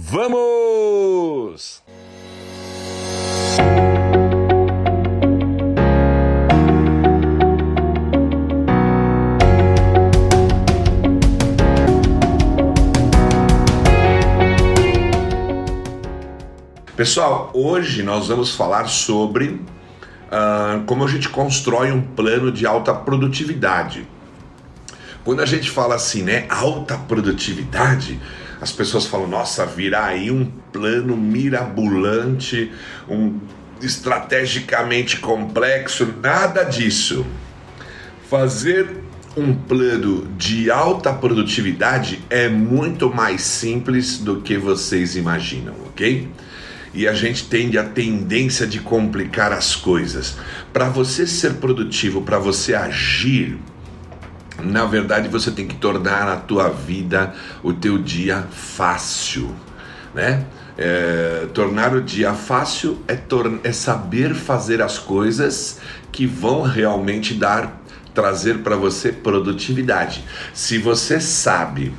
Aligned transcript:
Vamos! 0.00 1.82
Pessoal, 16.96 17.50
hoje 17.52 18.04
nós 18.04 18.28
vamos 18.28 18.54
falar 18.54 18.86
sobre 18.86 19.48
uh, 19.48 20.84
como 20.86 21.02
a 21.02 21.08
gente 21.08 21.28
constrói 21.28 21.90
um 21.90 22.00
plano 22.00 22.52
de 22.52 22.64
alta 22.64 22.94
produtividade. 22.94 24.06
Quando 25.24 25.42
a 25.42 25.46
gente 25.46 25.68
fala 25.68 25.96
assim, 25.96 26.22
né, 26.22 26.46
alta 26.48 26.96
produtividade, 26.96 28.20
as 28.60 28.72
pessoas 28.72 29.06
falam, 29.06 29.28
nossa, 29.28 29.64
virá 29.64 30.06
aí 30.06 30.30
um 30.30 30.44
plano 30.72 31.16
mirabolante, 31.16 32.72
um 33.08 33.38
estrategicamente 33.80 35.18
complexo, 35.18 36.12
nada 36.20 36.64
disso. 36.64 37.24
Fazer 38.28 39.04
um 39.36 39.54
plano 39.54 40.26
de 40.36 40.70
alta 40.70 41.12
produtividade 41.12 42.20
é 42.28 42.48
muito 42.48 43.08
mais 43.08 43.42
simples 43.42 44.18
do 44.18 44.40
que 44.40 44.58
vocês 44.58 45.14
imaginam, 45.14 45.74
ok? 45.86 46.28
e 46.94 47.06
a 47.06 47.12
gente 47.12 47.44
tende 47.44 47.78
a 47.78 47.84
tendência 47.84 48.66
de 48.66 48.80
complicar 48.80 49.52
as 49.52 49.76
coisas. 49.76 50.36
Para 50.72 50.88
você 50.88 51.26
ser 51.26 51.54
produtivo, 51.54 52.22
para 52.22 52.38
você 52.38 52.74
agir, 52.74 53.58
na 54.62 54.84
verdade 54.84 55.28
você 55.28 55.50
tem 55.50 55.66
que 55.66 55.76
tornar 55.76 56.28
a 56.28 56.36
tua 56.36 56.68
vida, 56.68 57.34
o 57.62 57.72
teu 57.72 57.98
dia 57.98 58.46
fácil, 58.50 59.54
né? 60.14 60.44
É, 60.76 61.48
tornar 61.52 61.92
o 61.92 62.00
dia 62.00 62.34
fácil 62.34 63.02
é, 63.08 63.18
é 63.64 63.72
saber 63.72 64.32
fazer 64.32 64.80
as 64.80 64.96
coisas 64.96 65.80
que 66.12 66.24
vão 66.24 66.62
realmente 66.62 67.34
dar 67.34 67.82
trazer 68.14 68.58
para 68.58 68.76
você 68.76 69.12
produtividade. 69.12 70.24
Se 70.54 70.78
você 70.78 71.20
sabe 71.20 71.92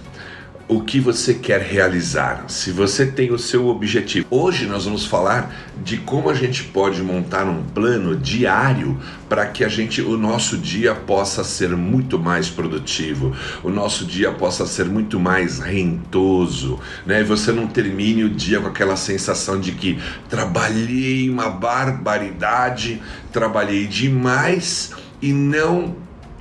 o 0.69 0.81
que 0.81 0.99
você 0.99 1.33
quer 1.33 1.61
realizar, 1.61 2.45
se 2.47 2.71
você 2.71 3.07
tem 3.07 3.31
o 3.31 3.39
seu 3.39 3.67
objetivo. 3.69 4.27
Hoje 4.29 4.67
nós 4.67 4.85
vamos 4.85 5.03
falar 5.03 5.51
de 5.83 5.97
como 5.97 6.29
a 6.29 6.35
gente 6.35 6.63
pode 6.65 7.01
montar 7.01 7.45
um 7.45 7.63
plano 7.63 8.15
diário 8.15 8.95
para 9.27 9.47
que 9.47 9.63
a 9.63 9.67
gente 9.67 9.99
o 9.99 10.15
nosso 10.15 10.59
dia 10.59 10.93
possa 10.93 11.43
ser 11.43 11.75
muito 11.75 12.19
mais 12.19 12.51
produtivo, 12.51 13.35
o 13.63 13.71
nosso 13.71 14.05
dia 14.05 14.31
possa 14.31 14.67
ser 14.67 14.85
muito 14.85 15.19
mais 15.19 15.57
rentoso, 15.57 16.79
né? 17.03 17.21
E 17.21 17.23
você 17.23 17.51
não 17.51 17.65
termine 17.65 18.23
o 18.23 18.29
dia 18.29 18.59
com 18.59 18.67
aquela 18.67 18.95
sensação 18.95 19.59
de 19.59 19.71
que 19.71 19.97
trabalhei 20.29 21.27
uma 21.31 21.49
barbaridade, 21.49 23.01
trabalhei 23.31 23.87
demais 23.87 24.91
e 25.19 25.33
não 25.33 25.95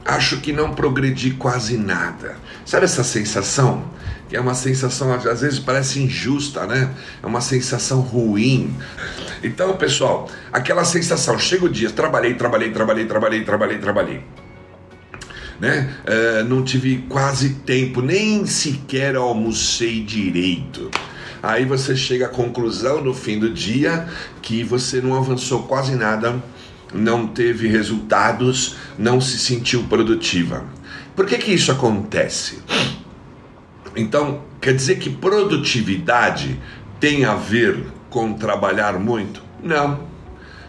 acho 0.05 0.39
que 0.43 0.53
não 0.53 0.75
progredi 0.75 1.31
quase 1.31 1.79
nada. 1.79 2.37
Sabe 2.67 2.85
essa 2.85 3.03
sensação? 3.03 3.97
Que 4.29 4.37
é 4.37 4.41
uma 4.41 4.55
sensação, 4.55 5.13
às 5.13 5.41
vezes 5.41 5.59
parece 5.59 6.01
injusta, 6.01 6.67
né? 6.67 6.91
É 7.23 7.27
uma 7.27 7.41
sensação 7.41 8.01
ruim. 8.01 8.75
Então, 9.43 9.77
pessoal, 9.77 10.31
aquela 10.53 10.85
sensação, 10.85 11.39
chega 11.39 11.65
o 11.65 11.69
dia, 11.69 11.91
trabalhei, 11.91 12.35
trabalhei, 12.35 12.71
trabalhei, 12.71 13.07
trabalhei, 13.07 13.45
trabalhei, 13.45 13.79
trabalhei. 13.79 14.25
Né? 15.59 15.93
É, 16.05 16.43
não 16.45 16.63
tive 16.63 17.05
quase 17.09 17.55
tempo, 17.67 18.03
nem 18.03 18.45
sequer 18.47 19.17
almocei 19.17 20.03
direito. 20.03 20.91
Aí 21.43 21.65
você 21.65 21.97
chega 21.97 22.27
à 22.27 22.29
conclusão 22.29 23.03
no 23.03 23.15
fim 23.15 23.39
do 23.39 23.51
dia 23.51 24.07
que 24.43 24.63
você 24.63 25.01
não 25.01 25.17
avançou 25.17 25.63
quase 25.63 25.95
nada, 25.95 26.43
não 26.93 27.27
teve 27.27 27.69
resultados, 27.69 28.77
não 28.99 29.21
se 29.21 29.39
sentiu 29.39 29.85
produtiva. 29.85 30.65
Por 31.17 31.27
que 31.27 31.39
que 31.39 31.53
isso 31.53 31.73
acontece? 31.73 32.59
Então, 33.97 34.43
quer 34.61 34.75
dizer 34.75 34.99
que 34.99 35.11
produtividade 35.11 36.59
tem 37.01 37.25
a 37.25 37.35
ver 37.35 37.85
com 38.11 38.35
trabalhar 38.35 38.99
muito? 38.99 39.43
Não. 39.63 40.01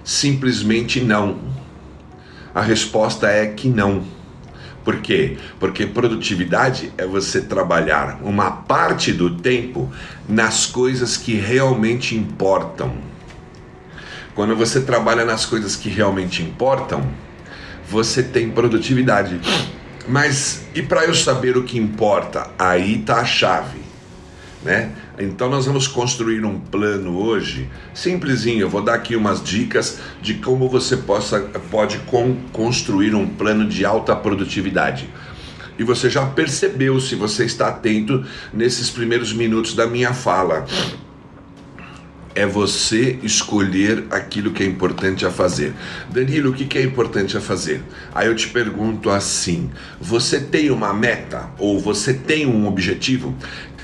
Simplesmente 0.03 0.99
não. 1.01 1.37
A 2.53 2.61
resposta 2.61 3.27
é 3.27 3.47
que 3.47 3.69
não. 3.69 4.03
Por 4.83 5.01
quê? 5.01 5.37
Porque 5.59 5.85
produtividade 5.85 6.91
é 6.97 7.05
você 7.05 7.41
trabalhar 7.41 8.19
uma 8.23 8.49
parte 8.49 9.11
do 9.11 9.35
tempo 9.37 9.91
nas 10.27 10.65
coisas 10.65 11.15
que 11.15 11.35
realmente 11.35 12.15
importam. 12.15 12.93
Quando 14.33 14.55
você 14.55 14.81
trabalha 14.81 15.25
nas 15.25 15.45
coisas 15.45 15.75
que 15.75 15.89
realmente 15.89 16.41
importam, 16.41 17.07
você 17.87 18.23
tem 18.23 18.49
produtividade. 18.49 19.39
Mas 20.09 20.63
e 20.73 20.81
para 20.81 21.05
eu 21.05 21.13
saber 21.13 21.55
o 21.55 21.63
que 21.63 21.77
importa? 21.77 22.49
Aí 22.57 22.99
está 22.99 23.17
a 23.17 23.25
chave, 23.25 23.77
né? 24.63 24.91
Então 25.19 25.47
nós 25.47 25.67
vamos 25.67 25.87
construir 25.87 26.43
um 26.43 26.59
plano 26.59 27.15
hoje, 27.15 27.69
simplesinho. 27.93 28.61
Eu 28.61 28.69
vou 28.69 28.81
dar 28.81 28.95
aqui 28.95 29.15
umas 29.15 29.43
dicas 29.43 29.99
de 30.19 30.33
como 30.33 30.67
você 30.67 30.97
possa, 30.97 31.39
pode 31.69 31.99
con 31.99 32.35
construir 32.51 33.13
um 33.13 33.27
plano 33.27 33.69
de 33.69 33.85
alta 33.85 34.15
produtividade. 34.15 35.07
E 35.77 35.83
você 35.83 36.09
já 36.09 36.25
percebeu, 36.25 36.99
se 36.99 37.13
você 37.13 37.45
está 37.45 37.67
atento 37.67 38.25
nesses 38.51 38.89
primeiros 38.89 39.31
minutos 39.31 39.75
da 39.75 39.85
minha 39.85 40.11
fala, 40.11 40.65
é 42.35 42.45
você 42.45 43.19
escolher 43.23 44.05
aquilo 44.09 44.51
que 44.51 44.63
é 44.63 44.65
importante 44.65 45.25
a 45.25 45.31
fazer. 45.31 45.73
Danilo, 46.09 46.51
o 46.51 46.53
que 46.53 46.77
é 46.77 46.83
importante 46.83 47.37
a 47.37 47.41
fazer? 47.41 47.81
Aí 48.13 48.27
eu 48.27 48.35
te 48.35 48.47
pergunto 48.47 49.09
assim: 49.09 49.69
você 49.99 50.39
tem 50.39 50.69
uma 50.71 50.93
meta 50.93 51.49
ou 51.57 51.79
você 51.79 52.13
tem 52.13 52.45
um 52.45 52.67
objetivo? 52.67 53.35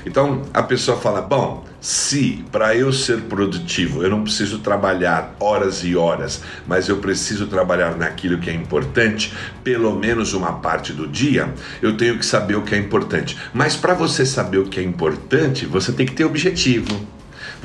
Então 0.06 0.42
a 0.54 0.62
pessoa 0.62 0.96
fala: 0.96 1.20
bom, 1.20 1.64
se 1.80 2.44
para 2.50 2.76
eu 2.76 2.92
ser 2.92 3.22
produtivo 3.22 4.02
eu 4.02 4.10
não 4.10 4.22
preciso 4.22 4.60
trabalhar 4.60 5.34
horas 5.40 5.84
e 5.84 5.96
horas, 5.96 6.42
mas 6.66 6.88
eu 6.88 6.98
preciso 6.98 7.48
trabalhar 7.48 7.96
naquilo 7.96 8.38
que 8.38 8.48
é 8.48 8.54
importante, 8.54 9.32
pelo 9.64 9.94
menos 9.96 10.32
uma 10.32 10.54
parte 10.54 10.92
do 10.92 11.08
dia, 11.08 11.52
eu 11.82 11.96
tenho 11.96 12.18
que 12.18 12.24
saber 12.24 12.54
o 12.54 12.62
que 12.62 12.74
é 12.74 12.78
importante. 12.78 13.36
Mas 13.52 13.76
para 13.76 13.94
você 13.94 14.24
saber 14.24 14.58
o 14.58 14.66
que 14.66 14.78
é 14.78 14.82
importante, 14.82 15.66
você 15.66 15.92
tem 15.92 16.06
que 16.06 16.12
ter 16.12 16.24
objetivo. 16.24 17.15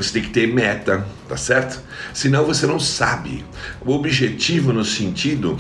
Você 0.02 0.14
tem 0.14 0.24
que 0.24 0.30
ter 0.30 0.48
meta, 0.48 1.06
tá 1.28 1.38
certo? 1.38 1.80
Senão 2.14 2.44
você 2.46 2.66
não 2.66 2.80
sabe. 2.80 3.46
O 3.86 3.92
objetivo 3.92 4.74
no 4.74 4.84
sentido 4.84 5.58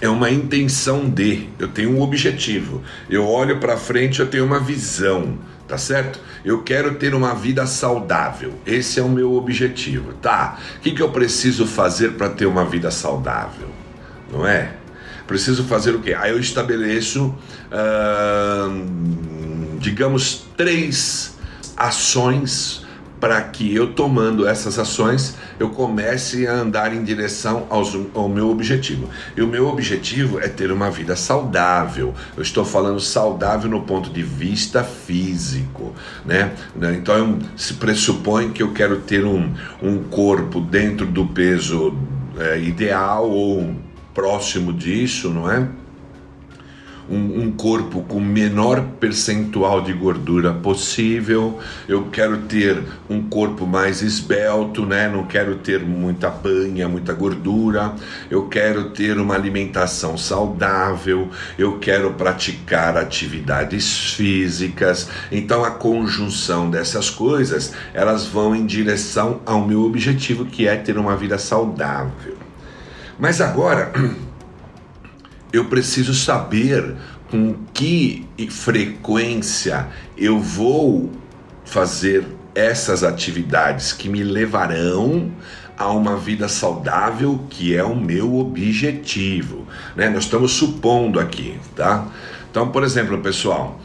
é 0.00 0.08
uma 0.08 0.30
intenção 0.30 1.08
de. 1.08 1.48
Eu 1.58 1.68
tenho 1.68 1.90
um 1.90 2.00
objetivo. 2.00 2.82
Eu 3.10 3.26
olho 3.26 3.58
para 3.58 3.76
frente, 3.76 4.20
eu 4.20 4.26
tenho 4.26 4.44
uma 4.44 4.60
visão, 4.60 5.38
tá 5.66 5.76
certo? 5.76 6.20
Eu 6.44 6.62
quero 6.62 6.94
ter 6.94 7.14
uma 7.14 7.34
vida 7.34 7.66
saudável. 7.66 8.54
Esse 8.64 9.00
é 9.00 9.02
o 9.02 9.08
meu 9.08 9.32
objetivo, 9.34 10.12
tá? 10.14 10.58
O 10.76 10.80
que, 10.80 10.92
que 10.92 11.02
eu 11.02 11.10
preciso 11.10 11.66
fazer 11.66 12.12
para 12.12 12.28
ter 12.28 12.46
uma 12.46 12.64
vida 12.64 12.90
saudável? 12.90 13.68
Não 14.30 14.46
é? 14.46 14.74
Preciso 15.26 15.64
fazer 15.64 15.94
o 15.94 16.00
quê? 16.00 16.14
Aí 16.14 16.30
eu 16.30 16.38
estabeleço, 16.38 17.34
digamos, 19.80 20.44
três 20.56 21.34
ações 21.76 22.83
para 23.20 23.40
que 23.40 23.74
eu 23.74 23.92
tomando 23.92 24.46
essas 24.46 24.78
ações 24.78 25.36
eu 25.58 25.70
comece 25.70 26.46
a 26.46 26.52
andar 26.52 26.94
em 26.94 27.02
direção 27.02 27.66
aos, 27.70 27.96
ao 28.14 28.28
meu 28.28 28.50
objetivo. 28.50 29.08
E 29.36 29.42
o 29.42 29.46
meu 29.46 29.68
objetivo 29.68 30.38
é 30.38 30.48
ter 30.48 30.70
uma 30.70 30.90
vida 30.90 31.16
saudável. 31.16 32.14
Eu 32.36 32.42
estou 32.42 32.64
falando 32.64 33.00
saudável 33.00 33.70
no 33.70 33.82
ponto 33.82 34.10
de 34.10 34.22
vista 34.22 34.82
físico, 34.82 35.94
né? 36.24 36.52
Então 36.96 37.38
se 37.56 37.74
pressupõe 37.74 38.50
que 38.50 38.62
eu 38.62 38.72
quero 38.72 38.98
ter 38.98 39.24
um, 39.24 39.52
um 39.82 40.02
corpo 40.02 40.60
dentro 40.60 41.06
do 41.06 41.26
peso 41.26 41.96
é, 42.38 42.58
ideal 42.58 43.30
ou 43.30 43.74
próximo 44.12 44.72
disso, 44.72 45.30
não 45.30 45.50
é? 45.50 45.68
Um, 47.08 47.42
um, 47.42 47.52
corpo 47.52 48.02
com 48.02 48.20
menor 48.20 48.82
percentual 48.98 49.82
de 49.82 49.92
gordura 49.92 50.52
possível. 50.52 51.58
Eu 51.88 52.04
quero 52.10 52.38
ter 52.42 52.82
um 53.08 53.22
corpo 53.22 53.66
mais 53.66 54.02
esbelto, 54.02 54.86
né? 54.86 55.08
Não 55.08 55.24
quero 55.24 55.56
ter 55.56 55.80
muita 55.80 56.30
banha, 56.30 56.88
muita 56.88 57.12
gordura. 57.12 57.94
Eu 58.30 58.48
quero 58.48 58.90
ter 58.90 59.18
uma 59.18 59.34
alimentação 59.34 60.16
saudável. 60.16 61.28
Eu 61.58 61.78
quero 61.78 62.12
praticar 62.14 62.96
atividades 62.96 64.14
físicas. 64.14 65.08
Então 65.30 65.64
a 65.64 65.70
conjunção 65.70 66.70
dessas 66.70 67.10
coisas, 67.10 67.72
elas 67.92 68.26
vão 68.26 68.54
em 68.54 68.64
direção 68.64 69.40
ao 69.44 69.66
meu 69.66 69.82
objetivo, 69.82 70.46
que 70.46 70.66
é 70.66 70.76
ter 70.76 70.96
uma 70.98 71.16
vida 71.16 71.38
saudável. 71.38 72.36
Mas 73.18 73.40
agora 73.40 73.92
eu 75.54 75.66
preciso 75.66 76.12
saber 76.12 76.96
com 77.30 77.54
que 77.72 78.26
frequência 78.50 79.86
eu 80.18 80.40
vou 80.40 81.12
fazer 81.64 82.26
essas 82.56 83.04
atividades 83.04 83.92
que 83.92 84.08
me 84.08 84.24
levarão 84.24 85.30
a 85.78 85.90
uma 85.90 86.16
vida 86.16 86.48
saudável, 86.48 87.44
que 87.48 87.76
é 87.76 87.84
o 87.84 87.94
meu 87.94 88.36
objetivo. 88.36 89.64
Né? 89.94 90.08
Nós 90.08 90.24
estamos 90.24 90.50
supondo 90.52 91.20
aqui, 91.20 91.56
tá? 91.76 92.04
Então, 92.50 92.70
por 92.70 92.82
exemplo, 92.82 93.16
pessoal, 93.18 93.80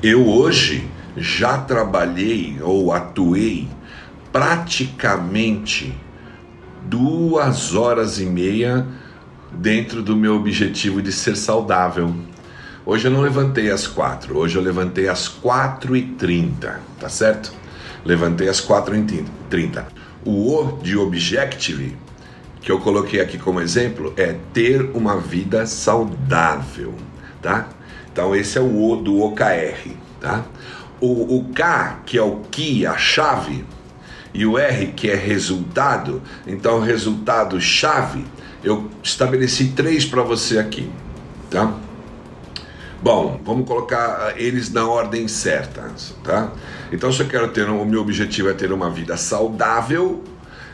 eu 0.00 0.28
hoje 0.28 0.88
já 1.16 1.58
trabalhei 1.58 2.58
ou 2.62 2.92
atuei 2.92 3.68
praticamente 4.32 5.92
duas 6.86 7.74
horas 7.74 8.20
e 8.20 8.26
meia 8.26 8.86
dentro 9.52 10.02
do 10.02 10.16
meu 10.16 10.36
objetivo 10.36 11.02
de 11.02 11.12
ser 11.12 11.36
saudável. 11.36 12.14
Hoje 12.84 13.08
eu 13.08 13.10
não 13.10 13.20
levantei 13.20 13.70
às 13.70 13.86
quatro, 13.86 14.38
hoje 14.38 14.56
eu 14.56 14.62
levantei 14.62 15.08
às 15.08 15.28
quatro 15.28 15.96
e 15.96 16.02
trinta, 16.02 16.80
tá 16.98 17.08
certo? 17.08 17.52
Levantei 18.04 18.48
às 18.48 18.60
quatro 18.60 18.96
e 18.96 19.24
trinta. 19.48 19.86
O 20.24 20.54
O 20.54 20.78
de 20.82 20.96
Objective, 20.96 21.96
que 22.60 22.72
eu 22.72 22.80
coloquei 22.80 23.20
aqui 23.20 23.38
como 23.38 23.60
exemplo, 23.60 24.12
é 24.16 24.34
ter 24.52 24.82
uma 24.94 25.18
vida 25.18 25.66
saudável, 25.66 26.94
tá? 27.42 27.68
Então 28.12 28.34
esse 28.34 28.58
é 28.58 28.60
o 28.60 28.90
O 28.90 28.96
do 28.96 29.20
OKR, 29.20 29.90
tá? 30.20 30.44
O, 31.00 31.36
o 31.36 31.44
K, 31.54 32.00
que 32.04 32.18
é 32.18 32.22
o 32.22 32.40
Key, 32.50 32.86
a 32.86 32.96
chave, 32.96 33.64
e 34.32 34.46
o 34.46 34.58
R, 34.58 34.88
que 34.88 35.10
é 35.10 35.14
resultado, 35.14 36.22
então 36.46 36.80
resultado 36.80 37.60
chave, 37.60 38.24
eu 38.62 38.90
estabeleci 39.02 39.68
três 39.68 40.04
para 40.04 40.22
você 40.22 40.58
aqui, 40.58 40.88
tá? 41.50 41.74
Bom, 43.02 43.40
vamos 43.42 43.66
colocar 43.66 44.34
eles 44.36 44.70
na 44.70 44.86
ordem 44.86 45.26
certa, 45.26 45.90
tá? 46.22 46.52
Então, 46.92 47.10
se 47.10 47.22
eu 47.22 47.26
quero 47.26 47.48
ter, 47.48 47.68
o 47.68 47.84
meu 47.86 48.02
objetivo 48.02 48.50
é 48.50 48.52
ter 48.52 48.70
uma 48.72 48.90
vida 48.90 49.16
saudável, 49.16 50.22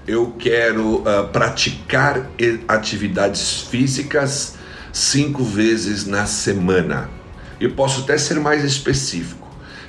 eu 0.09 0.35
quero 0.39 0.97
uh, 0.97 1.29
praticar 1.33 2.29
atividades 2.67 3.63
físicas 3.63 4.55
cinco 4.93 5.45
vezes 5.45 6.05
na 6.05 6.27
semana. 6.27 7.09
Eu 7.61 7.73
posso 7.73 8.03
até 8.03 8.19
ser 8.19 8.41
mais 8.41 8.65
específico. 8.65 9.46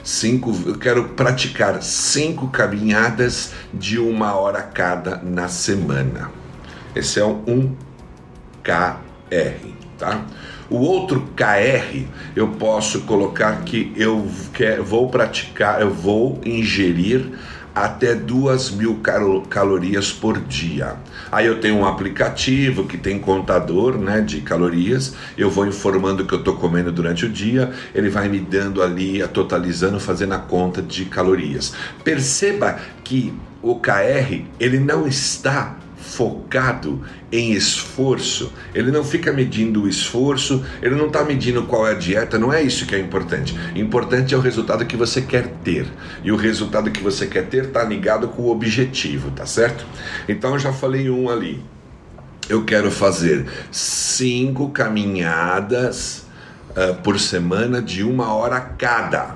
Cinco, 0.08 0.56
eu 0.66 0.78
quero 0.78 1.10
praticar 1.10 1.84
cinco 1.84 2.48
caminhadas 2.48 3.52
de 3.74 4.00
uma 4.00 4.36
hora 4.36 4.62
cada 4.62 5.18
na 5.18 5.50
semana. 5.50 6.32
Esse 6.96 7.20
é 7.20 7.26
um 7.26 7.76
KR, 8.64 9.68
tá? 9.98 10.24
O 10.70 10.78
outro 10.78 11.28
KR 11.36 12.06
eu 12.38 12.48
posso 12.52 13.02
colocar 13.02 13.64
que 13.66 13.92
eu 13.98 14.26
quer, 14.54 14.80
vou 14.80 15.10
praticar, 15.10 15.82
eu 15.82 15.94
vou 15.94 16.40
ingerir 16.46 17.30
até 17.84 18.16
duas 18.16 18.72
mil 18.72 19.00
calorias 19.50 20.12
por 20.12 20.40
dia. 20.40 20.96
Aí 21.32 21.46
eu 21.46 21.60
tenho 21.60 21.76
um 21.76 21.86
aplicativo 21.86 22.86
que 22.86 22.98
tem 22.98 23.20
contador 23.20 23.98
né, 23.98 24.22
de 24.22 24.42
calorias, 24.42 25.14
eu 25.38 25.50
vou 25.50 25.68
informando 25.68 26.24
o 26.24 26.26
que 26.26 26.34
eu 26.34 26.40
estou 26.40 26.56
comendo 26.56 26.92
durante 26.92 27.26
o 27.26 27.30
dia, 27.30 27.72
ele 27.94 28.10
vai 28.10 28.28
me 28.28 28.40
dando 28.40 28.82
ali, 28.82 29.26
totalizando, 29.28 30.00
fazendo 30.00 30.34
a 30.34 30.40
conta 30.40 30.82
de 30.82 31.06
calorias. 31.06 31.74
Perceba 32.04 32.80
que 33.04 33.34
o 33.62 33.76
KR 33.76 34.44
ele 34.60 34.80
não 34.80 35.08
está 35.08 35.76
focado 36.08 37.02
em 37.32 37.52
esforço, 37.52 38.54
ele 38.74 38.92
não 38.92 39.04
fica 39.04 39.34
medindo 39.34 39.84
o 39.84 39.90
esforço, 39.90 40.64
ele 40.82 40.96
não 40.96 41.08
está 41.08 41.24
medindo 41.24 41.64
qual 41.64 41.86
é 41.86 41.92
a 41.92 41.94
dieta, 41.94 42.40
não 42.40 42.52
é 42.52 42.62
isso 42.64 42.86
que 42.86 42.96
é 42.96 43.00
importante. 43.00 43.56
Importante 43.76 44.34
é 44.34 44.38
o 44.38 44.42
resultado 44.42 44.86
que 44.86 44.96
você 44.96 45.22
quer 45.22 45.48
ter. 45.64 45.86
E 46.24 46.32
o 46.32 46.38
resultado 46.38 46.90
que 46.90 47.04
você 47.04 47.28
quer 47.28 47.48
ter 47.48 47.66
está 47.66 47.84
ligado 47.84 48.30
com 48.30 48.44
o 48.44 48.52
objetivo, 48.52 49.32
tá 49.32 49.46
certo? 49.46 49.86
Então 50.28 50.54
eu 50.54 50.60
já 50.60 50.72
falei 50.72 51.10
um 51.10 51.30
ali. 51.30 51.64
Eu 52.50 52.64
quero 52.64 52.90
fazer 52.90 53.46
cinco 53.70 54.70
caminhadas 54.70 56.26
uh, 56.72 56.96
por 57.02 57.20
semana 57.20 57.82
de 57.82 58.04
uma 58.04 58.34
hora 58.34 58.62
cada. 58.62 59.36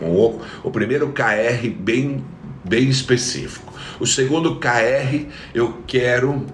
O, 0.00 0.40
o 0.64 0.70
primeiro 0.72 1.12
KR 1.12 1.68
bem, 1.78 2.24
bem 2.64 2.88
específico. 2.88 3.73
O 4.00 4.06
segundo 4.06 4.56
KR, 4.56 5.26
eu 5.54 5.82
quero 5.86 6.46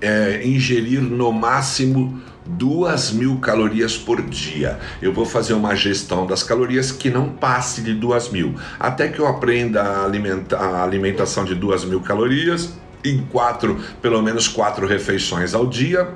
é, 0.00 0.46
ingerir 0.46 1.00
no 1.00 1.32
máximo 1.32 2.20
duas 2.46 3.10
mil 3.10 3.38
calorias 3.38 3.96
por 3.96 4.22
dia. 4.22 4.78
Eu 5.02 5.12
vou 5.12 5.24
fazer 5.24 5.54
uma 5.54 5.74
gestão 5.74 6.26
das 6.26 6.42
calorias 6.42 6.92
que 6.92 7.10
não 7.10 7.30
passe 7.30 7.82
de 7.82 7.92
duas 7.92 8.28
mil, 8.28 8.54
até 8.78 9.08
que 9.08 9.18
eu 9.18 9.26
aprenda 9.26 9.82
a, 9.82 10.04
alimenta 10.04 10.56
a 10.56 10.82
alimentação 10.82 11.44
de 11.44 11.54
duas 11.54 11.84
mil 11.84 12.00
calorias 12.00 12.72
em 13.04 13.18
quatro, 13.30 13.78
pelo 14.00 14.20
menos 14.22 14.48
quatro 14.48 14.86
refeições 14.86 15.54
ao 15.54 15.66
dia. 15.66 16.08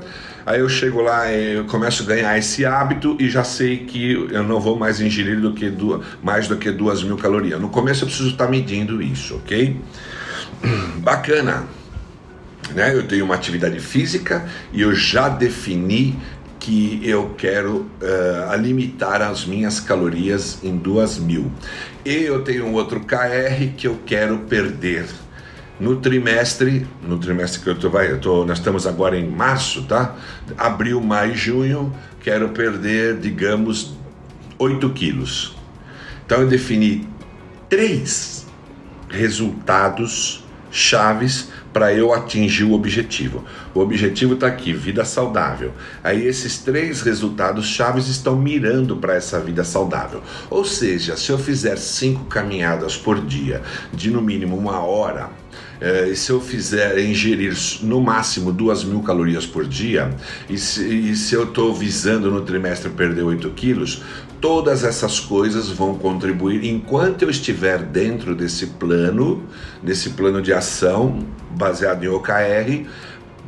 Aí 0.47 0.61
eu 0.61 0.69
chego 0.69 1.03
lá, 1.03 1.31
eu 1.31 1.65
começo 1.67 2.03
a 2.03 2.06
ganhar 2.06 2.38
esse 2.38 2.65
hábito 2.65 3.17
e 3.21 3.29
já 3.29 3.44
sei 3.44 3.79
que 3.79 4.12
eu 4.31 4.43
não 4.43 4.59
vou 4.59 4.76
mais 4.76 5.00
ingerir 5.00 5.38
do 5.38 5.53
que 5.53 5.69
duas, 5.69 6.05
mais 6.23 6.49
do 6.49 6.56
que 6.56 6.71
duas 6.71 7.03
mil 7.03 7.17
calorias. 7.17 7.61
No 7.61 7.69
começo 7.69 8.05
eu 8.05 8.09
preciso 8.09 8.31
estar 8.31 8.49
medindo 8.49 9.03
isso, 9.03 9.37
ok? 9.37 9.76
Bacana, 10.99 11.67
né? 12.75 12.95
Eu 12.95 13.07
tenho 13.07 13.25
uma 13.25 13.35
atividade 13.35 13.81
física 13.81 14.49
e 14.73 14.81
eu 14.81 14.95
já 14.95 15.29
defini 15.29 16.19
que 16.59 17.01
eu 17.03 17.35
quero 17.39 17.91
uh, 18.03 18.57
limitar 18.57 19.23
as 19.23 19.47
minhas 19.47 19.81
calorias 19.81 20.59
em 20.62 20.77
duas 20.77 21.19
mil. 21.19 21.51
E 22.05 22.15
eu 22.15 22.43
tenho 22.43 22.67
um 22.67 22.75
outro 22.75 23.01
KR 23.01 23.75
que 23.77 23.87
eu 23.87 23.99
quero 24.05 24.39
perder. 24.41 25.07
No 25.81 25.97
trimestre, 25.97 26.87
no 27.03 27.19
trimestre 27.19 27.62
que 27.62 27.71
eu 27.71 27.79
tô, 27.79 27.89
vai, 27.89 28.12
eu 28.12 28.21
tô, 28.21 28.45
nós 28.45 28.59
estamos 28.59 28.87
agora 28.87 29.19
em 29.19 29.27
março, 29.27 29.85
tá? 29.85 30.15
Abril, 30.59 31.01
maio, 31.01 31.35
junho, 31.35 31.91
quero 32.23 32.51
perder, 32.51 33.17
digamos, 33.19 33.95
8 34.59 34.91
quilos. 34.91 35.57
Então 36.27 36.43
eu 36.43 36.47
defini 36.47 37.09
três 37.71 38.47
resultados 39.09 40.45
chaves 40.70 41.49
para 41.72 41.93
eu 41.93 42.12
atingir 42.12 42.64
o 42.64 42.72
objetivo. 42.72 43.44
O 43.75 43.81
objetivo 43.81 44.34
está 44.34 44.46
aqui, 44.46 44.72
vida 44.72 45.05
saudável. 45.05 45.72
Aí 46.02 46.26
esses 46.26 46.58
três 46.58 47.00
resultados 47.02 47.67
chaves 47.67 48.08
estão 48.08 48.37
mirando 48.37 48.96
para 48.96 49.14
essa 49.14 49.38
vida 49.38 49.64
saudável. 49.64 50.22
Ou 50.49 50.64
seja, 50.64 51.17
se 51.17 51.31
eu 51.31 51.38
fizer 51.38 51.76
cinco 51.76 52.25
caminhadas 52.25 52.96
por 52.96 53.21
dia, 53.21 53.62
de 53.92 54.11
no 54.11 54.21
mínimo 54.21 54.56
uma 54.56 54.80
hora, 54.80 55.30
eh, 55.80 56.12
se 56.14 56.30
eu 56.30 56.40
fizer 56.40 56.99
ingerir 56.99 57.54
no 57.83 58.00
máximo 58.00 58.52
duas 58.52 58.85
mil 58.85 59.00
calorias 59.02 59.47
por 59.47 59.66
dia, 59.66 60.14
e 60.49 60.59
se, 60.59 60.83
e 60.83 61.16
se 61.16 61.35
eu 61.35 61.45
estou 61.45 61.75
visando 61.75 62.30
no 62.30 62.42
trimestre 62.42 62.90
perder 62.90 63.23
8 63.23 63.49
quilos, 63.50 64.02
todas 64.40 64.85
essas 64.85 65.21
coisas 65.21 65.69
vão 65.69 65.95
contribuir 65.95 66.64
enquanto 66.64 67.23
eu 67.23 67.30
estiver 67.30 67.83
dentro 67.83 68.35
desse 68.35 68.66
plano, 68.66 69.42
desse 69.83 70.11
plano 70.11 70.40
de 70.40 70.52
ação 70.52 71.26
baseado 71.50 72.04
em 72.04 72.09
OKR. 72.09 72.87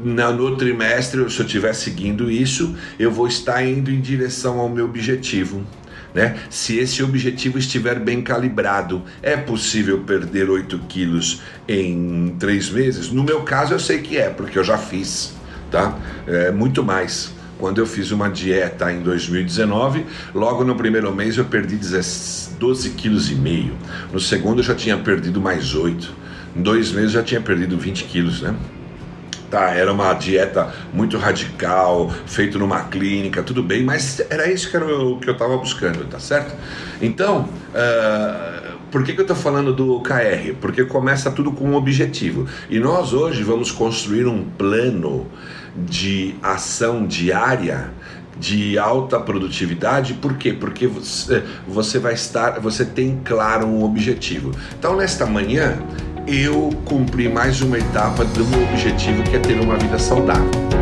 No 0.02 0.56
trimestre, 0.56 1.30
se 1.30 1.38
eu 1.38 1.46
estiver 1.46 1.74
seguindo 1.74 2.30
isso, 2.30 2.74
eu 2.98 3.10
vou 3.10 3.26
estar 3.26 3.62
indo 3.64 3.90
em 3.90 4.00
direção 4.00 4.58
ao 4.58 4.68
meu 4.68 4.86
objetivo. 4.86 5.62
Né? 6.14 6.36
Se 6.50 6.78
esse 6.78 7.02
objetivo 7.02 7.58
estiver 7.58 7.98
bem 7.98 8.20
calibrado, 8.20 9.02
é 9.22 9.36
possível 9.36 10.00
perder 10.00 10.50
8 10.50 10.78
quilos 10.88 11.40
em 11.66 12.36
3 12.38 12.70
meses? 12.70 13.10
No 13.10 13.22
meu 13.22 13.42
caso, 13.42 13.72
eu 13.72 13.80
sei 13.80 13.98
que 14.02 14.18
é, 14.18 14.28
porque 14.28 14.58
eu 14.58 14.64
já 14.64 14.76
fiz, 14.76 15.34
tá? 15.70 15.98
É 16.26 16.50
muito 16.50 16.84
mais. 16.84 17.32
Quando 17.58 17.78
eu 17.78 17.86
fiz 17.86 18.10
uma 18.10 18.28
dieta 18.28 18.92
em 18.92 19.00
2019, 19.02 20.04
logo 20.34 20.64
no 20.64 20.74
primeiro 20.74 21.14
mês 21.14 21.38
eu 21.38 21.44
perdi 21.44 21.78
12 22.58 22.90
quilos 22.90 23.30
e 23.30 23.36
meio. 23.36 23.74
No 24.12 24.18
segundo 24.18 24.58
eu 24.58 24.64
já 24.64 24.74
tinha 24.74 24.98
perdido 24.98 25.40
mais 25.40 25.74
8. 25.74 26.12
Em 26.56 26.60
dois 26.60 26.90
meses 26.90 27.14
eu 27.14 27.20
já 27.20 27.22
tinha 27.22 27.40
perdido 27.40 27.78
20 27.78 28.04
quilos, 28.04 28.42
né? 28.42 28.54
Tá, 29.52 29.68
era 29.68 29.92
uma 29.92 30.14
dieta 30.14 30.72
muito 30.94 31.18
radical, 31.18 32.10
feito 32.24 32.58
numa 32.58 32.84
clínica, 32.84 33.42
tudo 33.42 33.62
bem, 33.62 33.84
mas 33.84 34.18
era 34.30 34.50
isso 34.50 34.70
que, 34.70 34.76
era 34.78 34.86
o 34.86 35.18
que 35.18 35.28
eu 35.28 35.34
estava 35.34 35.58
buscando, 35.58 36.06
tá 36.06 36.18
certo? 36.18 36.54
Então, 37.02 37.50
uh, 37.74 38.78
por 38.90 39.04
que, 39.04 39.12
que 39.12 39.20
eu 39.20 39.24
estou 39.24 39.36
falando 39.36 39.74
do 39.74 40.00
KR? 40.00 40.54
Porque 40.58 40.86
começa 40.86 41.30
tudo 41.30 41.52
com 41.52 41.66
um 41.66 41.74
objetivo. 41.74 42.48
E 42.70 42.78
nós 42.78 43.12
hoje 43.12 43.42
vamos 43.42 43.70
construir 43.70 44.26
um 44.26 44.42
plano 44.42 45.26
de 45.76 46.34
ação 46.42 47.06
diária 47.06 47.90
de 48.38 48.78
alta 48.78 49.20
produtividade, 49.20 50.14
por 50.14 50.38
quê? 50.38 50.54
Porque 50.54 50.86
você, 50.86 51.44
você 51.68 51.98
vai 51.98 52.14
estar, 52.14 52.58
você 52.58 52.86
tem 52.86 53.20
claro 53.22 53.66
um 53.66 53.84
objetivo. 53.84 54.50
Então, 54.78 54.96
nesta 54.96 55.26
manhã, 55.26 55.78
eu 56.26 56.70
cumpri 56.84 57.28
mais 57.28 57.60
uma 57.60 57.78
etapa 57.78 58.24
do 58.24 58.44
meu 58.44 58.62
objetivo, 58.70 59.22
que 59.22 59.36
é 59.36 59.38
ter 59.38 59.60
uma 59.60 59.76
vida 59.76 59.98
saudável. 59.98 60.81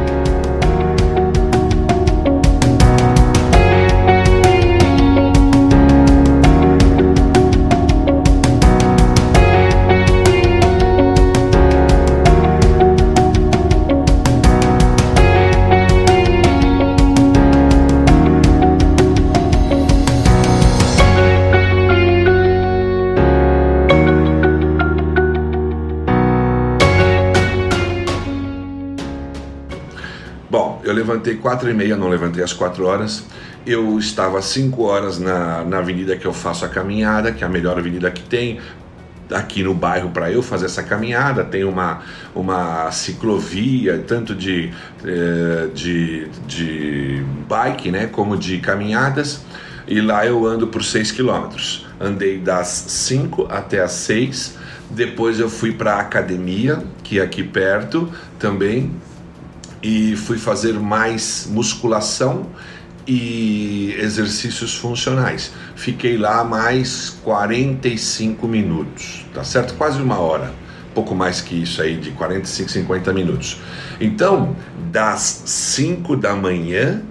Quatro 31.41 31.69
e 31.71 31.75
meia, 31.75 31.97
não 31.97 32.09
levantei 32.09 32.43
às 32.43 32.53
quatro 32.53 32.87
horas. 32.87 33.25
Eu 33.67 33.99
estava 33.99 34.39
às 34.39 34.47
cinco 34.47 34.85
horas 34.85 35.19
na, 35.19 35.65
na 35.65 35.79
avenida 35.79 36.17
que 36.17 36.27
eu 36.27 36.33
faço 36.33 36.65
a 36.65 36.69
caminhada, 36.69 37.33
que 37.33 37.43
é 37.43 37.47
a 37.47 37.51
melhor 37.51 37.79
avenida 37.79 38.11
que 38.11 38.23
tem, 38.23 38.61
aqui 39.31 39.63
no 39.63 39.75
bairro 39.75 40.11
para 40.11 40.31
eu 40.31 40.43
fazer 40.43 40.67
essa 40.67 40.83
caminhada. 40.83 41.45
Tem 41.45 41.65
uma, 41.65 42.03
uma 42.35 42.91
ciclovia, 42.91 44.03
tanto 44.07 44.35
de, 44.35 44.71
eh, 45.05 45.69
de, 45.75 46.29
de 46.47 47.23
bike 47.49 47.91
né, 47.91 48.07
como 48.07 48.37
de 48.37 48.59
caminhadas. 48.59 49.43
E 49.87 50.01
lá 50.01 50.25
eu 50.25 50.47
ando 50.47 50.69
por 50.69 50.85
6 50.85 51.13
quilômetros. 51.13 51.87
Andei 52.01 52.39
das 52.39 52.69
5 52.69 53.49
até 53.51 53.81
as 53.81 53.93
6. 53.93 54.59
Depois 54.91 55.39
eu 55.39 55.49
fui 55.49 55.73
para 55.73 55.95
a 55.95 56.01
academia, 56.01 56.83
que 57.03 57.21
é 57.21 57.23
aqui 57.23 57.45
perto 57.45 58.09
também, 58.39 58.91
e 59.83 60.17
fui 60.17 60.39
fazer 60.39 60.75
mais 60.79 61.49
musculação 61.51 62.47
e 63.07 63.95
exercícios 63.99 64.75
funcionais. 64.75 65.53
Fiquei 65.75 66.17
lá 66.17 66.45
mais 66.45 67.11
45 67.25 68.47
minutos, 68.47 69.25
tá 69.35 69.43
certo? 69.43 69.75
Quase 69.75 70.01
uma 70.01 70.19
hora, 70.19 70.53
pouco 70.95 71.15
mais 71.15 71.41
que 71.41 71.63
isso 71.63 71.81
aí, 71.81 71.97
de 71.97 72.11
45, 72.13 72.71
50 72.71 73.13
minutos. 73.13 73.61
Então, 74.01 74.55
das 74.91 75.43
5 75.47 76.17
da 76.17 76.35
manhã 76.35 77.03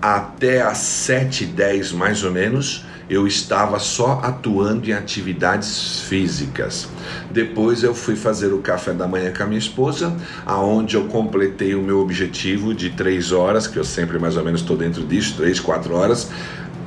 até 0.00 0.62
as 0.62 0.78
7 0.78 1.46
10 1.46 1.92
mais 1.92 2.24
ou 2.24 2.32
menos, 2.32 2.84
eu 3.08 3.26
estava 3.26 3.78
só 3.78 4.20
atuando 4.22 4.88
em 4.88 4.92
atividades 4.92 6.00
físicas. 6.00 6.88
Depois 7.30 7.82
eu 7.82 7.94
fui 7.94 8.16
fazer 8.16 8.52
o 8.52 8.58
café 8.58 8.92
da 8.92 9.06
manhã 9.06 9.32
com 9.32 9.42
a 9.42 9.46
minha 9.46 9.58
esposa, 9.58 10.16
aonde 10.46 10.96
eu 10.96 11.04
completei 11.04 11.74
o 11.74 11.82
meu 11.82 12.00
objetivo 12.00 12.74
de 12.74 12.90
três 12.90 13.32
horas, 13.32 13.66
que 13.66 13.78
eu 13.78 13.84
sempre 13.84 14.18
mais 14.18 14.36
ou 14.36 14.44
menos 14.44 14.60
estou 14.60 14.76
dentro 14.76 15.04
disso, 15.04 15.34
três, 15.36 15.60
quatro 15.60 15.94
horas. 15.94 16.30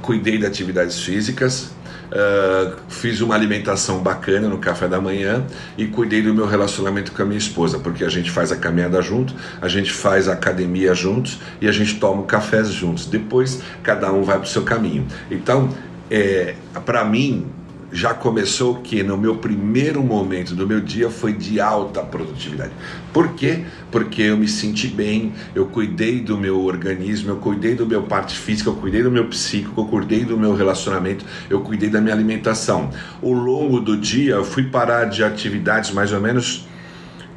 Cuidei 0.02 0.38
de 0.38 0.46
atividades 0.46 1.00
físicas, 1.00 1.72
Uh, 2.06 2.76
fiz 2.88 3.20
uma 3.20 3.34
alimentação 3.34 4.00
bacana 4.00 4.48
no 4.48 4.60
café 4.60 4.88
da 4.88 5.02
manhã 5.02 5.44
e 5.76 5.88
cuidei 5.88 6.22
do 6.22 6.34
meu 6.34 6.46
relacionamento 6.46 7.12
com 7.12 7.22
a 7.24 7.26
minha 7.26 7.38
esposa, 7.38 7.80
porque 7.80 8.04
a 8.04 8.10
gente 8.10 8.30
faz 8.30 8.52
a 8.52 8.56
caminhada 8.56 9.02
junto, 9.02 9.34
a 9.60 9.68
gente 9.68 9.92
faz 9.92 10.30
a 10.30 10.34
academia 10.34 10.94
juntos 10.94 11.40
e 11.60 11.68
a 11.68 11.72
gente 11.72 12.00
toma 12.00 12.22
o 12.22 12.26
café 12.26 12.64
juntos. 12.64 13.08
Depois 13.08 13.60
cada 13.82 14.14
um 14.14 14.22
vai 14.22 14.38
para 14.38 14.46
o 14.46 14.50
seu 14.50 14.62
caminho. 14.62 15.06
Então 15.32 15.70
é, 16.10 16.56
para 16.86 17.04
mim, 17.04 17.48
já 17.92 18.14
começou 18.14 18.76
que 18.76 19.02
no 19.04 19.18
meu 19.18 19.38
primeiro 19.38 20.04
momento 20.04 20.54
do 20.54 20.68
meu 20.68 20.82
dia 20.82 21.10
foi 21.10 21.32
de 21.32 21.62
alta 21.62 22.02
produtividade. 22.02 22.72
Por 23.14 23.34
quê? 23.34 23.64
Porque 23.90 24.24
eu 24.24 24.38
me 24.38 24.48
senti 24.48 24.88
bem, 24.88 25.34
eu 25.54 25.68
cuidei 25.68 26.20
do 26.20 26.38
meu 26.38 26.62
organismo, 26.62 27.30
eu 27.30 27.38
cuidei 27.38 27.74
do 27.74 27.86
meu 27.86 28.04
parte 28.04 28.38
física, 28.38 28.70
eu 28.70 28.76
cuidei 28.76 29.02
do 29.02 29.10
meu 29.10 29.28
psíquico, 29.28 29.80
eu 29.80 29.86
cuidei 29.86 30.26
do 30.26 30.38
meu 30.38 30.54
relacionamento, 30.54 31.24
eu 31.50 31.62
cuidei 31.62 31.90
da 31.90 32.02
minha 32.02 32.14
alimentação. 32.14 32.90
Ao 33.24 33.32
longo 33.32 33.80
do 33.80 33.96
dia 33.96 34.34
eu 34.34 34.44
fui 34.44 34.64
parar 34.64 35.06
de 35.06 35.24
atividades 35.24 35.92
mais 35.92 36.12
ou 36.12 36.20
menos 36.20 36.68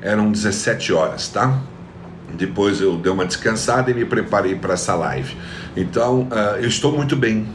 eram 0.01 0.31
17 0.31 0.93
horas, 0.93 1.29
tá? 1.29 1.61
Depois 2.37 2.81
eu 2.81 2.97
dei 2.97 3.11
uma 3.11 3.25
descansada 3.25 3.91
e 3.91 3.95
me 3.95 4.05
preparei 4.05 4.55
para 4.55 4.75
essa 4.75 4.95
live. 4.95 5.37
Então, 5.77 6.23
uh, 6.23 6.57
eu 6.61 6.69
estou 6.69 6.93
muito 6.93 7.17
bem 7.17 7.47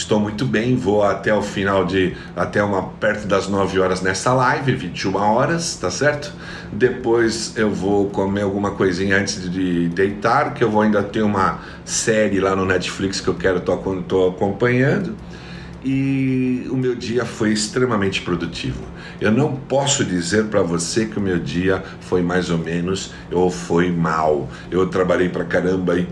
Estou 0.00 0.18
muito 0.18 0.46
bem, 0.46 0.76
vou 0.76 1.02
até 1.02 1.32
o 1.34 1.42
final 1.42 1.84
de 1.84 2.16
até 2.34 2.62
uma 2.64 2.84
perto 2.84 3.26
das 3.26 3.48
9 3.48 3.78
horas 3.80 4.00
nessa 4.00 4.32
live, 4.32 4.74
21 4.74 5.14
horas, 5.14 5.76
tá 5.76 5.90
certo? 5.90 6.32
Depois 6.72 7.54
eu 7.54 7.70
vou 7.70 8.08
comer 8.08 8.40
alguma 8.40 8.70
coisinha 8.70 9.18
antes 9.18 9.50
de 9.50 9.90
deitar, 9.90 10.54
que 10.54 10.64
eu 10.64 10.70
vou 10.70 10.80
ainda 10.80 11.02
ter 11.02 11.20
uma 11.20 11.58
série 11.84 12.40
lá 12.40 12.56
no 12.56 12.64
Netflix 12.64 13.20
que 13.20 13.28
eu 13.28 13.34
quero 13.34 13.60
tô, 13.60 13.76
tô 13.76 14.28
acompanhando 14.28 15.14
e 15.84 16.66
o 16.70 16.76
meu 16.76 16.94
dia 16.94 17.24
foi 17.24 17.52
extremamente 17.52 18.22
produtivo. 18.22 18.82
Eu 19.20 19.30
não 19.30 19.54
posso 19.56 20.04
dizer 20.04 20.46
para 20.46 20.62
você 20.62 21.06
que 21.06 21.18
o 21.18 21.20
meu 21.20 21.38
dia 21.38 21.82
foi 22.00 22.22
mais 22.22 22.50
ou 22.50 22.58
menos 22.58 23.12
ou 23.30 23.50
foi 23.50 23.90
mal. 23.90 24.48
Eu 24.70 24.86
trabalhei 24.86 25.28
para 25.28 25.44
caramba 25.44 25.98
e 25.98 26.06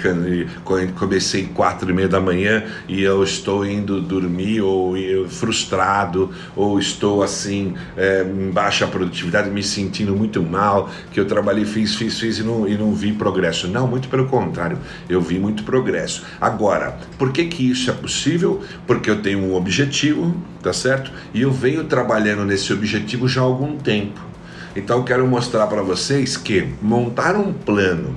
comecei 0.94 1.46
quatro 1.46 1.90
e 1.90 1.94
meia 1.94 2.08
da 2.08 2.20
manhã 2.20 2.64
e 2.86 3.02
eu 3.02 3.22
estou 3.22 3.64
indo 3.64 4.00
dormir 4.00 4.60
ou 4.60 4.94
frustrado 5.28 6.30
ou 6.54 6.78
estou 6.78 7.22
assim 7.22 7.74
é, 7.96 8.22
em 8.24 8.50
baixa 8.50 8.86
produtividade, 8.86 9.50
me 9.50 9.62
sentindo 9.62 10.14
muito 10.14 10.42
mal, 10.42 10.90
que 11.10 11.20
eu 11.20 11.24
trabalhei, 11.24 11.64
fiz, 11.64 11.94
fiz, 11.94 12.18
fiz 12.18 12.38
e 12.38 12.42
não, 12.42 12.68
e 12.68 12.76
não 12.76 12.92
vi 12.92 13.12
progresso. 13.12 13.68
Não, 13.68 13.86
muito 13.86 14.08
pelo 14.08 14.26
contrário, 14.26 14.78
eu 15.08 15.20
vi 15.20 15.38
muito 15.38 15.62
progresso. 15.62 16.24
Agora, 16.40 16.98
por 17.18 17.32
que 17.32 17.44
que 17.46 17.70
isso 17.70 17.90
é 17.90 17.94
possível? 17.94 18.62
Porque 18.86 19.10
eu 19.10 19.20
tenho 19.22 19.38
um 19.38 19.57
objetivo, 19.58 20.34
tá 20.62 20.72
certo? 20.72 21.10
E 21.34 21.42
eu 21.42 21.52
venho 21.52 21.84
trabalhando 21.84 22.44
nesse 22.44 22.72
objetivo 22.72 23.28
já 23.28 23.40
há 23.40 23.44
algum 23.44 23.76
tempo. 23.76 24.20
Então 24.74 25.04
quero 25.04 25.26
mostrar 25.26 25.66
para 25.66 25.82
vocês 25.82 26.36
que 26.36 26.68
montar 26.80 27.36
um 27.36 27.52
plano 27.52 28.14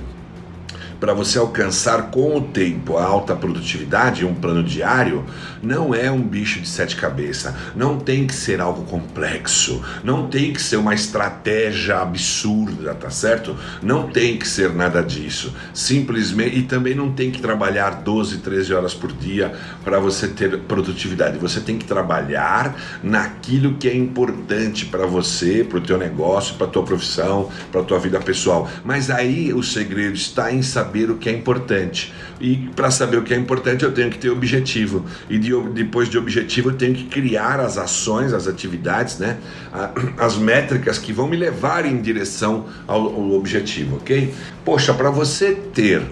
para 1.02 1.14
você 1.14 1.36
alcançar 1.36 2.12
com 2.12 2.36
o 2.36 2.40
tempo 2.40 2.96
a 2.96 3.04
alta 3.04 3.34
produtividade, 3.34 4.24
um 4.24 4.32
plano 4.32 4.62
diário, 4.62 5.24
não 5.60 5.92
é 5.92 6.08
um 6.08 6.22
bicho 6.22 6.60
de 6.60 6.68
sete 6.68 6.94
cabeças. 6.94 7.52
Não 7.74 7.98
tem 7.98 8.24
que 8.24 8.32
ser 8.32 8.60
algo 8.60 8.84
complexo. 8.84 9.82
Não 10.04 10.28
tem 10.28 10.52
que 10.52 10.62
ser 10.62 10.76
uma 10.76 10.94
estratégia 10.94 11.98
absurda, 11.98 12.94
tá 12.94 13.10
certo? 13.10 13.56
Não 13.82 14.08
tem 14.08 14.36
que 14.36 14.46
ser 14.46 14.72
nada 14.72 15.02
disso. 15.02 15.52
Simplesmente. 15.74 16.56
E 16.56 16.62
também 16.62 16.94
não 16.94 17.10
tem 17.10 17.32
que 17.32 17.40
trabalhar 17.40 18.02
12, 18.02 18.38
13 18.38 18.72
horas 18.72 18.94
por 18.94 19.12
dia 19.12 19.52
para 19.82 19.98
você 19.98 20.28
ter 20.28 20.56
produtividade. 20.60 21.36
Você 21.38 21.60
tem 21.60 21.78
que 21.78 21.84
trabalhar 21.84 22.76
naquilo 23.02 23.74
que 23.74 23.88
é 23.88 23.96
importante 23.96 24.86
para 24.86 25.04
você, 25.04 25.66
para 25.68 25.78
o 25.78 25.82
teu 25.82 25.98
negócio, 25.98 26.54
para 26.54 26.68
tua 26.68 26.84
profissão, 26.84 27.50
para 27.72 27.82
tua 27.82 27.98
vida 27.98 28.20
pessoal. 28.20 28.70
Mas 28.84 29.10
aí 29.10 29.52
o 29.52 29.64
segredo 29.64 30.14
está 30.14 30.52
em 30.52 30.62
saber 30.62 30.91
saber 30.92 31.10
o 31.10 31.16
que 31.16 31.28
é 31.28 31.32
importante. 31.32 32.12
E 32.38 32.68
para 32.76 32.90
saber 32.90 33.16
o 33.16 33.22
que 33.22 33.32
é 33.32 33.36
importante, 33.36 33.82
eu 33.82 33.92
tenho 33.92 34.10
que 34.10 34.18
ter 34.18 34.28
objetivo. 34.28 35.06
E 35.30 35.38
de, 35.38 35.58
depois 35.70 36.08
de 36.08 36.18
objetivo, 36.18 36.70
eu 36.70 36.74
tenho 36.74 36.94
que 36.94 37.04
criar 37.04 37.58
as 37.60 37.78
ações, 37.78 38.34
as 38.34 38.46
atividades, 38.46 39.18
né? 39.18 39.38
as 40.18 40.36
métricas 40.36 40.98
que 40.98 41.12
vão 41.12 41.26
me 41.26 41.36
levar 41.36 41.86
em 41.86 42.00
direção 42.00 42.66
ao, 42.86 43.00
ao 43.00 43.32
objetivo, 43.32 43.96
ok? 43.96 44.34
Poxa, 44.64 44.92
para 44.92 45.10
você 45.10 45.54
ter 45.54 46.02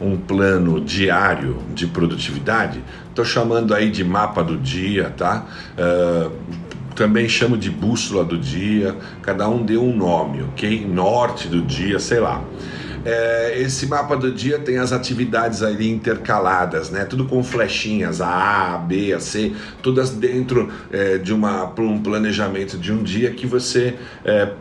um 0.00 0.16
plano 0.16 0.80
diário 0.80 1.58
de 1.72 1.86
produtividade, 1.86 2.82
estou 3.08 3.24
chamando 3.24 3.72
aí 3.72 3.90
de 3.90 4.02
mapa 4.02 4.42
do 4.42 4.56
dia, 4.56 5.10
tá? 5.16 5.46
Uh, 5.78 6.32
também 6.96 7.28
chamo 7.28 7.56
de 7.56 7.70
bússola 7.70 8.24
do 8.24 8.38
dia, 8.38 8.96
cada 9.22 9.48
um 9.48 9.64
deu 9.64 9.82
um 9.82 9.96
nome, 9.96 10.42
ok? 10.42 10.86
Norte 10.86 11.48
do 11.48 11.62
dia, 11.62 11.98
sei 11.98 12.20
lá. 12.20 12.42
É, 13.04 13.60
esse 13.60 13.86
mapa 13.86 14.16
do 14.16 14.32
dia 14.32 14.58
tem 14.58 14.78
as 14.78 14.92
atividades 14.92 15.62
ali 15.62 15.90
intercaladas, 15.90 16.90
né? 16.90 17.04
Tudo 17.04 17.26
com 17.26 17.42
flechinhas, 17.42 18.20
a 18.20 18.28
A, 18.28 18.74
a 18.74 18.78
B, 18.78 19.12
a 19.12 19.20
C, 19.20 19.52
todas 19.82 20.10
dentro 20.10 20.72
é, 20.90 21.18
de 21.18 21.32
uma, 21.32 21.64
um 21.78 22.02
planejamento 22.02 22.78
de 22.78 22.92
um 22.92 23.02
dia 23.02 23.30
que 23.30 23.46
você 23.46 23.94
é, 24.24 24.52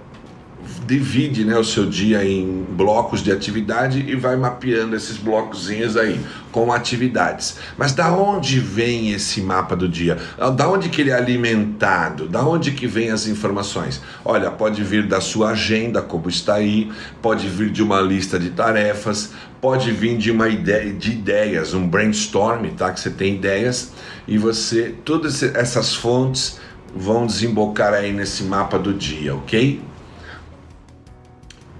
divide 0.86 1.46
né, 1.46 1.58
o 1.58 1.63
seu 1.63 1.86
dia 1.86 2.24
em 2.25 2.65
blocos 2.70 3.22
de 3.22 3.32
atividade 3.32 4.00
e 4.00 4.15
vai 4.15 4.36
mapeando 4.36 4.96
esses 4.96 5.17
blocozinhos 5.17 5.96
aí 5.96 6.20
com 6.51 6.72
atividades. 6.72 7.58
Mas 7.77 7.93
da 7.93 8.13
onde 8.13 8.60
vem 8.60 9.12
esse 9.12 9.41
mapa 9.41 9.75
do 9.75 9.88
dia? 9.88 10.17
Ah, 10.38 10.50
da 10.50 10.70
onde 10.70 10.89
que 10.89 11.01
ele 11.01 11.10
é 11.10 11.15
alimentado? 11.15 12.27
Da 12.27 12.46
onde 12.46 12.72
que 12.72 12.86
vem 12.86 13.10
as 13.10 13.27
informações? 13.27 14.01
Olha, 14.24 14.51
pode 14.51 14.84
vir 14.84 15.08
da 15.08 15.20
sua 15.20 15.50
agenda, 15.50 16.01
como 16.01 16.29
está 16.29 16.55
aí, 16.55 16.91
pode 17.22 17.48
vir 17.48 17.72
de 17.72 17.82
uma 17.82 18.00
lista 18.01 18.38
de 18.38 18.51
tarefas, 18.51 19.32
pode 19.60 19.91
vir 19.91 20.17
de 20.17 20.29
uma 20.29 20.50
ideia 20.50 20.93
de 20.93 21.12
ideias, 21.12 21.74
um 21.74 21.88
brainstorm, 21.88 22.65
tá? 22.77 22.91
Que 22.91 23.00
você 23.00 23.10
tem 23.10 23.36
ideias 23.36 23.93
e 24.27 24.38
você 24.38 24.93
todas 25.03 25.41
essas 25.41 25.96
fontes 25.96 26.60
vão 26.96 27.25
desembocar 27.25 27.93
aí 27.93 28.13
nesse 28.13 28.43
mapa 28.43 28.77
do 28.77 28.93
dia, 28.93 29.34
ok? 29.34 29.82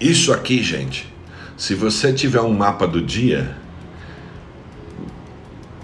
Isso 0.04 0.34
aqui, 0.34 0.62
gente, 0.62 1.08
se 1.56 1.74
você 1.76 2.12
tiver 2.12 2.42
um 2.42 2.54
mapa 2.54 2.86
do 2.86 3.02
dia 3.02 3.56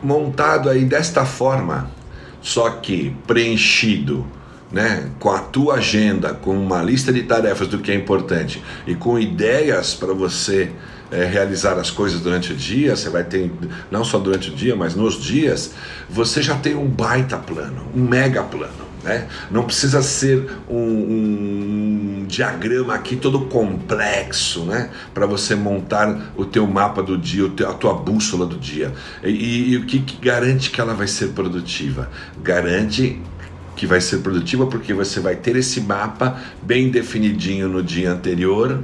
montado 0.03 0.69
aí 0.69 0.83
desta 0.83 1.23
forma, 1.23 1.89
só 2.41 2.69
que 2.69 3.15
preenchido, 3.25 4.27
né, 4.73 5.09
com 5.19 5.29
a 5.29 5.39
tua 5.39 5.75
agenda, 5.75 6.33
com 6.33 6.51
uma 6.51 6.83
lista 6.83 7.13
de 7.13 7.23
tarefas 7.23 7.69
do 7.69 7.79
que 7.79 7.93
é 7.93 7.95
importante 7.95 8.61
e 8.85 8.93
com 8.93 9.17
ideias 9.17 9.93
para 9.93 10.13
você 10.13 10.69
é, 11.09 11.23
realizar 11.23 11.79
as 11.79 11.89
coisas 11.89 12.19
durante 12.19 12.51
o 12.51 12.55
dia, 12.57 12.97
você 12.97 13.09
vai 13.09 13.23
ter, 13.23 13.49
não 13.89 14.03
só 14.03 14.19
durante 14.19 14.49
o 14.49 14.53
dia, 14.53 14.75
mas 14.75 14.95
nos 14.95 15.15
dias, 15.15 15.71
você 16.09 16.41
já 16.41 16.57
tem 16.57 16.75
um 16.75 16.89
baita 16.89 17.37
plano, 17.37 17.87
um 17.95 18.01
mega 18.01 18.43
plano 18.43 18.88
Né? 19.03 19.27
Não 19.49 19.63
precisa 19.63 20.01
ser 20.01 20.49
um, 20.69 20.77
um, 20.77 22.25
diagrama 22.27 22.93
aqui 22.93 23.15
todo 23.15 23.41
complexo 23.45 24.65
né? 24.65 24.89
para 25.13 25.25
você 25.25 25.55
montar 25.55 26.33
o 26.35 26.45
teu 26.45 26.67
mapa 26.67 27.01
do 27.01 27.17
dia, 27.17 27.45
a 27.67 27.73
tua 27.73 27.93
bússola 27.93 28.45
do 28.45 28.57
dia. 28.57 28.93
E, 29.23 29.29
e, 29.29 29.69
e 29.69 29.77
o 29.77 29.85
que, 29.85 29.99
que 29.99 30.17
garante 30.17 30.69
que 30.69 30.81
ela 30.81 30.93
vai 30.93 31.07
ser 31.07 31.29
produtiva? 31.29 32.09
Garante 32.43 33.21
que 33.75 33.87
vai 33.87 34.01
ser 34.01 34.17
produtiva 34.17 34.67
porque 34.67 34.93
você 34.93 35.21
vai 35.21 35.37
ter 35.37 35.55
esse 35.55 35.79
mapa 35.79 36.37
bem 36.61 36.89
definidinho 36.89 37.69
no 37.69 37.81
dia 37.81 38.11
anterior, 38.11 38.83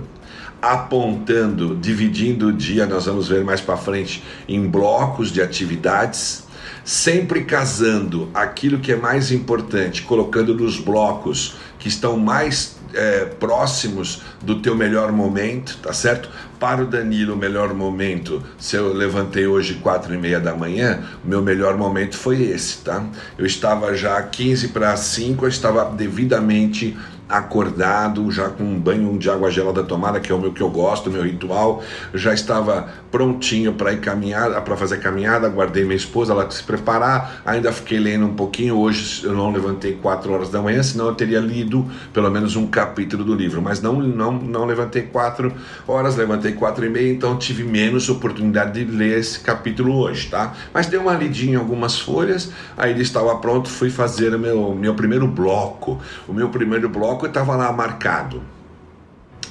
apontando, 0.61 1.75
dividindo 1.75 2.47
o 2.47 2.53
dia, 2.53 2.85
nós 2.85 3.05
vamos 3.05 3.27
ver 3.27 3.43
mais 3.43 3.59
para 3.59 3.75
frente, 3.75 4.23
em 4.47 4.65
blocos 4.65 5.31
de 5.33 5.41
atividades 5.41 6.44
sempre 6.85 7.43
casando 7.43 8.29
aquilo 8.31 8.79
que 8.79 8.91
é 8.91 8.95
mais 8.95 9.31
importante, 9.31 10.03
colocando 10.03 10.53
nos 10.53 10.79
blocos 10.79 11.55
que 11.79 11.87
estão 11.87 12.15
mais 12.17 12.77
é, 12.93 13.25
próximos 13.25 14.21
do 14.41 14.61
teu 14.61 14.75
melhor 14.75 15.11
momento, 15.11 15.77
tá 15.81 15.91
certo? 15.91 16.29
Para 16.59 16.83
o 16.83 16.85
Danilo, 16.85 17.33
o 17.33 17.37
melhor 17.37 17.73
momento, 17.73 18.41
se 18.57 18.75
eu 18.75 18.93
levantei 18.93 19.47
hoje 19.47 19.75
quatro 19.75 20.13
e 20.13 20.17
meia 20.17 20.39
da 20.39 20.55
manhã, 20.55 21.03
o 21.23 21.27
meu 21.27 21.41
melhor 21.41 21.75
momento 21.75 22.15
foi 22.15 22.43
esse, 22.43 22.77
tá? 22.77 23.03
Eu 23.37 23.45
estava 23.45 23.95
já 23.95 24.21
15 24.21 24.69
para 24.69 24.95
5, 24.95 25.43
eu 25.43 25.49
estava 25.49 25.85
devidamente 25.85 26.95
acordado, 27.27 28.29
já 28.31 28.49
com 28.49 28.63
um 28.63 28.79
banho 28.79 29.17
de 29.17 29.29
água 29.29 29.49
gelada 29.49 29.83
tomada, 29.83 30.19
que 30.19 30.31
é 30.31 30.35
o 30.35 30.39
meu 30.39 30.53
que 30.53 30.61
eu 30.61 30.69
gosto, 30.69 31.09
meu 31.09 31.23
ritual, 31.23 31.81
já 32.13 32.33
estava 32.33 32.87
prontinho 33.11 33.73
para 33.73 33.93
ir 33.93 33.99
caminhar, 33.99 34.61
para 34.61 34.75
fazer 34.75 34.99
caminhada, 34.99 35.47
guardei 35.49 35.83
minha 35.83 35.95
esposa, 35.95 36.33
ela 36.33 36.49
se 36.51 36.61
preparar, 36.61 37.41
ainda 37.45 37.71
fiquei 37.71 37.97
lendo 37.97 38.25
um 38.25 38.35
pouquinho, 38.35 38.77
hoje 38.77 39.23
eu 39.23 39.33
não 39.33 39.51
levantei 39.51 39.93
4 39.93 40.31
horas 40.33 40.49
da 40.49 40.61
manhã, 40.61 40.83
senão 40.83 41.07
eu 41.07 41.15
teria 41.15 41.39
lido 41.39 41.89
pelo 42.13 42.29
menos 42.29 42.55
um 42.55 42.67
capítulo 42.67 43.23
do 43.23 43.33
livro, 43.33 43.61
mas 43.61 43.81
não 43.81 43.95
não, 44.01 44.31
não 44.33 44.65
levantei 44.65 45.03
4 45.03 45.51
horas, 45.87 46.15
levantei 46.15 46.51
4 46.51 46.85
e 46.85 46.89
meia, 46.89 47.11
então 47.11 47.37
tive 47.37 47.63
menos 47.63 48.09
oportunidade 48.09 48.83
de 48.83 48.91
ler 48.91 49.19
esse 49.19 49.39
capítulo 49.39 49.97
hoje, 49.97 50.27
tá? 50.29 50.53
Mas 50.73 50.87
dei 50.87 50.99
uma 50.99 51.13
lidinha 51.13 51.53
em 51.53 51.55
algumas 51.55 51.97
folhas, 51.97 52.51
aí 52.77 52.91
ele 52.91 53.01
estava 53.01 53.35
pronto, 53.37 53.69
fui 53.69 53.89
fazer 53.89 54.35
o 54.35 54.39
meu, 54.39 54.75
meu 54.75 54.93
primeiro 54.93 55.27
bloco, 55.27 55.99
o 56.27 56.33
meu 56.33 56.49
primeiro 56.49 56.89
bloco 56.89 57.14
bloco 57.15 57.25
estava 57.27 57.55
lá 57.55 57.71
marcado, 57.71 58.41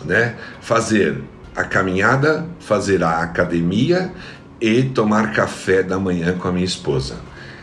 né? 0.05 0.37
Fazer 0.61 1.23
a 1.57 1.65
caminhada, 1.65 2.47
fazer 2.61 3.03
a 3.03 3.21
academia 3.21 4.13
e 4.61 4.83
tomar 4.83 5.33
café 5.33 5.83
da 5.83 5.99
manhã 5.99 6.37
com 6.37 6.49
a 6.49 6.53
minha 6.53 6.65
esposa. 6.65 7.17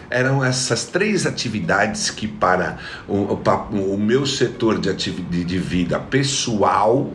Eram 0.10 0.44
essas 0.44 0.86
três 0.86 1.26
atividades 1.26 2.10
que 2.10 2.28
para 2.28 2.78
o, 3.08 3.34
o, 3.34 3.98
meu 3.98 4.26
setor 4.26 4.78
de, 4.78 4.90
atividade, 4.90 5.46
de 5.46 5.58
vida 5.58 6.00
pessoal 6.00 7.12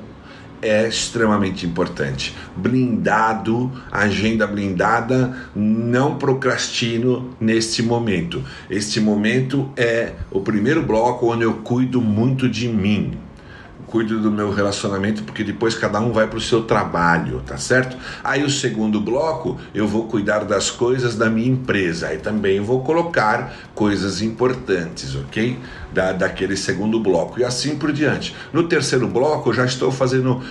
é 0.67 0.89
extremamente 0.89 1.65
importante. 1.65 2.35
Blindado, 2.57 3.71
agenda 3.91 4.47
blindada, 4.47 5.37
não 5.55 6.17
procrastino 6.17 7.35
neste 7.41 7.83
momento. 7.83 8.43
Este 8.69 9.01
momento 9.01 9.71
é 9.77 10.13
o 10.31 10.41
primeiro 10.41 10.83
bloco 10.83 11.33
onde 11.33 11.45
eu 11.45 11.55
cuido 11.55 12.01
muito 12.01 12.49
de 12.49 12.69
mim 12.69 13.26
cuido 13.87 14.21
do 14.21 14.31
meu 14.31 14.51
relacionamento, 14.51 15.23
porque 15.23 15.45
depois 15.45 15.75
cada 15.75 16.01
um 16.01 16.13
vai 16.13 16.27
para 16.27 16.39
o 16.39 16.41
seu 16.41 16.63
trabalho, 16.63 17.43
tá 17.47 17.57
certo? 17.57 17.97
Aí 18.23 18.45
o 18.45 18.51
segundo 18.51 19.01
bloco, 19.01 19.59
eu 19.75 19.87
vou 19.87 20.05
cuidar 20.05 20.45
das 20.45 20.71
coisas 20.71 21.17
da 21.17 21.31
minha 21.31 21.49
empresa, 21.49 22.09
aí 22.09 22.19
também 22.19 22.61
vou 22.61 22.83
colocar 22.83 23.55
coisas 23.75 24.23
importantes, 24.23 25.15
ok? 25.15 25.59
Da, 25.93 26.13
daquele 26.13 26.57
segundo 26.57 27.01
bloco, 27.01 27.41
e 27.41 27.45
assim 27.45 27.77
por 27.77 27.93
diante. 27.93 28.35
No 28.53 28.69
terceiro 28.69 29.07
bloco, 29.07 29.51
eu 29.51 29.55
já 29.55 29.65
estou 29.65 29.91
fazendo 29.91 30.43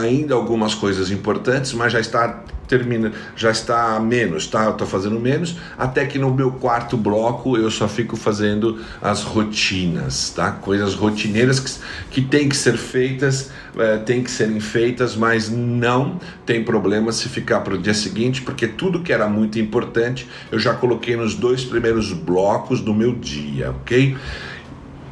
ainda 0.00 0.34
algumas 0.34 0.74
coisas 0.74 1.10
importantes, 1.10 1.72
mas 1.72 1.92
já 1.92 2.00
está 2.00 2.42
termina, 2.66 3.12
já 3.36 3.50
está 3.50 3.98
menos, 4.00 4.46
tá? 4.46 4.64
Eu 4.64 4.72
estou 4.72 4.86
fazendo 4.86 5.18
menos, 5.18 5.56
até 5.78 6.04
que 6.04 6.18
no 6.18 6.32
meu 6.32 6.52
quarto 6.52 6.96
bloco 6.96 7.56
eu 7.56 7.70
só 7.70 7.88
fico 7.88 8.16
fazendo 8.16 8.78
as 9.00 9.22
rotinas, 9.22 10.30
tá? 10.30 10.50
Coisas 10.52 10.94
rotineiras 10.94 11.60
que, 11.60 11.70
que 12.10 12.22
tem 12.22 12.48
que 12.48 12.56
ser 12.56 12.76
feitas, 12.76 13.50
é, 13.76 13.98
tem 13.98 14.22
que 14.22 14.30
serem 14.30 14.60
feitas, 14.60 15.14
mas 15.14 15.50
não 15.50 16.18
tem 16.44 16.64
problema 16.64 17.12
se 17.12 17.28
ficar 17.28 17.60
para 17.60 17.74
o 17.74 17.78
dia 17.78 17.94
seguinte, 17.94 18.42
porque 18.42 18.66
tudo 18.66 19.00
que 19.00 19.12
era 19.12 19.28
muito 19.28 19.58
importante 19.58 20.28
eu 20.50 20.58
já 20.58 20.74
coloquei 20.74 21.16
nos 21.16 21.34
dois 21.34 21.64
primeiros 21.64 22.12
blocos 22.12 22.80
do 22.80 22.94
meu 22.94 23.14
dia, 23.14 23.70
ok? 23.70 24.16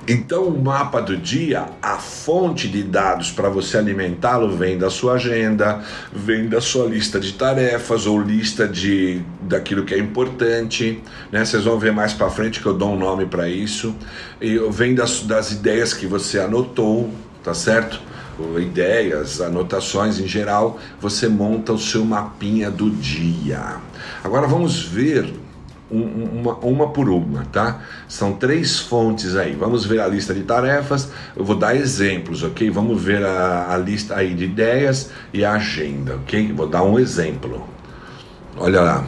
Então, 0.07 0.45
o 0.45 0.63
mapa 0.63 1.01
do 1.01 1.17
dia, 1.17 1.67
a 1.81 1.97
fonte 1.97 2.69
de 2.69 2.83
dados 2.83 3.31
para 3.31 3.49
você 3.49 3.79
alimentá-lo 3.79 4.55
vem 4.55 4.77
da 4.77 4.91
sua 4.91 5.15
agenda, 5.15 5.83
vem 6.13 6.47
da 6.47 6.61
sua 6.61 6.87
lista 6.87 7.19
de 7.19 7.33
tarefas 7.33 8.07
ou 8.07 8.21
lista 8.21 8.69
de 8.69 9.23
daquilo 9.41 9.85
que 9.85 9.95
é 9.95 9.99
importante, 9.99 11.03
né? 11.33 11.43
Vocês 11.45 11.65
vão 11.65 11.79
ver 11.79 11.93
mais 11.93 12.13
para 12.13 12.29
frente 12.29 12.61
que 12.61 12.67
eu 12.67 12.75
dou 12.75 12.93
um 12.93 12.99
nome 12.99 13.25
para 13.25 13.49
isso. 13.49 13.95
E 14.41 14.59
vem 14.71 14.95
das, 14.95 15.23
das 15.23 15.53
ideias 15.53 15.95
que 15.95 16.07
você 16.07 16.39
anotou, 16.39 17.11
tá 17.43 17.55
certo? 17.55 18.01
ideias, 18.59 19.41
anotações 19.41 20.19
em 20.19 20.27
geral, 20.27 20.81
você 21.01 21.29
monta 21.29 21.73
o 21.73 21.79
seu 21.79 22.05
mapinha 22.05 22.69
do 22.69 22.91
dia. 22.91 23.77
Agora 24.25 24.47
vamos 24.47 24.83
ver 24.83 25.33
uma, 25.95 26.55
uma 26.57 26.89
por 26.89 27.09
uma, 27.09 27.45
tá? 27.47 27.81
São 28.09 28.33
três 28.33 28.81
fontes 28.81 29.37
aí. 29.37 29.53
Vamos 29.53 29.85
ver 29.85 30.01
a 30.01 30.07
lista 30.07 30.35
de 30.35 30.43
tarefas. 30.43 31.11
Eu 31.37 31.45
vou 31.45 31.57
dar 31.57 31.77
exemplos, 31.77 32.43
ok? 32.43 32.69
Vamos 32.71 33.03
ver 33.03 33.25
a, 33.25 33.73
a 33.73 33.77
lista 33.77 34.17
aí 34.17 34.35
de 34.35 34.45
ideias 34.45 35.11
e 35.33 35.45
a 35.45 35.53
agenda, 35.53 36.17
ok? 36.17 36.53
Vou 36.53 36.67
dar 36.67 36.83
um 36.83 36.99
exemplo. 36.99 37.67
Olha 38.57 38.81
lá, 38.81 39.05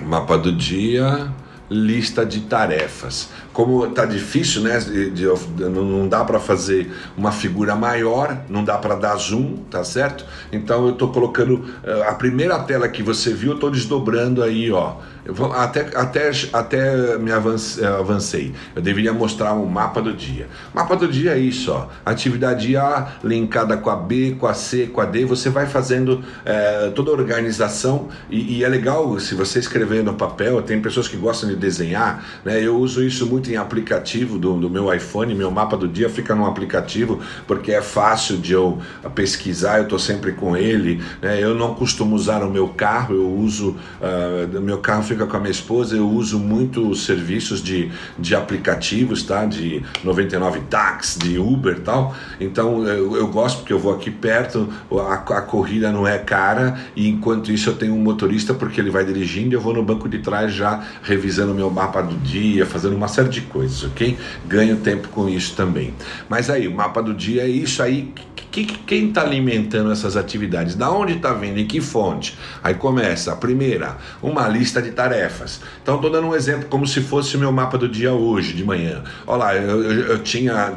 mapa 0.00 0.36
do 0.36 0.52
dia, 0.52 1.32
lista 1.70 2.24
de 2.24 2.40
tarefas. 2.40 3.30
Como 3.58 3.88
tá 3.88 4.06
difícil, 4.06 4.62
né? 4.62 4.78
De, 4.78 5.10
de, 5.10 5.24
não 5.58 6.06
dá 6.06 6.24
para 6.24 6.38
fazer 6.38 6.92
uma 7.16 7.32
figura 7.32 7.74
maior, 7.74 8.44
não 8.48 8.62
dá 8.62 8.78
para 8.78 8.94
dar 8.94 9.16
zoom, 9.16 9.56
tá 9.68 9.82
certo? 9.82 10.24
Então 10.52 10.86
eu 10.86 10.92
estou 10.92 11.10
colocando 11.10 11.64
eh, 11.82 12.06
a 12.06 12.14
primeira 12.14 12.56
tela 12.60 12.88
que 12.88 13.02
você 13.02 13.34
viu, 13.34 13.50
eu 13.50 13.54
estou 13.56 13.68
desdobrando 13.68 14.44
aí, 14.44 14.70
ó 14.70 14.98
eu 15.28 15.52
até, 15.52 15.80
até, 15.94 16.30
até 16.54 17.18
me 17.18 17.30
avancei, 17.30 17.84
avancei. 17.84 18.54
Eu 18.74 18.80
deveria 18.80 19.12
mostrar 19.12 19.52
um 19.52 19.66
mapa 19.66 20.00
do 20.00 20.14
dia. 20.14 20.48
Mapa 20.72 20.96
do 20.96 21.06
dia 21.06 21.32
é 21.32 21.38
isso, 21.38 21.70
ó. 21.70 21.88
Atividade 22.04 22.74
A 22.78 23.12
linkada 23.22 23.76
com 23.76 23.90
a 23.90 23.96
B, 23.96 24.36
com 24.40 24.46
a 24.46 24.54
C, 24.54 24.86
com 24.86 25.02
a 25.02 25.04
D. 25.04 25.26
Você 25.26 25.50
vai 25.50 25.66
fazendo 25.66 26.24
é, 26.46 26.90
toda 26.94 27.10
a 27.10 27.12
organização 27.12 28.08
e, 28.30 28.58
e, 28.58 28.64
é 28.64 28.68
legal 28.68 29.20
se 29.20 29.34
você 29.34 29.58
escrever 29.58 30.02
no 30.02 30.14
papel. 30.14 30.62
Tem 30.62 30.80
pessoas 30.80 31.06
que 31.06 31.16
gostam 31.18 31.50
de 31.50 31.56
desenhar, 31.56 32.24
né? 32.42 32.64
Eu 32.64 32.78
uso 32.78 33.04
isso 33.04 33.26
muito 33.26 33.47
em 33.48 33.56
aplicativo 33.56 34.38
do, 34.38 34.54
do 34.54 34.70
meu 34.70 34.92
iPhone. 34.92 35.34
Meu 35.34 35.50
mapa 35.50 35.76
do 35.76 35.88
dia 35.88 36.08
fica 36.08 36.34
no 36.34 36.46
aplicativo 36.46 37.20
porque 37.46 37.72
é 37.72 37.82
fácil 37.82 38.36
de 38.38 38.52
eu 38.52 38.78
pesquisar. 39.14 39.78
Eu 39.78 39.84
estou 39.84 39.98
sempre 39.98 40.32
com 40.32 40.56
ele. 40.56 41.02
Né? 41.20 41.42
Eu 41.42 41.54
não 41.54 41.74
costumo 41.74 42.14
usar 42.14 42.42
o 42.42 42.50
meu 42.50 42.68
carro. 42.68 43.14
Eu 43.14 43.28
uso 43.30 43.76
uh, 44.00 44.60
meu 44.60 44.78
carro 44.78 45.02
fica 45.02 45.26
com 45.26 45.36
a 45.36 45.40
minha 45.40 45.50
esposa, 45.50 45.96
eu 45.96 46.08
uso 46.08 46.38
muito 46.38 46.94
serviços 46.94 47.62
de, 47.62 47.90
de 48.18 48.34
aplicativos, 48.34 49.22
tá? 49.22 49.44
De 49.44 49.82
99 50.04 50.60
Tax, 50.68 51.18
de 51.20 51.38
Uber 51.38 51.76
e 51.76 51.80
tal. 51.80 52.14
Então 52.40 52.86
eu, 52.86 53.16
eu, 53.16 53.28
gosto 53.28 53.58
porque 53.58 53.72
eu 53.72 53.78
vou 53.78 53.94
aqui 53.94 54.10
perto, 54.10 54.68
a, 54.92 55.14
a 55.14 55.42
corrida 55.42 55.90
não 55.90 56.06
é 56.06 56.18
cara 56.18 56.78
e 56.94 57.08
enquanto 57.08 57.52
isso 57.52 57.70
eu 57.70 57.74
tenho 57.74 57.94
um 57.94 58.02
motorista 58.02 58.54
porque 58.54 58.80
ele 58.80 58.90
vai 58.90 59.04
dirigindo, 59.04 59.54
eu 59.54 59.60
vou 59.60 59.74
no 59.74 59.82
banco 59.82 60.08
de 60.08 60.18
trás 60.18 60.52
já 60.52 60.82
revisando 61.02 61.54
meu 61.54 61.70
mapa 61.70 62.02
do 62.02 62.16
dia, 62.16 62.66
fazendo 62.66 62.96
uma 62.96 63.08
série 63.08 63.28
de 63.28 63.37
coisas, 63.42 63.84
ok? 63.84 64.16
Ganho 64.46 64.76
tempo 64.78 65.08
com 65.08 65.28
isso 65.28 65.54
também. 65.54 65.94
Mas 66.28 66.50
aí, 66.50 66.68
o 66.68 66.74
mapa 66.74 67.02
do 67.02 67.14
dia 67.14 67.42
é 67.42 67.48
isso 67.48 67.82
aí 67.82 68.12
que, 68.50 68.64
quem 68.64 69.08
está 69.08 69.22
alimentando 69.22 69.90
essas 69.92 70.16
atividades? 70.16 70.74
Da 70.74 70.90
onde 70.90 71.14
está 71.14 71.32
vindo? 71.32 71.58
Em 71.58 71.66
que 71.66 71.80
fonte? 71.80 72.38
Aí 72.62 72.74
começa 72.74 73.32
a 73.32 73.36
primeira, 73.36 73.96
uma 74.22 74.48
lista 74.48 74.80
de 74.80 74.90
tarefas. 74.90 75.60
Então 75.82 75.96
estou 75.96 76.10
dando 76.10 76.28
um 76.28 76.34
exemplo 76.34 76.68
como 76.68 76.86
se 76.86 77.00
fosse 77.00 77.36
o 77.36 77.38
meu 77.38 77.52
mapa 77.52 77.76
do 77.76 77.88
dia 77.88 78.12
hoje, 78.12 78.52
de 78.54 78.64
manhã. 78.64 79.02
Olha 79.26 79.38
lá, 79.38 79.56
eu, 79.56 79.82
eu, 79.82 79.92
eu 80.06 80.18
tinha 80.22 80.74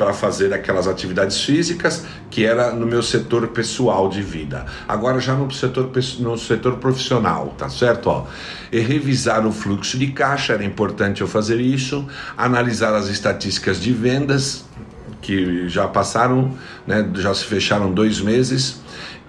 para 0.00 0.14
fazer 0.14 0.54
aquelas 0.54 0.88
atividades 0.88 1.42
físicas 1.44 2.06
que 2.30 2.42
era 2.42 2.72
no 2.72 2.86
meu 2.86 3.02
setor 3.02 3.48
pessoal 3.48 4.08
de 4.08 4.22
vida. 4.22 4.64
Agora 4.88 5.20
já 5.20 5.34
no 5.34 5.52
setor, 5.52 5.90
no 6.20 6.38
setor 6.38 6.78
profissional, 6.78 7.54
tá 7.58 7.68
certo? 7.68 8.06
Ó, 8.06 8.26
e 8.72 8.80
revisar 8.80 9.46
o 9.46 9.52
fluxo 9.52 9.98
de 9.98 10.06
caixa, 10.06 10.54
era 10.54 10.64
importante 10.64 11.20
eu 11.20 11.28
fazer 11.28 11.60
isso, 11.60 12.08
analisar 12.34 12.94
as 12.94 13.08
estatísticas 13.08 13.78
de 13.78 13.92
vendas, 13.92 14.64
que 15.20 15.68
já 15.68 15.86
passaram, 15.86 16.52
né, 16.86 17.08
já 17.14 17.34
se 17.34 17.44
fecharam 17.44 17.92
dois 17.92 18.20
meses, 18.20 18.80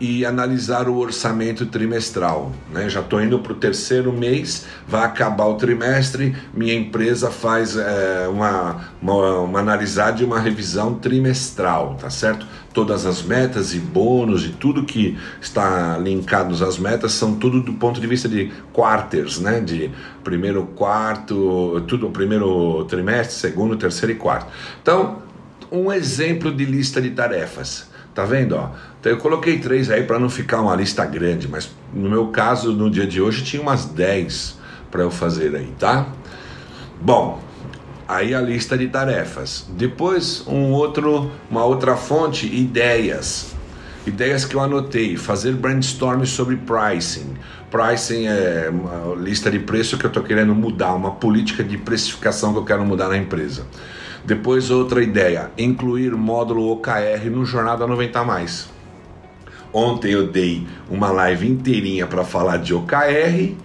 e 0.01 0.25
analisar 0.25 0.89
o 0.89 0.97
orçamento 0.97 1.67
trimestral. 1.67 2.51
Né? 2.73 2.89
Já 2.89 3.01
estou 3.01 3.21
indo 3.21 3.37
para 3.37 3.53
o 3.53 3.55
terceiro 3.55 4.11
mês, 4.11 4.65
vai 4.87 5.05
acabar 5.05 5.45
o 5.45 5.53
trimestre, 5.53 6.35
minha 6.51 6.73
empresa 6.73 7.29
faz 7.29 7.77
é, 7.77 8.27
uma, 8.27 8.87
uma, 8.99 9.39
uma 9.41 9.59
analisada 9.59 10.19
e 10.19 10.25
uma 10.25 10.39
revisão 10.39 10.95
trimestral, 10.95 11.97
tá 12.01 12.09
certo? 12.09 12.47
Todas 12.73 13.05
as 13.05 13.21
metas 13.21 13.75
e 13.75 13.79
bônus 13.79 14.43
e 14.45 14.49
tudo 14.49 14.85
que 14.85 15.15
está 15.39 15.99
linkado 15.99 16.51
às 16.65 16.79
metas 16.79 17.11
são 17.11 17.35
tudo 17.35 17.61
do 17.61 17.73
ponto 17.73 18.01
de 18.01 18.07
vista 18.07 18.27
de 18.27 18.51
quarters, 18.73 19.39
né? 19.39 19.59
De 19.59 19.91
primeiro, 20.23 20.63
quarto, 20.75 21.83
tudo 21.87 22.09
primeiro 22.09 22.85
trimestre, 22.85 23.35
segundo, 23.35 23.75
terceiro 23.75 24.13
e 24.13 24.15
quarto. 24.15 24.47
Então, 24.81 25.21
um 25.71 25.91
exemplo 25.91 26.53
de 26.53 26.65
lista 26.65 27.01
de 27.01 27.11
tarefas. 27.11 27.89
Tá 28.13 28.25
vendo, 28.25 28.55
ó? 28.55 28.71
Então 28.99 29.11
eu 29.11 29.17
coloquei 29.17 29.59
três 29.59 29.89
aí 29.89 30.03
para 30.03 30.19
não 30.19 30.29
ficar 30.29 30.61
uma 30.61 30.75
lista 30.75 31.05
grande, 31.05 31.47
mas 31.47 31.71
no 31.93 32.09
meu 32.09 32.27
caso, 32.27 32.73
no 32.73 32.89
dia 32.89 33.07
de 33.07 33.21
hoje, 33.21 33.43
tinha 33.43 33.61
umas 33.61 33.85
10 33.85 34.59
para 34.91 35.01
eu 35.01 35.09
fazer 35.09 35.55
aí, 35.55 35.73
tá? 35.79 36.07
Bom, 36.99 37.41
aí 38.07 38.35
a 38.35 38.41
lista 38.41 38.77
de 38.77 38.87
tarefas. 38.89 39.65
Depois, 39.69 40.45
um 40.45 40.71
outro, 40.71 41.31
uma 41.49 41.63
outra 41.63 41.95
fonte, 41.95 42.45
ideias. 42.45 43.55
Ideias 44.05 44.43
que 44.43 44.55
eu 44.55 44.59
anotei, 44.59 45.15
fazer 45.15 45.53
brainstorm 45.53 46.25
sobre 46.25 46.57
pricing. 46.57 47.35
Pricing 47.69 48.27
é 48.27 48.69
uma 48.69 49.15
lista 49.15 49.49
de 49.49 49.59
preço 49.59 49.97
que 49.97 50.05
eu 50.05 50.09
estou 50.09 50.23
querendo 50.23 50.53
mudar, 50.53 50.93
uma 50.93 51.11
política 51.11 51.63
de 51.63 51.77
precificação 51.77 52.51
que 52.51 52.59
eu 52.59 52.65
quero 52.65 52.83
mudar 52.83 53.07
na 53.07 53.17
empresa. 53.17 53.65
Depois 54.23 54.69
outra 54.69 55.01
ideia, 55.03 55.51
incluir 55.57 56.11
módulo 56.11 56.71
OKR 56.71 57.29
no 57.31 57.45
Jornada 57.45 57.87
90 57.87 58.23
mais. 58.23 58.69
Ontem 59.73 60.11
eu 60.11 60.27
dei 60.27 60.67
uma 60.89 61.11
live 61.11 61.47
inteirinha 61.47 62.05
para 62.05 62.23
falar 62.23 62.57
de 62.57 62.73
OKR 62.73 63.55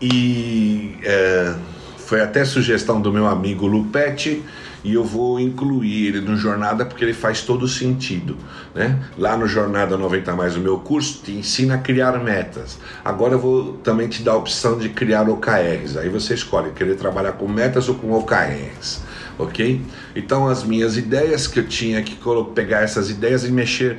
e 0.00 0.96
é, 1.02 1.54
foi 1.98 2.22
até 2.22 2.44
sugestão 2.44 3.00
do 3.00 3.12
meu 3.12 3.26
amigo 3.26 3.66
Lupetti 3.66 4.42
e 4.82 4.94
eu 4.94 5.04
vou 5.04 5.38
incluir 5.38 6.06
ele 6.06 6.20
no 6.20 6.36
Jornada 6.36 6.84
porque 6.84 7.04
ele 7.04 7.14
faz 7.14 7.42
todo 7.42 7.66
sentido. 7.68 8.36
Né? 8.74 8.98
Lá 9.18 9.36
no 9.36 9.46
Jornada 9.46 9.96
90 9.96 10.34
Mais, 10.34 10.56
o 10.56 10.60
meu 10.60 10.78
curso 10.78 11.22
te 11.22 11.32
ensina 11.32 11.74
a 11.74 11.78
criar 11.78 12.22
metas. 12.22 12.78
Agora 13.04 13.34
eu 13.34 13.38
vou 13.38 13.74
também 13.74 14.08
te 14.08 14.22
dar 14.22 14.32
a 14.32 14.36
opção 14.36 14.78
de 14.78 14.88
criar 14.88 15.28
OKRs. 15.28 15.96
Aí 15.96 16.08
você 16.08 16.34
escolhe 16.34 16.70
querer 16.72 16.96
trabalhar 16.96 17.32
com 17.32 17.48
metas 17.48 17.88
ou 17.88 17.94
com 17.94 18.12
OKRs 18.12 19.10
ok? 19.40 19.80
Então 20.14 20.48
as 20.48 20.62
minhas 20.64 20.96
ideias 20.96 21.46
que 21.46 21.60
eu 21.60 21.66
tinha 21.66 22.02
que 22.02 22.16
pegar 22.54 22.82
essas 22.82 23.10
ideias 23.10 23.44
e 23.44 23.50
mexer, 23.50 23.98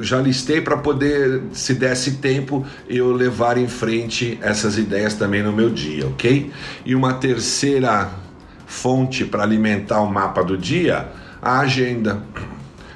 já 0.00 0.20
listei 0.20 0.60
para 0.60 0.76
poder, 0.76 1.42
se 1.52 1.74
desse 1.74 2.12
tempo, 2.12 2.64
eu 2.88 3.12
levar 3.12 3.58
em 3.58 3.68
frente 3.68 4.38
essas 4.40 4.78
ideias 4.78 5.14
também 5.14 5.42
no 5.42 5.52
meu 5.52 5.70
dia, 5.70 6.06
ok? 6.06 6.50
E 6.84 6.94
uma 6.94 7.14
terceira 7.14 8.10
fonte 8.70 9.24
para 9.24 9.42
alimentar 9.42 10.00
o 10.00 10.06
mapa 10.06 10.44
do 10.44 10.56
dia, 10.56 11.08
a 11.42 11.58
agenda 11.58 12.22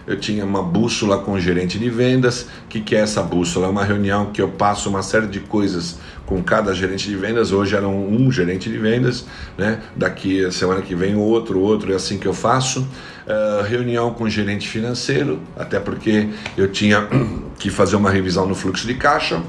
eu 0.06 0.18
tinha 0.18 0.44
uma 0.44 0.62
bússola 0.62 1.18
com 1.18 1.32
o 1.32 1.40
gerente 1.40 1.78
de 1.78 1.88
vendas. 1.88 2.42
O 2.42 2.68
que, 2.68 2.80
que 2.80 2.94
é 2.94 3.00
essa 3.00 3.22
bússola? 3.22 3.66
É 3.66 3.70
uma 3.70 3.84
reunião 3.84 4.26
que 4.26 4.40
eu 4.40 4.48
passo 4.48 4.88
uma 4.88 5.02
série 5.02 5.26
de 5.26 5.40
coisas 5.40 5.98
com 6.26 6.42
cada 6.42 6.74
gerente 6.74 7.08
de 7.08 7.16
vendas. 7.16 7.52
Hoje 7.52 7.74
eram 7.74 8.06
um 8.06 8.30
gerente 8.30 8.70
de 8.70 8.78
vendas, 8.78 9.24
né? 9.56 9.80
Daqui 9.96 10.44
a 10.44 10.52
semana 10.52 10.82
que 10.82 10.94
vem 10.94 11.16
outro, 11.16 11.58
outro, 11.58 11.90
é 11.90 11.96
assim 11.96 12.18
que 12.18 12.26
eu 12.26 12.34
faço. 12.34 12.86
Uh, 13.26 13.62
reunião 13.66 14.12
com 14.12 14.24
o 14.24 14.30
gerente 14.30 14.68
financeiro, 14.68 15.40
até 15.56 15.80
porque 15.80 16.28
eu 16.56 16.70
tinha 16.70 17.08
que 17.58 17.70
fazer 17.70 17.96
uma 17.96 18.10
revisão 18.10 18.46
no 18.46 18.54
fluxo 18.54 18.86
de 18.86 18.94
caixa 18.94 19.42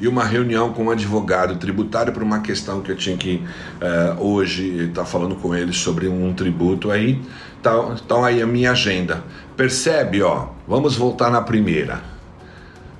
e 0.00 0.08
uma 0.08 0.24
reunião 0.24 0.72
com 0.72 0.84
um 0.84 0.90
advogado 0.90 1.56
tributário 1.56 2.12
para 2.12 2.24
uma 2.24 2.40
questão 2.40 2.80
que 2.80 2.90
eu 2.90 2.96
tinha 2.96 3.16
que 3.16 3.42
uh, 3.80 4.22
hoje 4.22 4.86
estar 4.88 5.02
tá 5.02 5.04
falando 5.06 5.34
com 5.36 5.54
ele 5.54 5.72
sobre 5.72 6.08
um 6.08 6.32
tributo 6.32 6.90
aí. 6.90 7.20
Então, 7.60 7.94
então 7.94 8.24
aí 8.24 8.42
a 8.42 8.46
minha 8.46 8.72
agenda. 8.72 9.24
Percebe, 9.56 10.22
ó? 10.22 10.48
Vamos 10.66 10.96
voltar 10.96 11.30
na 11.30 11.40
primeira. 11.40 12.13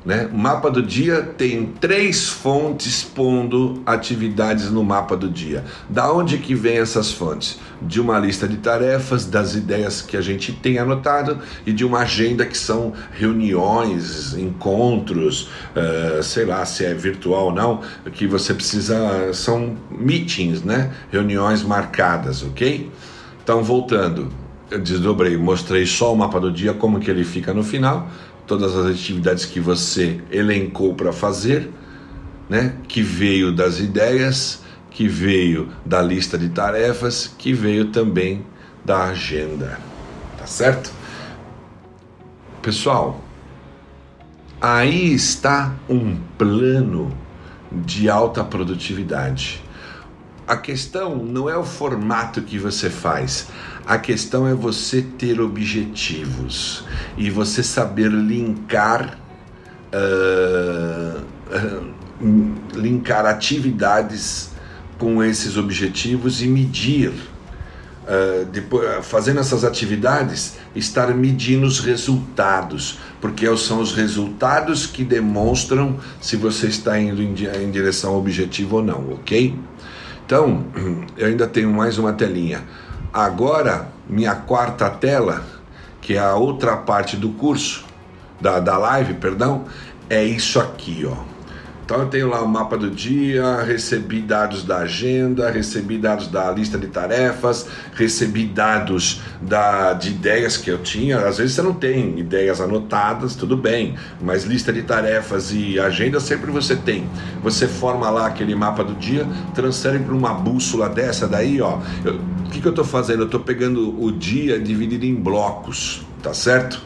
Né? 0.05 0.29
O 0.31 0.37
mapa 0.37 0.71
do 0.71 0.83
dia 0.83 1.23
tem 1.23 1.65
três 1.81 2.29
fontes 2.29 3.03
pondo 3.03 3.83
atividades 3.87 4.71
no 4.71 4.85
mapa 4.85 5.17
do 5.17 5.31
dia. 5.31 5.65
Da 5.89 6.13
onde 6.13 6.37
que 6.37 6.55
vem 6.55 6.77
essas 6.77 7.11
fontes? 7.11 7.59
De 7.81 8.01
uma 8.01 8.19
lista 8.19 8.47
de 8.47 8.59
tarefas, 8.59 9.25
das 9.25 9.55
ideias 9.55 10.03
que 10.03 10.15
a 10.15 10.21
gente 10.21 10.53
tem 10.53 10.79
anotado 10.79 11.39
e 11.65 11.73
de 11.73 11.87
uma 11.87 12.01
agenda 12.01 12.45
que 12.45 12.57
são 12.57 12.93
reuniões, 13.13 14.35
encontros, 14.35 15.49
uh, 15.75 16.23
sei 16.23 16.45
lá 16.45 16.67
se 16.67 16.85
é 16.85 16.93
virtual 16.93 17.47
ou 17.47 17.53
não, 17.53 17.81
que 18.13 18.27
você 18.27 18.53
precisa, 18.53 19.33
são 19.33 19.75
meetings, 19.91 20.63
né? 20.63 20.93
Reuniões 21.11 21.63
marcadas, 21.63 22.43
ok? 22.43 22.91
Então 23.43 23.63
voltando, 23.63 24.29
eu 24.71 24.81
desdobrei, 24.81 25.37
mostrei 25.39 25.87
só 25.87 26.13
o 26.13 26.17
mapa 26.17 26.39
do 26.39 26.53
dia, 26.53 26.75
como 26.75 27.01
que 27.01 27.11
ele 27.11 27.25
fica 27.25 27.55
no 27.55 27.63
final 27.63 28.11
todas 28.47 28.77
as 28.77 28.87
atividades 28.87 29.45
que 29.45 29.61
você 29.61 30.21
elencou 30.31 30.95
para 30.95 31.13
fazer, 31.13 31.71
né? 32.49 32.77
Que 32.87 33.03
veio 33.03 33.53
das 33.53 33.81
ideias, 33.81 34.63
que 34.91 35.09
veio 35.09 35.69
da 35.85 36.01
lista 36.03 36.39
de 36.39 36.49
tarefas, 36.51 37.35
que 37.39 37.53
veio 37.53 37.87
também 37.87 38.45
da 38.85 39.05
agenda. 39.05 39.79
Tá 40.39 40.47
certo? 40.47 40.93
Pessoal, 42.61 43.23
aí 44.61 45.13
está 45.13 45.75
um 45.89 46.17
plano 46.39 47.17
de 47.73 48.09
alta 48.09 48.45
produtividade. 48.45 49.64
A 50.47 50.59
questão 50.59 51.17
não 51.17 51.49
é 51.49 51.57
o 51.57 51.65
formato 51.65 52.43
que 52.43 52.59
você 52.59 52.91
faz, 52.91 53.47
a 53.87 53.97
questão 53.97 54.47
é 54.47 54.53
você 54.53 55.01
ter 55.01 55.41
objetivos 55.41 56.85
e 57.17 57.31
você 57.31 57.63
saber 57.63 58.11
linkar, 58.11 59.19
uh, 59.91 61.21
uh, 61.21 62.75
linkar 62.75 63.25
atividades 63.25 64.51
com 64.99 65.25
esses 65.25 65.57
objetivos 65.57 66.43
e 66.43 66.47
medir. 66.47 67.09
Uh, 67.09 68.45
depois, 68.53 69.07
fazendo 69.07 69.41
essas 69.41 69.65
atividades, 69.65 70.59
estar 70.77 71.15
medindo 71.15 71.65
os 71.65 71.81
resultados, 71.81 72.99
porque 73.19 73.47
são 73.57 73.81
os 73.81 73.95
resultados 73.95 74.87
que 74.87 75.03
demonstram 75.03 75.99
se 76.21 76.37
você 76.37 76.67
está 76.67 77.01
indo 77.01 77.23
em, 77.23 77.35
em 77.63 77.71
direção 77.71 78.11
ao 78.11 78.19
objetivo 78.19 78.77
ou 78.77 78.85
não, 78.85 79.15
ok? 79.15 79.59
Então, 80.27 80.65
eu 81.17 81.27
ainda 81.27 81.47
tenho 81.47 81.71
mais 81.73 81.99
uma 81.99 82.13
telinha. 82.13 82.63
Agora, 83.13 83.89
minha 84.09 84.35
quarta 84.35 84.91
tela, 84.91 85.45
que 86.01 86.15
é 86.15 86.19
a 86.19 86.35
outra 86.35 86.77
parte 86.77 87.17
do 87.17 87.31
curso, 87.31 87.85
da, 88.41 88.59
da 88.61 88.77
live, 88.77 89.15
perdão, 89.15 89.65
é 90.09 90.23
isso 90.23 90.61
aqui, 90.61 91.07
ó. 91.07 91.34
Então 91.85 92.01
eu 92.01 92.07
tenho 92.07 92.31
lá 92.31 92.43
o 92.43 92.49
mapa 92.49 92.79
do 92.79 92.91
dia, 92.91 93.61
recebi 93.63 94.23
dados 94.23 94.65
da 94.65 94.79
agenda, 94.79 95.51
recebi 95.51 95.99
dados 95.99 96.29
da 96.29 96.51
lista 96.51 96.79
de 96.79 96.87
tarefas, 96.87 97.67
recebi 97.93 98.47
dados 98.47 99.21
da, 99.43 99.93
de 99.93 100.09
ideias 100.09 100.57
que 100.57 100.71
eu 100.71 100.79
tinha. 100.79 101.19
Às 101.19 101.37
vezes 101.37 101.55
você 101.55 101.61
não 101.61 101.75
tem 101.75 102.19
ideias 102.19 102.59
anotadas, 102.59 103.35
tudo 103.35 103.55
bem, 103.55 103.97
mas 104.19 104.45
lista 104.45 104.73
de 104.73 104.81
tarefas 104.81 105.53
e 105.53 105.79
agenda 105.79 106.19
sempre 106.21 106.51
você 106.51 106.75
tem. 106.75 107.07
Você 107.43 107.69
forma 107.69 108.09
lá 108.09 108.29
aquele 108.29 108.55
mapa 108.55 108.83
do 108.83 108.95
dia, 108.95 109.27
transfere 109.55 109.99
para 109.99 110.15
uma 110.15 110.33
bússola 110.33 110.89
dessa 110.89 111.29
daí, 111.29 111.61
ó. 111.61 111.81
o 112.47 112.51
que, 112.51 112.63
que 112.63 112.67
eu 112.67 112.71
estou 112.71 112.87
fazendo? 112.87 113.21
Eu 113.21 113.27
estou 113.27 113.41
pegando 113.41 114.03
o 114.03 114.11
dia 114.11 114.59
dividido 114.59 115.05
em 115.05 115.15
blocos, 115.15 116.01
tá 116.23 116.33
certo? 116.33 116.81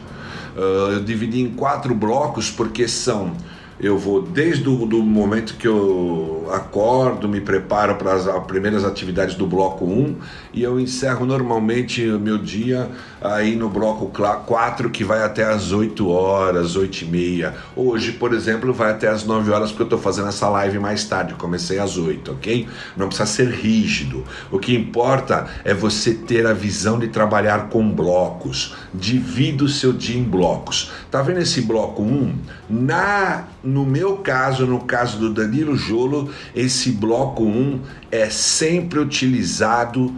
Uh, 0.57 0.91
eu 0.91 0.99
dividi 0.99 1.39
em 1.39 1.51
quatro 1.51 1.95
blocos 1.95 2.51
porque 2.51 2.85
são 2.85 3.33
eu 3.79 3.97
vou 3.97 4.21
desde 4.21 4.67
o 4.67 4.85
do 4.85 5.01
momento 5.01 5.55
que 5.55 5.67
eu 5.67 6.49
acordo, 6.51 7.29
me 7.29 7.39
preparo 7.39 7.95
para 7.95 8.13
as 8.13 8.45
primeiras 8.45 8.83
atividades 8.83 9.35
do 9.35 9.47
bloco 9.47 9.85
1 9.85 10.15
e 10.53 10.63
eu 10.63 10.79
encerro 10.79 11.25
normalmente 11.25 12.05
o 12.09 12.19
meu 12.19 12.37
dia 12.37 12.89
aí 13.21 13.55
no 13.55 13.69
bloco 13.69 14.07
4 14.07 14.89
que 14.89 15.03
vai 15.03 15.23
até 15.23 15.43
as 15.43 15.71
8 15.71 16.07
horas, 16.07 16.75
8 16.75 17.01
e 17.01 17.05
meia. 17.05 17.55
Hoje, 17.75 18.13
por 18.13 18.33
exemplo, 18.33 18.73
vai 18.73 18.91
até 18.91 19.07
as 19.07 19.23
9 19.23 19.51
horas 19.51 19.69
porque 19.69 19.83
eu 19.83 19.85
estou 19.85 19.99
fazendo 19.99 20.29
essa 20.29 20.47
live 20.49 20.79
mais 20.79 21.03
tarde, 21.05 21.33
comecei 21.35 21.79
às 21.79 21.97
8, 21.97 22.31
ok? 22.31 22.67
Não 22.95 23.07
precisa 23.07 23.27
ser 23.27 23.49
rígido. 23.49 24.23
O 24.51 24.59
que 24.59 24.75
importa 24.75 25.47
é 25.63 25.73
você 25.73 26.13
ter 26.13 26.45
a 26.45 26.53
visão 26.53 26.99
de 26.99 27.07
trabalhar 27.07 27.69
com 27.69 27.89
blocos. 27.89 28.75
Divida 28.93 29.63
o 29.63 29.69
seu 29.69 29.93
dia 29.93 30.17
em 30.17 30.23
blocos. 30.23 30.91
Tá 31.11 31.21
vendo 31.21 31.39
esse 31.39 31.61
bloco 31.61 32.01
1? 32.01 32.35
Na 32.69 33.45
no 33.63 33.85
meu 33.85 34.17
caso, 34.17 34.65
no 34.65 34.79
caso 34.81 35.19
do 35.19 35.33
Danilo 35.33 35.75
Jolo, 35.75 36.29
esse 36.55 36.91
bloco 36.91 37.43
1 37.43 37.81
é 38.09 38.29
sempre 38.29 38.99
utilizado 38.99 40.13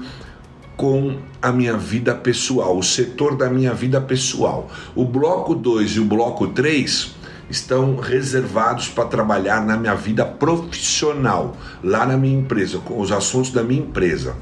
com 0.81 1.15
a 1.39 1.51
minha 1.51 1.77
vida 1.77 2.15
pessoal, 2.15 2.75
o 2.75 2.81
setor 2.81 3.37
da 3.37 3.47
minha 3.47 3.71
vida 3.71 4.01
pessoal. 4.01 4.67
O 4.95 5.05
bloco 5.05 5.53
2 5.53 5.91
e 5.91 5.99
o 5.99 6.05
bloco 6.05 6.47
3 6.47 7.13
estão 7.51 7.97
reservados 7.97 8.87
para 8.87 9.05
trabalhar 9.05 9.63
na 9.63 9.77
minha 9.77 9.93
vida 9.93 10.25
profissional, 10.25 11.55
lá 11.83 12.03
na 12.03 12.17
minha 12.17 12.39
empresa, 12.39 12.79
com 12.79 12.99
os 12.99 13.11
assuntos 13.11 13.51
da 13.51 13.61
minha 13.61 13.83
empresa. 13.83 14.35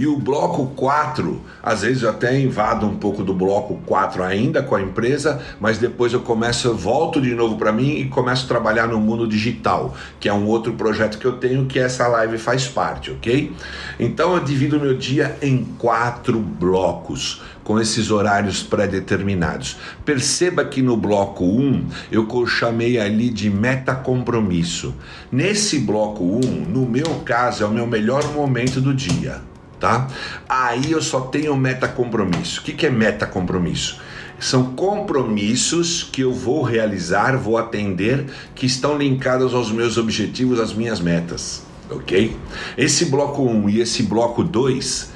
E 0.00 0.06
o 0.06 0.16
bloco 0.16 0.68
4, 0.76 1.42
às 1.62 1.82
vezes 1.82 2.04
eu 2.04 2.08
até 2.08 2.40
invado 2.40 2.86
um 2.86 2.96
pouco 2.96 3.22
do 3.22 3.34
bloco 3.34 3.82
4 3.84 4.22
ainda 4.22 4.62
com 4.62 4.74
a 4.74 4.80
empresa, 4.80 5.42
mas 5.60 5.76
depois 5.76 6.14
eu 6.14 6.20
começo, 6.20 6.66
eu 6.66 6.74
volto 6.74 7.20
de 7.20 7.34
novo 7.34 7.58
para 7.58 7.70
mim 7.70 7.96
e 7.96 8.06
começo 8.06 8.46
a 8.46 8.48
trabalhar 8.48 8.86
no 8.86 8.98
mundo 8.98 9.28
digital, 9.28 9.94
que 10.18 10.26
é 10.26 10.32
um 10.32 10.46
outro 10.46 10.72
projeto 10.72 11.18
que 11.18 11.26
eu 11.26 11.34
tenho 11.34 11.66
que 11.66 11.78
essa 11.78 12.08
live 12.08 12.38
faz 12.38 12.66
parte, 12.66 13.10
ok? 13.10 13.52
Então 13.98 14.34
eu 14.34 14.42
divido 14.42 14.80
meu 14.80 14.96
dia 14.96 15.36
em 15.42 15.66
quatro 15.76 16.40
blocos 16.40 17.42
com 17.62 17.78
esses 17.78 18.10
horários 18.10 18.62
pré-determinados. 18.62 19.76
Perceba 20.02 20.64
que 20.64 20.80
no 20.80 20.96
bloco 20.96 21.44
1 21.44 21.88
eu 22.10 22.26
chamei 22.46 22.98
ali 22.98 23.28
de 23.28 23.50
meta 23.50 23.94
compromisso. 23.94 24.94
Nesse 25.30 25.78
bloco 25.78 26.24
1, 26.24 26.40
no 26.70 26.86
meu 26.86 27.20
caso, 27.22 27.64
é 27.64 27.66
o 27.66 27.70
meu 27.70 27.86
melhor 27.86 28.24
momento 28.32 28.80
do 28.80 28.94
dia 28.94 29.49
tá? 29.80 30.06
Aí 30.48 30.92
eu 30.92 31.02
só 31.02 31.22
tenho 31.22 31.56
meta 31.56 31.88
compromisso. 31.88 32.60
O 32.60 32.62
que, 32.62 32.72
que 32.72 32.86
é 32.86 32.90
meta 32.90 33.26
compromisso? 33.26 33.98
São 34.38 34.74
compromissos 34.74 36.02
que 36.02 36.20
eu 36.22 36.32
vou 36.32 36.62
realizar, 36.62 37.36
vou 37.36 37.58
atender, 37.58 38.26
que 38.54 38.66
estão 38.66 38.96
linkados 38.96 39.52
aos 39.52 39.72
meus 39.72 39.96
objetivos, 39.96 40.60
às 40.60 40.72
minhas 40.72 41.00
metas, 41.00 41.62
ok? 41.90 42.36
Esse 42.76 43.06
bloco 43.06 43.42
1 43.42 43.68
e 43.68 43.80
esse 43.80 44.02
bloco 44.02 44.44
2 44.44 45.10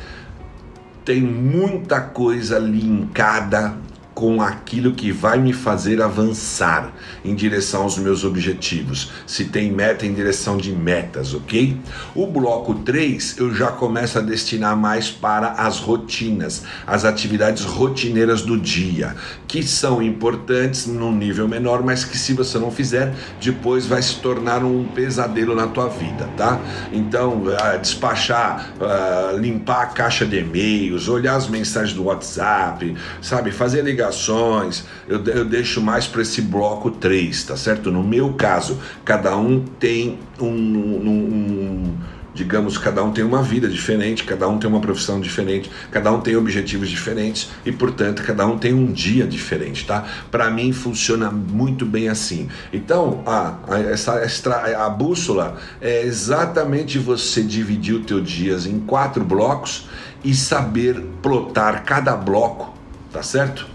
tem 1.05 1.20
muita 1.22 2.00
coisa 2.00 2.59
linkada 2.59 3.77
com 4.14 4.40
aquilo 4.40 4.92
que 4.92 5.11
vai 5.11 5.38
me 5.38 5.53
fazer 5.53 6.00
avançar 6.00 6.92
em 7.24 7.35
direção 7.35 7.83
aos 7.83 7.98
meus 7.98 8.24
objetivos. 8.24 9.11
Se 9.27 9.46
tem 9.46 9.72
meta, 9.72 10.07
em 10.07 10.14
direção 10.14 10.57
de 10.57 10.70
metas, 10.70 11.35
ok? 11.35 11.77
O 12.14 12.27
bloco 12.27 12.74
3 12.74 13.38
eu 13.38 13.53
já 13.53 13.68
começo 13.68 14.18
a 14.18 14.22
destinar 14.22 14.77
mais 14.77 15.11
para 15.11 15.53
as 15.53 15.81
rotinas, 15.81 16.62
as 16.87 17.05
atividades 17.05 17.64
rotineiras 17.64 18.42
do 18.42 18.59
dia, 18.59 19.16
que 19.48 19.62
são 19.62 20.00
importantes 20.00 20.87
num 20.87 21.14
nível 21.14 21.48
menor, 21.48 21.83
mas 21.83 22.05
que 22.05 22.16
se 22.16 22.33
você 22.35 22.59
não 22.59 22.70
fizer, 22.70 23.12
depois 23.40 23.87
vai 23.87 24.00
se 24.00 24.16
tornar 24.16 24.62
um 24.62 24.85
pesadelo 24.85 25.55
na 25.55 25.66
tua 25.66 25.88
vida, 25.88 26.29
tá? 26.37 26.61
Então, 26.92 27.42
uh, 27.42 27.81
despachar, 27.81 28.74
uh, 28.79 29.37
limpar 29.37 29.83
a 29.83 29.87
caixa 29.87 30.24
de 30.24 30.38
e-mails, 30.38 31.09
olhar 31.09 31.35
as 31.35 31.48
mensagens 31.48 31.94
do 31.94 32.05
WhatsApp, 32.05 32.96
sabe? 33.20 33.50
Fazer 33.50 33.83
ligação 33.83 34.04
ligações, 34.05 34.85
eu, 35.09 35.23
eu 35.25 35.45
deixo 35.45 35.81
mais 35.81 36.07
para 36.07 36.23
esse 36.23 36.43
bloco 36.43 36.90
3, 36.90 37.45
tá 37.45 37.57
certo? 37.57 37.90
No 37.90 38.03
meu 38.03 38.35
caso, 38.35 38.79
cada 39.05 39.37
um 39.37 39.61
tem 39.61 40.19
um, 40.38 40.47
um, 40.47 41.09
um 41.09 41.95
digamos, 42.35 42.77
cada 42.77 43.03
um 43.05 43.12
tem 43.12 43.25
uma 43.25 43.43
vida 43.43 43.69
diferente, 43.69 44.25
cada 44.25 44.49
um 44.49 44.59
tem 44.59 44.69
uma 44.69 44.81
profissão 44.81 45.21
diferente, 45.21 45.71
cada 45.93 46.11
um 46.12 46.21
tem 46.21 46.37
objetivos 46.37 46.90
diferentes 46.90 47.51
e, 47.64 47.71
portanto, 47.71 48.25
cada 48.25 48.45
um 48.45 48.59
tem 48.59 48.75
um 48.75 48.90
dia 48.90 49.25
diferente, 49.25 49.87
tá? 49.87 50.05
Para 50.33 50.51
mim 50.51 50.73
funciona 50.73 51.31
muito 51.31 51.87
bem 51.87 52.09
assim. 52.09 52.49
Então, 52.73 53.23
a, 53.25 53.55
a, 53.69 53.79
essa 53.79 54.17
extra, 54.17 54.85
a 54.85 54.90
bússola 54.90 55.59
é 55.81 56.03
exatamente 56.03 56.99
você 56.99 57.40
dividir 57.40 57.95
o 57.95 58.01
teu 58.01 58.21
dias 58.21 58.67
em 58.67 58.81
quatro 58.81 59.25
blocos 59.25 59.88
e 60.25 60.35
saber 60.35 61.01
plotar 61.23 61.85
cada 61.85 62.17
bloco, 62.17 62.75
tá 63.12 63.23
certo? 63.23 63.74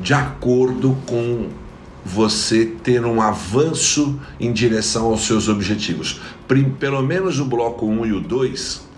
De 0.00 0.14
acordo 0.14 0.96
com 1.06 1.48
você 2.04 2.64
ter 2.64 3.04
um 3.04 3.20
avanço 3.20 4.18
em 4.38 4.52
direção 4.52 5.06
aos 5.06 5.26
seus 5.26 5.48
objetivos. 5.48 6.20
Pelo 6.78 7.02
menos 7.02 7.38
o 7.38 7.44
bloco 7.44 7.86
1 7.86 8.06
e 8.06 8.12
o 8.12 8.20
2. 8.20 8.88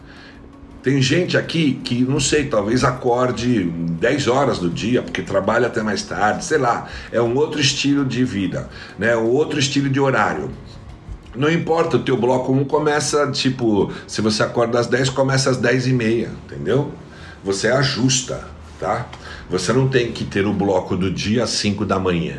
Tem 0.83 1.01
gente 1.01 1.37
aqui 1.37 1.81
que, 1.85 2.03
não 2.03 2.19
sei, 2.19 2.47
talvez 2.49 2.83
acorde 2.83 3.65
10 3.65 4.27
horas 4.27 4.59
do 4.59 4.69
dia, 4.69 5.01
porque 5.01 5.23
trabalha 5.23 5.69
até 5.69 5.81
mais 5.81 6.03
tarde, 6.03 6.45
sei 6.45 6.59
lá. 6.59 6.89
É 7.13 7.21
um 7.21 7.37
outro 7.37 7.61
estilo 7.61 8.05
de 8.05 8.25
vida, 8.25 8.69
né? 8.99 9.17
um 9.17 9.29
outro 9.29 9.61
estilo 9.61 9.89
de 9.89 10.01
horário. 10.01 10.51
Não 11.37 11.51
importa, 11.51 11.97
o 11.97 12.01
teu 12.01 12.17
bloco 12.17 12.53
1 12.53 12.65
começa, 12.65 13.31
tipo, 13.31 13.93
se 14.07 14.21
você 14.21 14.43
acorda 14.43 14.79
às 14.79 14.87
10, 14.87 15.11
começa 15.11 15.51
às 15.51 15.57
10 15.57 15.87
e 15.87 15.93
meia, 15.93 16.31
entendeu? 16.45 16.93
Você 17.45 17.69
ajusta, 17.69 18.45
tá? 18.79 19.07
Você 19.53 19.71
não 19.71 19.87
tem 19.87 20.11
que 20.11 20.25
ter 20.25 20.47
o 20.47 20.53
bloco 20.55 20.97
do 20.97 21.11
dia 21.11 21.45
às 21.45 21.51
5 21.51 21.85
da 21.85 21.99
manhã. 21.99 22.39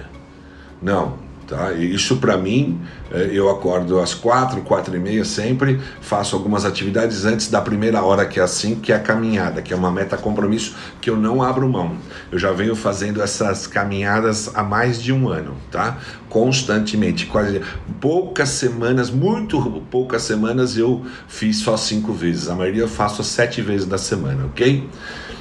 Não, 0.81 1.13
tá? 1.47 1.71
Isso 1.71 2.17
para 2.17 2.35
mim, 2.35 2.81
é, 3.11 3.29
eu 3.31 3.51
acordo 3.51 3.99
às 3.99 4.15
4, 4.15 4.61
4 4.61 4.95
e 4.95 4.99
meia 4.99 5.23
sempre, 5.23 5.79
faço 6.01 6.35
algumas 6.35 6.65
atividades 6.65 7.23
antes 7.23 7.51
da 7.51 7.61
primeira 7.61 8.01
hora 8.01 8.25
que 8.25 8.39
é 8.39 8.43
assim, 8.43 8.73
que 8.73 8.91
é 8.91 8.95
a 8.95 8.99
caminhada, 8.99 9.61
que 9.61 9.71
é 9.71 9.75
uma 9.75 9.91
meta 9.91 10.17
compromisso 10.17 10.75
que 10.99 11.07
eu 11.07 11.15
não 11.15 11.43
abro 11.43 11.69
mão. 11.69 11.95
Eu 12.31 12.39
já 12.39 12.51
venho 12.51 12.75
fazendo 12.75 13.21
essas 13.21 13.67
caminhadas 13.67 14.49
há 14.55 14.63
mais 14.63 14.99
de 14.99 15.13
um 15.13 15.29
ano, 15.29 15.55
tá? 15.69 15.99
Constantemente, 16.27 17.27
quase 17.27 17.61
poucas 18.01 18.49
semanas, 18.49 19.11
muito 19.11 19.61
poucas 19.91 20.23
semanas 20.23 20.75
eu 20.75 21.05
fiz 21.27 21.57
só 21.59 21.77
cinco 21.77 22.11
vezes. 22.11 22.49
A 22.49 22.55
maioria 22.55 22.81
eu 22.81 22.87
faço 22.87 23.23
sete 23.23 23.61
vezes 23.61 23.85
da 23.85 23.99
semana, 23.99 24.47
ok? 24.47 24.89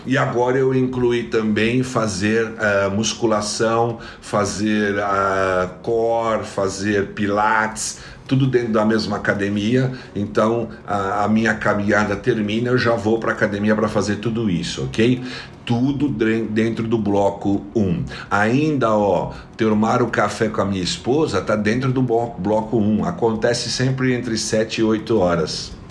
E 0.05 0.19
agora 0.19 0.59
eu 0.59 0.75
incluí 0.75 1.25
também 1.25 1.83
fazer 1.83 2.47
uh, 2.47 2.91
musculação, 2.91 3.99
fazer 4.21 4.97
uh, 4.97 5.69
core, 5.83 6.45
fazer 6.45 7.09
pilates, 7.09 8.01
tudo 8.27 8.47
dentro 8.47 8.73
da 8.73 8.85
mesma 8.85 9.17
academia. 9.17 9.93
Então 10.15 10.69
a, 10.87 11.25
a 11.25 11.29
minha 11.29 11.55
caminhada 11.55 12.17
termina, 12.17 12.71
eu 12.71 12.79
já 12.79 12.95
vou 12.95 13.19
para 13.19 13.31
a 13.31 13.35
academia 13.35 13.77
para 13.77 13.89
fazer 13.89 14.17
tudo 14.17 14.51
isso, 14.51 14.85
ok? 14.85 15.23
Tudo 15.65 16.09
dentro 16.09 16.89
do 16.89 16.99
bloco 16.99 17.65
1. 17.77 18.05
Ainda, 18.29 18.91
ó, 18.91 19.33
tomar 19.57 20.03
o 20.03 20.09
café 20.09 20.49
com 20.49 20.61
a 20.61 20.65
minha 20.65 20.83
esposa 20.83 21.41
tá 21.41 21.55
dentro 21.55 21.93
do 21.93 22.03
bloco 22.03 22.77
1. 22.77 23.05
Acontece 23.05 23.71
sempre 23.71 24.13
entre 24.13 24.37
7 24.37 24.81
e 24.81 24.85
8 24.85 25.17
horas. 25.17 25.82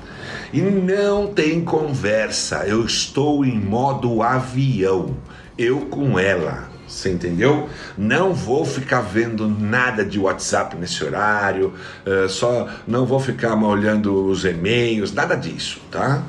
E 0.53 0.59
não 0.59 1.27
tem 1.27 1.63
conversa, 1.63 2.65
eu 2.67 2.85
estou 2.85 3.45
em 3.45 3.57
modo 3.57 4.21
avião, 4.21 5.15
eu 5.57 5.85
com 5.85 6.19
ela. 6.19 6.70
Você 6.91 7.09
entendeu? 7.09 7.69
Não 7.97 8.33
vou 8.33 8.65
ficar 8.65 8.99
vendo 8.99 9.47
nada 9.47 10.03
de 10.03 10.19
WhatsApp 10.19 10.75
nesse 10.75 11.03
horário, 11.03 11.73
uh, 12.05 12.27
só 12.27 12.67
não 12.85 13.05
vou 13.05 13.19
ficar 13.19 13.55
olhando 13.55 14.25
os 14.25 14.43
e-mails, 14.43 15.13
nada 15.13 15.35
disso, 15.35 15.79
tá? 15.89 16.21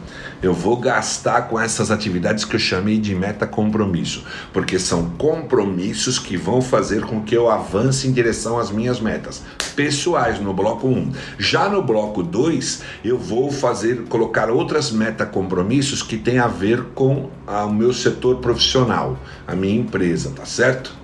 eu 0.42 0.52
vou 0.52 0.76
gastar 0.76 1.42
com 1.42 1.58
essas 1.58 1.92
atividades 1.92 2.44
que 2.44 2.56
eu 2.56 2.60
chamei 2.60 2.98
de 2.98 3.14
meta 3.14 3.46
compromisso, 3.46 4.24
porque 4.52 4.76
são 4.76 5.10
compromissos 5.10 6.18
que 6.18 6.36
vão 6.36 6.60
fazer 6.60 7.02
com 7.02 7.22
que 7.22 7.36
eu 7.36 7.48
avance 7.48 8.08
em 8.08 8.12
direção 8.12 8.58
às 8.58 8.70
minhas 8.70 8.98
metas 8.98 9.42
pessoais 9.76 10.40
no 10.40 10.52
bloco 10.52 10.88
1. 10.88 11.12
Já 11.38 11.68
no 11.68 11.80
bloco 11.80 12.22
2, 12.22 12.82
eu 13.04 13.16
vou 13.16 13.50
fazer 13.50 14.02
colocar 14.08 14.50
outras 14.50 14.90
meta 14.90 15.24
compromissos 15.24 16.02
que 16.02 16.18
tem 16.18 16.38
a 16.40 16.48
ver 16.48 16.82
com 16.94 17.30
o 17.46 17.68
meu 17.68 17.92
setor 17.92 18.36
profissional, 18.38 19.18
a 19.46 19.54
minha 19.54 19.80
empresa, 19.80 20.30
tá 20.34 20.44
certo? 20.52 21.02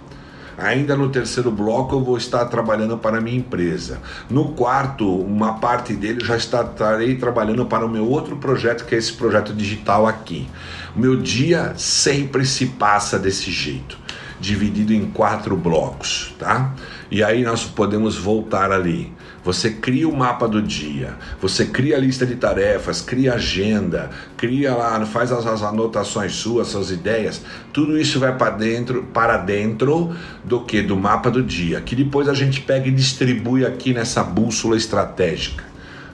Ainda 0.59 0.97
no 0.97 1.09
terceiro 1.09 1.53
bloco 1.53 1.95
eu 1.95 2.03
vou 2.03 2.17
estar 2.19 2.45
trabalhando 2.47 2.99
para 2.99 3.19
a 3.19 3.21
minha 3.21 3.37
empresa. 3.37 4.01
No 4.29 4.53
quarto, 4.55 5.09
uma 5.09 5.55
parte 5.55 5.95
dele 5.95 6.25
já 6.25 6.37
estarei 6.37 7.15
trabalhando 7.15 7.65
para 7.65 7.87
o 7.87 7.89
meu 7.89 8.09
outro 8.09 8.37
projeto, 8.37 8.85
que 8.85 8.95
é 8.95 8.99
esse 8.99 9.13
projeto 9.13 9.55
digital 9.55 10.05
aqui. 10.05 10.49
O 10.97 10.99
meu 10.99 11.15
dia 11.15 11.75
sempre 11.77 12.45
se 12.45 12.67
passa 12.67 13.21
desse 13.21 13.53
jeito, 13.53 13.97
dividido 14.41 14.93
em 14.93 15.07
quatro 15.07 15.57
blocos, 15.57 16.35
tá? 16.41 16.75
E 17.09 17.23
aí 17.23 17.45
nós 17.45 17.65
podemos 17.65 18.17
voltar 18.17 18.73
ali. 18.73 19.13
Você 19.45 19.71
cria 19.71 20.09
o 20.09 20.17
mapa 20.17 20.47
do 20.49 20.61
dia, 20.61 21.15
você 21.41 21.65
cria 21.65 21.97
a 21.97 21.99
lista 21.99 22.27
de 22.27 22.37
tarefas, 22.37 23.01
cria 23.01 23.35
agenda, 23.35 24.11
cria 24.37 24.75
lá, 24.75 25.05
faz 25.07 25.31
as, 25.33 25.47
as 25.47 25.63
anotações 25.63 26.33
suas, 26.33 26.69
suas 26.69 26.91
ideias. 26.91 27.43
Tudo 27.73 27.99
isso 27.99 28.19
vai 28.19 28.37
para 28.37 28.51
dentro, 28.51 29.05
para 29.05 29.37
dentro 29.39 30.15
do 30.45 30.61
que 30.61 30.83
do 30.83 30.97
mapa 30.97 31.31
do 31.31 31.43
dia, 31.43 31.81
que 31.81 31.95
depois 31.95 32.29
a 32.29 32.35
gente 32.35 32.61
pega 32.61 32.89
e 32.89 32.91
distribui 32.91 33.65
aqui 33.65 33.95
nessa 33.95 34.23
bússola 34.23 34.77
estratégica, 34.77 35.65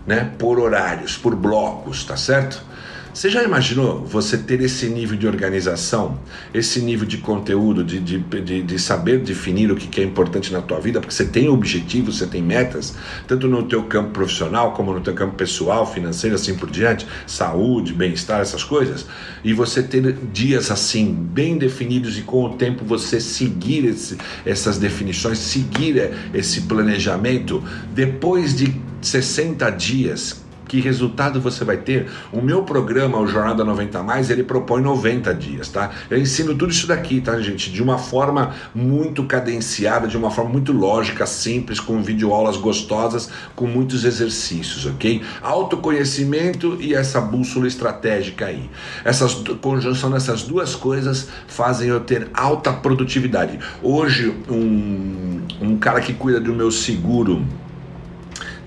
né? 0.06 0.30
Por 0.38 0.58
horários, 0.58 1.16
por 1.16 1.34
blocos, 1.34 2.04
tá 2.04 2.16
certo? 2.16 2.73
Você 3.14 3.30
já 3.30 3.44
imaginou 3.44 4.04
você 4.04 4.36
ter 4.36 4.60
esse 4.60 4.86
nível 4.86 5.16
de 5.16 5.24
organização, 5.24 6.18
esse 6.52 6.80
nível 6.80 7.06
de 7.06 7.18
conteúdo, 7.18 7.84
de, 7.84 8.00
de, 8.00 8.18
de, 8.18 8.60
de, 8.60 8.78
saber 8.80 9.20
definir 9.20 9.70
o 9.70 9.76
que 9.76 10.00
é 10.00 10.04
importante 10.04 10.52
na 10.52 10.60
tua 10.60 10.80
vida, 10.80 10.98
porque 10.98 11.14
você 11.14 11.24
tem 11.24 11.48
objetivos, 11.48 12.18
você 12.18 12.26
tem 12.26 12.42
metas, 12.42 12.96
tanto 13.28 13.46
no 13.46 13.62
teu 13.62 13.84
campo 13.84 14.10
profissional 14.10 14.72
como 14.72 14.92
no 14.92 15.00
teu 15.00 15.14
campo 15.14 15.36
pessoal, 15.36 15.86
financeiro, 15.86 16.34
assim 16.34 16.56
por 16.56 16.68
diante, 16.68 17.06
saúde, 17.24 17.92
bem-estar, 17.92 18.40
essas 18.40 18.64
coisas, 18.64 19.06
e 19.44 19.52
você 19.52 19.80
ter 19.80 20.12
dias 20.32 20.72
assim, 20.72 21.14
bem 21.14 21.56
definidos 21.56 22.18
e 22.18 22.22
com 22.22 22.44
o 22.44 22.56
tempo 22.56 22.84
você 22.84 23.20
seguir 23.20 23.84
esse, 23.84 24.18
essas 24.44 24.76
definições, 24.76 25.38
seguir 25.38 26.10
esse 26.34 26.62
planejamento, 26.62 27.62
depois 27.94 28.56
de 28.56 28.74
60 29.00 29.70
dias, 29.70 30.43
que 30.66 30.80
resultado 30.80 31.40
você 31.40 31.64
vai 31.64 31.76
ter? 31.76 32.08
O 32.32 32.40
meu 32.40 32.62
programa, 32.62 33.18
o 33.18 33.26
Jornada 33.26 33.64
90 33.64 34.02
Mais, 34.02 34.30
ele 34.30 34.42
propõe 34.42 34.82
90 34.82 35.34
dias, 35.34 35.68
tá? 35.68 35.90
Eu 36.10 36.18
ensino 36.18 36.54
tudo 36.54 36.72
isso 36.72 36.86
daqui, 36.86 37.20
tá, 37.20 37.40
gente? 37.40 37.70
De 37.70 37.82
uma 37.82 37.98
forma 37.98 38.54
muito 38.74 39.24
cadenciada, 39.24 40.08
de 40.08 40.16
uma 40.16 40.30
forma 40.30 40.50
muito 40.50 40.72
lógica, 40.72 41.26
simples, 41.26 41.80
com 41.80 42.02
videoaulas 42.02 42.56
gostosas, 42.56 43.30
com 43.54 43.66
muitos 43.66 44.04
exercícios, 44.04 44.86
ok? 44.86 45.22
Autoconhecimento 45.42 46.76
e 46.80 46.94
essa 46.94 47.20
bússola 47.20 47.66
estratégica 47.66 48.46
aí. 48.46 48.70
Essa 49.04 49.26
conjunção 49.60 50.10
dessas 50.10 50.42
duas 50.42 50.74
coisas 50.74 51.28
fazem 51.46 51.88
eu 51.88 52.00
ter 52.00 52.28
alta 52.32 52.72
produtividade. 52.72 53.58
Hoje, 53.82 54.34
um, 54.50 55.40
um 55.60 55.76
cara 55.76 56.00
que 56.00 56.12
cuida 56.12 56.40
do 56.40 56.54
meu 56.54 56.70
seguro 56.70 57.44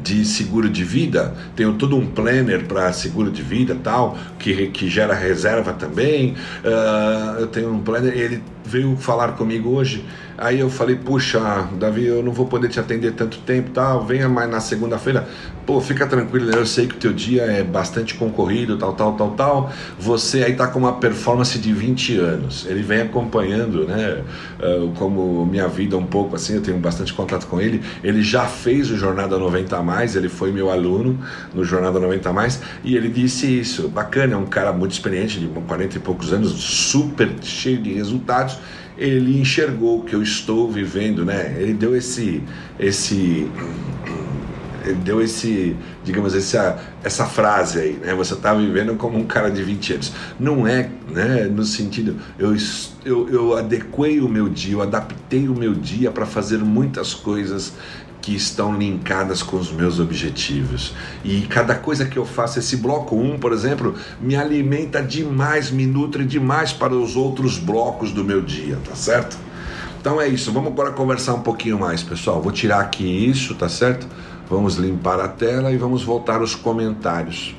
de 0.08 0.24
seguro 0.24 0.70
de 0.70 0.84
vida, 0.84 1.36
tenho 1.56 1.74
todo 1.74 1.98
um 1.98 2.06
planner 2.06 2.65
para 2.65 2.93
seguro 2.93 3.30
de 3.30 3.41
vida 3.41 3.76
tal, 3.84 4.17
que, 4.39 4.67
que 4.67 4.89
gera 4.89 5.13
reserva 5.13 5.74
também. 5.74 6.36
Uh, 6.63 7.41
eu 7.41 7.48
tenho 7.48 7.74
um 7.74 7.80
planner, 7.80 8.17
ele 8.17 8.41
veio 8.65 8.96
falar 8.96 9.34
comigo 9.34 9.70
hoje 9.70 10.06
Aí 10.38 10.60
eu 10.60 10.69
falei, 10.69 10.95
puxa, 10.95 11.67
Davi, 11.80 12.06
eu 12.06 12.21
não 12.21 12.32
vou 12.32 12.45
poder 12.45 12.69
te 12.69 12.80
atender 12.80 13.13
tanto 13.13 13.39
tempo, 13.39 13.71
tal, 13.71 14.06
venha 14.06 14.30
mais 14.30 14.47
na 14.47 14.60
segunda-feira. 14.60 15.28
Pô, 15.65 15.82
fica 15.82 16.06
tranquilo, 16.06 16.52
eu 16.52 16.65
sei 16.65 16.86
que 16.86 16.93
o 16.93 16.97
teu 16.97 17.12
dia 17.12 17.41
é 17.41 17.63
bastante 17.63 18.13
concorrido, 18.13 18.78
tal, 18.78 18.93
tal, 18.93 19.13
tal, 19.13 19.32
tal. 19.32 19.73
Você 20.00 20.43
aí 20.43 20.56
tá 20.56 20.67
com 20.67 20.78
uma 20.78 20.93
performance 20.93 21.58
de 21.58 21.73
20 21.73 22.19
anos. 22.19 22.67
Ele 22.67 22.84
vem 22.84 23.02
acompanhando, 23.02 23.86
né, 23.86 24.23
uh, 24.60 24.91
como 24.93 25.43
minha 25.43 25.67
vida 25.67 25.97
um 25.97 26.06
pouco 26.06 26.36
assim, 26.36 26.54
eu 26.54 26.62
tenho 26.62 26.78
bastante 26.78 27.12
contato 27.13 27.47
com 27.47 27.60
ele. 27.60 27.82
Ele 28.04 28.21
já 28.21 28.45
fez 28.45 28.91
o 28.91 28.95
Jornada 28.95 29.39
90 29.39 29.82
mais, 29.82 30.15
ele 30.15 30.30
foi 30.30 30.52
meu 30.52 30.69
aluno 30.69 31.19
no 31.52 31.63
Jornada 31.63 32.00
90 32.00 32.32
mais 32.32 32.62
e 32.84 32.95
ele 32.95 33.10
disse 33.10 33.47
isso. 33.60 33.89
Bacana, 33.89 34.36
é 34.36 34.38
um 34.38 34.45
cara 34.45 34.71
muito 34.71 34.91
experiente, 34.91 35.39
de 35.39 35.47
40 35.47 35.97
e 35.97 36.00
poucos 36.00 36.32
anos, 36.32 36.52
super 36.52 37.28
cheio 37.41 37.82
de 37.82 37.91
resultados 37.91 38.60
ele 38.97 39.39
enxergou 39.39 39.99
o 39.99 40.03
que 40.03 40.15
eu 40.15 40.23
estou 40.23 40.69
vivendo, 40.71 41.23
né? 41.23 41.55
Ele 41.60 41.73
deu 41.73 41.95
esse 41.95 42.43
esse 42.79 43.49
ele 44.88 44.99
deu 45.03 45.21
esse, 45.21 45.75
digamos, 46.03 46.33
essa, 46.33 46.79
essa 47.03 47.25
frase 47.25 47.79
aí, 47.79 47.99
né? 48.01 48.13
Você 48.15 48.33
está 48.33 48.53
vivendo 48.53 48.95
como 48.95 49.17
um 49.17 49.25
cara 49.25 49.49
de 49.49 49.62
20 49.62 49.93
anos. 49.93 50.13
Não 50.39 50.65
é, 50.65 50.89
né? 51.10 51.43
No 51.45 51.63
sentido, 51.63 52.15
eu, 52.39 52.55
eu, 53.03 53.29
eu 53.29 53.57
adequei 53.57 54.21
o 54.21 54.29
meu 54.29 54.47
dia, 54.47 54.73
eu 54.73 54.81
adaptei 54.81 55.47
o 55.47 55.53
meu 55.53 55.73
dia 55.73 56.10
para 56.10 56.25
fazer 56.25 56.60
muitas 56.60 57.13
coisas 57.13 57.73
que 58.28 58.36
estão 58.36 58.78
linkadas 58.78 59.42
com 59.42 59.56
os 59.56 59.72
meus 59.72 60.02
objetivos. 60.02 60.94
E 61.24 61.44
cada 61.44 61.76
coisa 61.76 62.06
que 62.06 62.20
eu 62.20 62.26
faço, 62.26 62.60
esse 62.60 62.76
bloco 62.76 63.16
1, 63.16 63.36
um, 63.36 63.40
por 63.40 63.54
exemplo, 63.54 63.96
me 64.20 64.36
alimenta 64.36 65.02
demais, 65.02 65.72
me 65.72 65.88
nutre 65.88 66.26
demais 66.26 66.74
para 66.74 66.94
os 66.94 67.16
outros 67.16 67.58
blocos 67.58 68.12
do 68.12 68.26
meu 68.26 68.42
dia, 68.42 68.78
tá 68.84 68.96
certo? 68.96 69.38
Então 69.98 70.20
é 70.20 70.28
isso, 70.28 70.52
vamos 70.52 70.74
agora 70.74 70.92
conversar 70.92 71.36
um 71.36 71.42
pouquinho 71.42 71.80
mais, 71.80 72.04
pessoal. 72.04 72.42
Vou 72.42 72.52
tirar 72.52 72.82
aqui 72.82 73.06
isso, 73.06 73.56
tá 73.56 73.70
certo? 73.70 74.06
Vamos 74.50 74.76
limpar 74.76 75.22
a 75.22 75.30
tela 75.30 75.72
e 75.72 75.78
vamos 75.78 76.04
voltar 76.04 76.42
aos 76.42 76.54
comentários. 76.54 77.56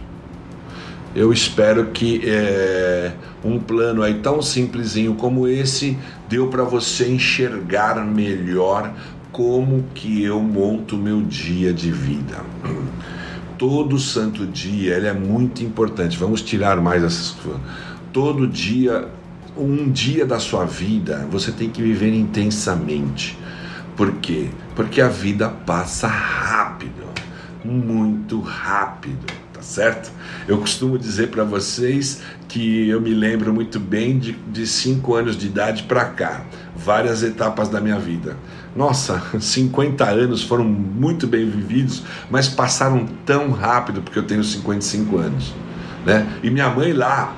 Eu 1.15 1.33
espero 1.33 1.87
que 1.87 2.21
é, 2.27 3.13
um 3.43 3.59
plano 3.59 4.03
aí 4.03 4.21
tão 4.21 4.43
simplesinho 4.43 5.15
como 5.15 5.49
esse 5.49 5.97
deu 6.29 6.49
para 6.49 6.63
você 6.63 7.09
enxergar 7.09 8.05
melhor 8.05 8.93
como 9.33 9.85
que 9.95 10.23
eu 10.23 10.41
monto 10.41 10.97
meu 10.97 11.23
dia 11.23 11.73
de 11.73 11.91
vida. 11.91 12.37
Todo 13.57 13.99
santo 13.99 14.47
dia, 14.47 14.97
ele 14.97 15.07
é 15.07 15.13
muito 15.13 15.63
importante. 15.63 16.17
Vamos 16.17 16.43
tirar 16.43 16.81
mais 16.81 17.03
essas 17.03 17.37
todo 18.13 18.47
dia, 18.47 19.09
um 19.57 19.91
dia 19.91 20.25
da 20.25 20.39
sua 20.39 20.65
vida, 20.65 21.27
você 21.31 21.53
tem 21.53 21.69
que 21.69 21.83
viver 21.83 22.15
intensamente. 22.15 23.39
Por 23.97 24.13
quê? 24.15 24.49
Porque 24.75 25.01
a 25.01 25.09
vida 25.09 25.49
passa 25.49 26.07
rápido, 26.07 27.05
muito 27.65 28.41
rápido, 28.41 29.27
tá 29.53 29.61
certo? 29.61 30.11
Eu 30.47 30.59
costumo 30.59 30.97
dizer 30.97 31.29
para 31.29 31.45
vocês 31.45 32.23
que 32.47 32.89
eu 32.89 33.01
me 33.01 33.13
lembro 33.13 33.53
muito 33.53 33.79
bem 33.79 34.19
de, 34.19 34.33
de 34.33 34.67
cinco 34.67 35.15
anos 35.15 35.37
de 35.37 35.49
idade 35.49 35.83
para 35.83 36.07
cá, 36.07 36.45
várias 36.77 37.23
etapas 37.23 37.69
da 37.69 37.81
minha 37.81 37.99
vida 37.99 38.37
nossa, 38.79 39.21
50 39.39 40.05
anos 40.05 40.45
foram 40.45 40.65
muito 40.65 41.27
bem 41.27 41.51
vividos, 41.51 42.05
mas 42.31 42.49
passaram 42.49 43.07
tão 43.27 43.51
rápido 43.51 44.01
porque 44.01 44.21
eu 44.21 44.23
tenho 44.23 44.45
55 44.45 45.19
anos. 45.19 45.53
Né? 46.07 46.27
E 46.45 46.49
minha 46.49 46.71
mãe 46.71 46.93
lá, 46.93 47.37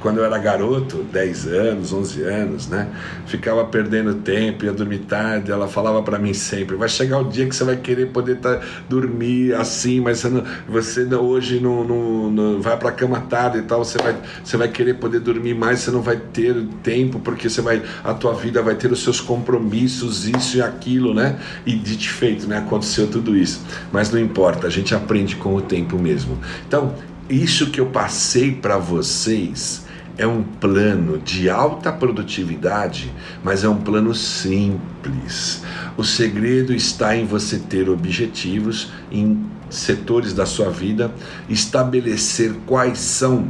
quando 0.00 0.18
eu 0.18 0.24
era 0.24 0.38
garoto, 0.38 1.04
10 1.12 1.46
anos, 1.46 1.92
11 1.92 2.22
anos, 2.22 2.68
né? 2.68 2.88
Ficava 3.26 3.64
perdendo 3.64 4.14
tempo, 4.14 4.64
ia 4.64 4.72
dormir 4.72 5.00
tarde. 5.00 5.52
Ela 5.52 5.68
falava 5.68 6.02
para 6.02 6.18
mim 6.18 6.32
sempre: 6.32 6.74
vai 6.76 6.88
chegar 6.88 7.18
o 7.18 7.24
dia 7.24 7.46
que 7.46 7.54
você 7.54 7.64
vai 7.64 7.76
querer 7.76 8.06
poder 8.06 8.36
tá, 8.36 8.60
dormir 8.88 9.54
assim, 9.54 10.00
mas 10.00 10.20
você, 10.20 10.28
não, 10.28 10.44
você 10.68 11.14
hoje 11.14 11.60
não, 11.60 11.84
não, 11.84 12.30
não 12.30 12.60
vai 12.60 12.76
para 12.76 12.90
cama 12.92 13.20
tarde 13.20 13.58
e 13.58 13.62
tal. 13.62 13.84
Você 13.84 13.98
vai, 13.98 14.16
você 14.42 14.56
vai 14.56 14.68
querer 14.68 14.94
poder 14.94 15.20
dormir 15.20 15.54
mais, 15.54 15.80
você 15.80 15.90
não 15.90 16.02
vai 16.02 16.16
ter 16.16 16.56
tempo 16.82 17.20
porque 17.20 17.48
você 17.48 17.60
vai, 17.60 17.82
a 18.02 18.14
tua 18.14 18.34
vida 18.34 18.62
vai 18.62 18.74
ter 18.74 18.90
os 18.90 19.02
seus 19.02 19.20
compromissos, 19.20 20.26
isso 20.26 20.56
e 20.56 20.62
aquilo, 20.62 21.14
né? 21.14 21.38
E 21.66 21.74
de 21.74 22.08
feito, 22.08 22.46
né? 22.46 22.58
Aconteceu 22.58 23.06
tudo 23.06 23.36
isso, 23.36 23.60
mas 23.92 24.10
não 24.10 24.18
importa, 24.18 24.66
a 24.66 24.70
gente 24.70 24.94
aprende 24.94 25.36
com 25.36 25.54
o 25.54 25.60
tempo 25.60 25.98
mesmo. 25.98 26.38
Então, 26.66 26.94
isso 27.28 27.70
que 27.70 27.80
eu 27.80 27.86
passei 27.86 28.52
para 28.52 28.76
vocês 28.78 29.88
é 30.20 30.26
um 30.26 30.42
plano 30.42 31.16
de 31.16 31.48
alta 31.48 31.90
produtividade, 31.90 33.10
mas 33.42 33.64
é 33.64 33.68
um 33.70 33.78
plano 33.78 34.14
simples. 34.14 35.62
O 35.96 36.04
segredo 36.04 36.74
está 36.74 37.16
em 37.16 37.24
você 37.24 37.58
ter 37.58 37.88
objetivos 37.88 38.92
em 39.10 39.42
setores 39.70 40.34
da 40.34 40.44
sua 40.44 40.68
vida, 40.68 41.10
estabelecer 41.48 42.52
quais 42.66 42.98
são 42.98 43.48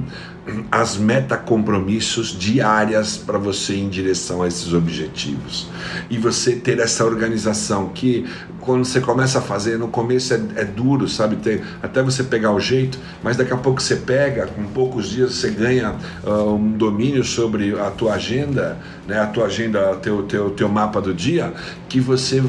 as 0.71 0.97
metacompromissos 0.97 2.29
diárias 2.29 3.17
para 3.17 3.39
você 3.39 3.77
em 3.77 3.89
direção 3.89 4.43
a 4.43 4.49
esses 4.49 4.73
objetivos. 4.73 5.69
E 6.09 6.17
você 6.19 6.57
ter 6.57 6.79
essa 6.79 7.05
organização 7.05 7.89
que 7.89 8.27
quando 8.61 8.85
você 8.85 9.01
começa 9.01 9.39
a 9.39 9.43
fazer, 9.43 9.79
no 9.79 9.89
começo 9.89 10.35
é, 10.35 10.41
é 10.57 10.65
duro, 10.65 11.09
sabe? 11.09 11.37
Tem, 11.37 11.61
até 11.83 12.03
você 12.03 12.25
pegar 12.25 12.53
o 12.53 12.61
jeito, 12.61 12.99
mas 13.23 13.37
daqui 13.37 13.53
a 13.53 13.57
pouco 13.57 13.81
você 13.81 13.97
pega, 13.97 14.47
com 14.47 14.65
poucos 14.65 15.09
dias 15.09 15.35
você 15.35 15.51
ganha 15.51 15.95
uh, 16.25 16.55
um 16.55 16.73
domínio 16.73 17.25
sobre 17.25 17.79
a 17.79 17.91
tua 17.91 18.15
agenda, 18.15 18.79
né? 19.07 19.21
a 19.21 19.27
tua 19.27 19.47
agenda, 19.47 19.97
teu, 19.97 20.23
teu, 20.23 20.51
teu 20.51 20.69
mapa 20.69 21.01
do 21.01 21.15
dia, 21.15 21.53
que 21.89 22.01
você 22.01 22.43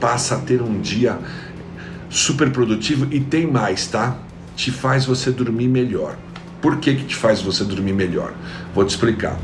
passa 0.00 0.36
a 0.36 0.38
ter 0.38 0.62
um 0.62 0.80
dia 0.80 1.18
super 2.08 2.50
produtivo 2.50 3.06
e 3.10 3.20
tem 3.20 3.46
mais, 3.46 3.86
tá? 3.86 4.16
Te 4.56 4.70
faz 4.70 5.04
você 5.04 5.30
dormir 5.30 5.68
melhor. 5.68 6.16
Por 6.60 6.78
que, 6.78 6.94
que 6.94 7.04
te 7.04 7.16
faz 7.16 7.40
você 7.40 7.64
dormir 7.64 7.92
melhor? 7.92 8.32
Vou 8.74 8.84
te 8.84 8.90
explicar. 8.90 9.38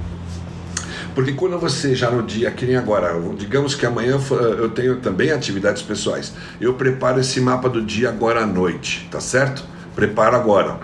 Porque 1.15 1.33
quando 1.33 1.59
você 1.59 1.95
já 1.95 2.11
no 2.11 2.23
dia, 2.23 2.51
que 2.51 2.67
nem 2.67 2.77
agora, 2.77 3.15
digamos 3.39 3.75
que 3.75 3.87
amanhã 3.87 4.19
eu 4.59 4.69
tenho 4.71 4.97
também 4.97 5.31
atividades 5.31 5.81
pessoais, 5.81 6.33
eu 6.61 6.75
preparo 6.75 7.21
esse 7.21 7.41
mapa 7.41 7.69
do 7.69 7.81
dia 7.81 8.09
agora 8.09 8.43
à 8.43 8.47
noite, 8.47 9.09
tá 9.11 9.21
certo? 9.21 9.65
Preparo 9.95 10.35
agora. 10.35 10.81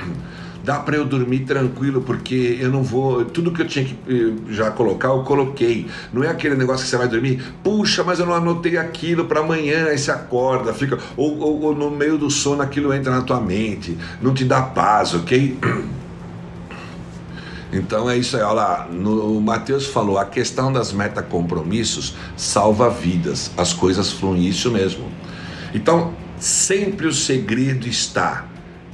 Dá 0.62 0.78
para 0.78 0.94
eu 0.94 1.04
dormir 1.04 1.40
tranquilo, 1.40 2.02
porque 2.02 2.58
eu 2.60 2.70
não 2.70 2.82
vou. 2.82 3.24
Tudo 3.24 3.50
que 3.50 3.62
eu 3.62 3.66
tinha 3.66 3.84
que 3.84 3.96
eh, 4.06 4.52
já 4.52 4.70
colocar, 4.70 5.08
eu 5.08 5.24
coloquei. 5.24 5.88
Não 6.12 6.22
é 6.22 6.28
aquele 6.28 6.54
negócio 6.54 6.84
que 6.84 6.90
você 6.90 6.98
vai 6.98 7.08
dormir, 7.08 7.42
puxa, 7.64 8.04
mas 8.04 8.20
eu 8.20 8.26
não 8.26 8.34
anotei 8.34 8.76
aquilo 8.76 9.24
para 9.24 9.40
amanhã, 9.40 9.86
aí 9.86 9.98
você 9.98 10.10
acorda, 10.10 10.72
fica. 10.74 10.98
Ou, 11.16 11.38
ou, 11.38 11.62
ou 11.62 11.74
no 11.74 11.90
meio 11.90 12.18
do 12.18 12.30
sono 12.30 12.62
aquilo 12.62 12.92
entra 12.92 13.10
na 13.10 13.22
tua 13.22 13.40
mente, 13.40 13.96
não 14.20 14.34
te 14.34 14.44
dá 14.44 14.60
paz, 14.60 15.14
ok? 15.14 15.58
Então 17.72 18.10
é 18.10 18.16
isso 18.18 18.36
aí, 18.36 18.42
olha 18.42 18.52
lá, 18.52 18.88
no 18.90 19.40
Mateus 19.40 19.86
falou, 19.86 20.18
a 20.18 20.24
questão 20.24 20.72
das 20.72 20.92
metacompromissos 20.92 22.16
salva 22.36 22.90
vidas, 22.90 23.52
as 23.56 23.72
coisas 23.72 24.10
fluem, 24.10 24.46
isso 24.46 24.70
mesmo. 24.70 25.04
Então, 25.72 26.12
sempre 26.38 27.06
o 27.06 27.12
segredo 27.12 27.86
está 27.86 28.46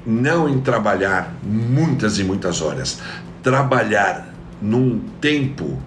não 0.04 0.48
em 0.48 0.60
trabalhar 0.60 1.34
muitas 1.42 2.18
e 2.18 2.24
muitas 2.24 2.60
horas, 2.60 3.00
trabalhar 3.42 4.32
num 4.60 5.00
tempo 5.20 5.78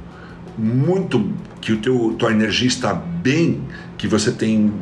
muito 0.58 1.32
que 1.62 1.72
o 1.72 1.78
teu 1.78 2.16
tua 2.18 2.32
energia 2.32 2.68
está 2.68 2.94
bem, 2.94 3.62
que 3.98 4.08
você 4.08 4.32
tem 4.32 4.74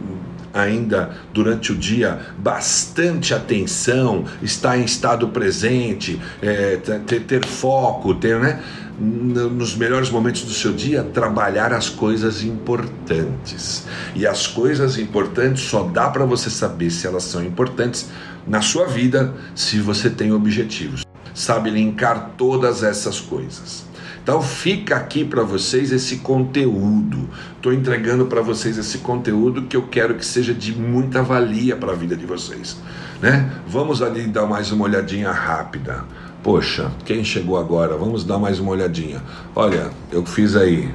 ainda 0.58 1.12
durante 1.34 1.72
o 1.72 1.76
dia 1.76 2.20
bastante 2.38 3.34
atenção, 3.34 4.26
estar 4.42 4.78
em 4.78 4.84
estado 4.84 5.28
presente, 5.30 6.20
é, 6.42 6.78
ter, 7.06 7.22
ter, 7.22 7.46
foco, 7.46 8.16
ter, 8.16 8.40
né? 8.40 8.62
nos 9.00 9.76
melhores 9.76 10.10
momentos 10.10 10.42
do 10.42 10.52
seu 10.52 10.74
dia, 10.74 11.04
trabalhar 11.04 11.72
as 11.72 11.88
coisas 11.88 12.44
importantes. 12.44 13.86
E 14.16 14.26
as 14.26 14.48
coisas 14.48 14.98
importantes 14.98 15.64
só 15.64 15.84
dá 15.84 16.10
para 16.10 16.26
você 16.26 16.50
saber 16.50 16.90
se 16.90 17.06
elas 17.06 17.24
são 17.24 17.44
importantes 17.46 18.10
na 18.48 18.62
sua 18.62 18.88
vida 18.88 19.34
se 19.54 19.80
você 19.80 20.10
tem 20.10 20.32
objetivos. 20.32 21.06
Sabe 21.34 21.70
linkar 21.70 22.32
todas 22.36 22.82
essas 22.82 23.20
coisas. 23.20 23.87
Então 24.28 24.42
fica 24.42 24.98
aqui 24.98 25.24
para 25.24 25.42
vocês 25.42 25.90
esse 25.90 26.18
conteúdo. 26.18 27.30
Estou 27.56 27.72
entregando 27.72 28.26
para 28.26 28.42
vocês 28.42 28.78
esse 28.78 28.98
conteúdo 28.98 29.62
que 29.62 29.78
eu 29.78 29.84
quero 29.84 30.16
que 30.16 30.26
seja 30.26 30.54
de 30.54 30.78
muita 30.78 31.24
valia 31.24 31.78
para 31.78 31.94
a 31.94 31.96
vida 31.96 32.14
de 32.14 32.26
vocês, 32.26 32.76
né? 33.22 33.50
Vamos 33.66 34.02
ali 34.02 34.28
dar 34.28 34.46
mais 34.46 34.70
uma 34.70 34.84
olhadinha 34.84 35.32
rápida. 35.32 36.04
Poxa, 36.44 36.92
quem 37.06 37.24
chegou 37.24 37.58
agora? 37.58 37.96
Vamos 37.96 38.26
dar 38.26 38.38
mais 38.38 38.60
uma 38.60 38.72
olhadinha. 38.72 39.24
Olha, 39.56 39.92
eu 40.12 40.26
fiz 40.26 40.58
aí. 40.58 40.94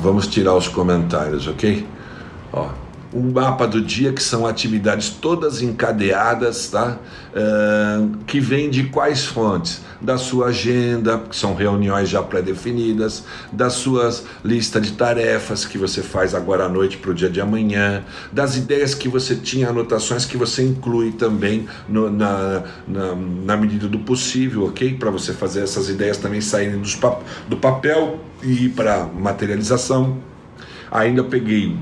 Vamos 0.00 0.26
tirar 0.26 0.54
os 0.54 0.68
comentários, 0.68 1.48
ok? 1.48 1.88
Ó, 2.52 2.68
um 3.12 3.32
mapa 3.32 3.66
do 3.66 3.80
dia, 3.80 4.12
que 4.12 4.22
são 4.22 4.46
atividades 4.46 5.10
todas 5.10 5.62
encadeadas, 5.62 6.68
tá? 6.68 6.98
Uh, 7.34 8.16
que 8.24 8.38
vem 8.38 8.70
de 8.70 8.84
quais 8.84 9.24
fontes? 9.24 9.82
Da 10.00 10.16
sua 10.16 10.46
agenda, 10.46 11.18
que 11.18 11.36
são 11.36 11.54
reuniões 11.54 12.08
já 12.08 12.22
pré-definidas, 12.22 13.24
das 13.52 13.74
suas 13.74 14.24
listas 14.44 14.82
de 14.82 14.92
tarefas 14.92 15.64
que 15.64 15.76
você 15.76 16.02
faz 16.02 16.34
agora 16.34 16.64
à 16.64 16.68
noite 16.68 16.96
para 16.96 17.10
o 17.10 17.14
dia 17.14 17.28
de 17.28 17.40
amanhã, 17.40 18.02
das 18.32 18.56
ideias 18.56 18.94
que 18.94 19.08
você 19.08 19.34
tinha, 19.34 19.68
anotações 19.68 20.24
que 20.24 20.36
você 20.36 20.64
inclui 20.64 21.12
também 21.12 21.66
no, 21.88 22.10
na, 22.10 22.62
na, 22.86 23.14
na, 23.44 23.56
medida 23.56 23.88
do 23.88 23.98
possível, 23.98 24.66
ok? 24.66 24.94
Para 24.94 25.10
você 25.10 25.32
fazer 25.32 25.62
essas 25.62 25.88
ideias 25.88 26.16
também 26.16 26.40
saírem 26.40 26.80
dos, 26.80 26.98
do 27.48 27.56
papel 27.56 28.20
e 28.42 28.66
ir 28.66 28.68
para 28.70 29.04
materialização. 29.04 30.18
Ainda 30.90 31.22
peguei 31.22 31.76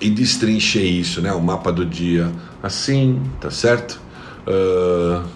e 0.00 0.08
destrinchei 0.08 0.88
isso, 0.88 1.20
né? 1.20 1.32
O 1.32 1.40
mapa 1.40 1.70
do 1.70 1.84
dia 1.84 2.32
assim, 2.62 3.20
tá 3.40 3.50
certo? 3.50 4.00
Uh, 4.46 5.28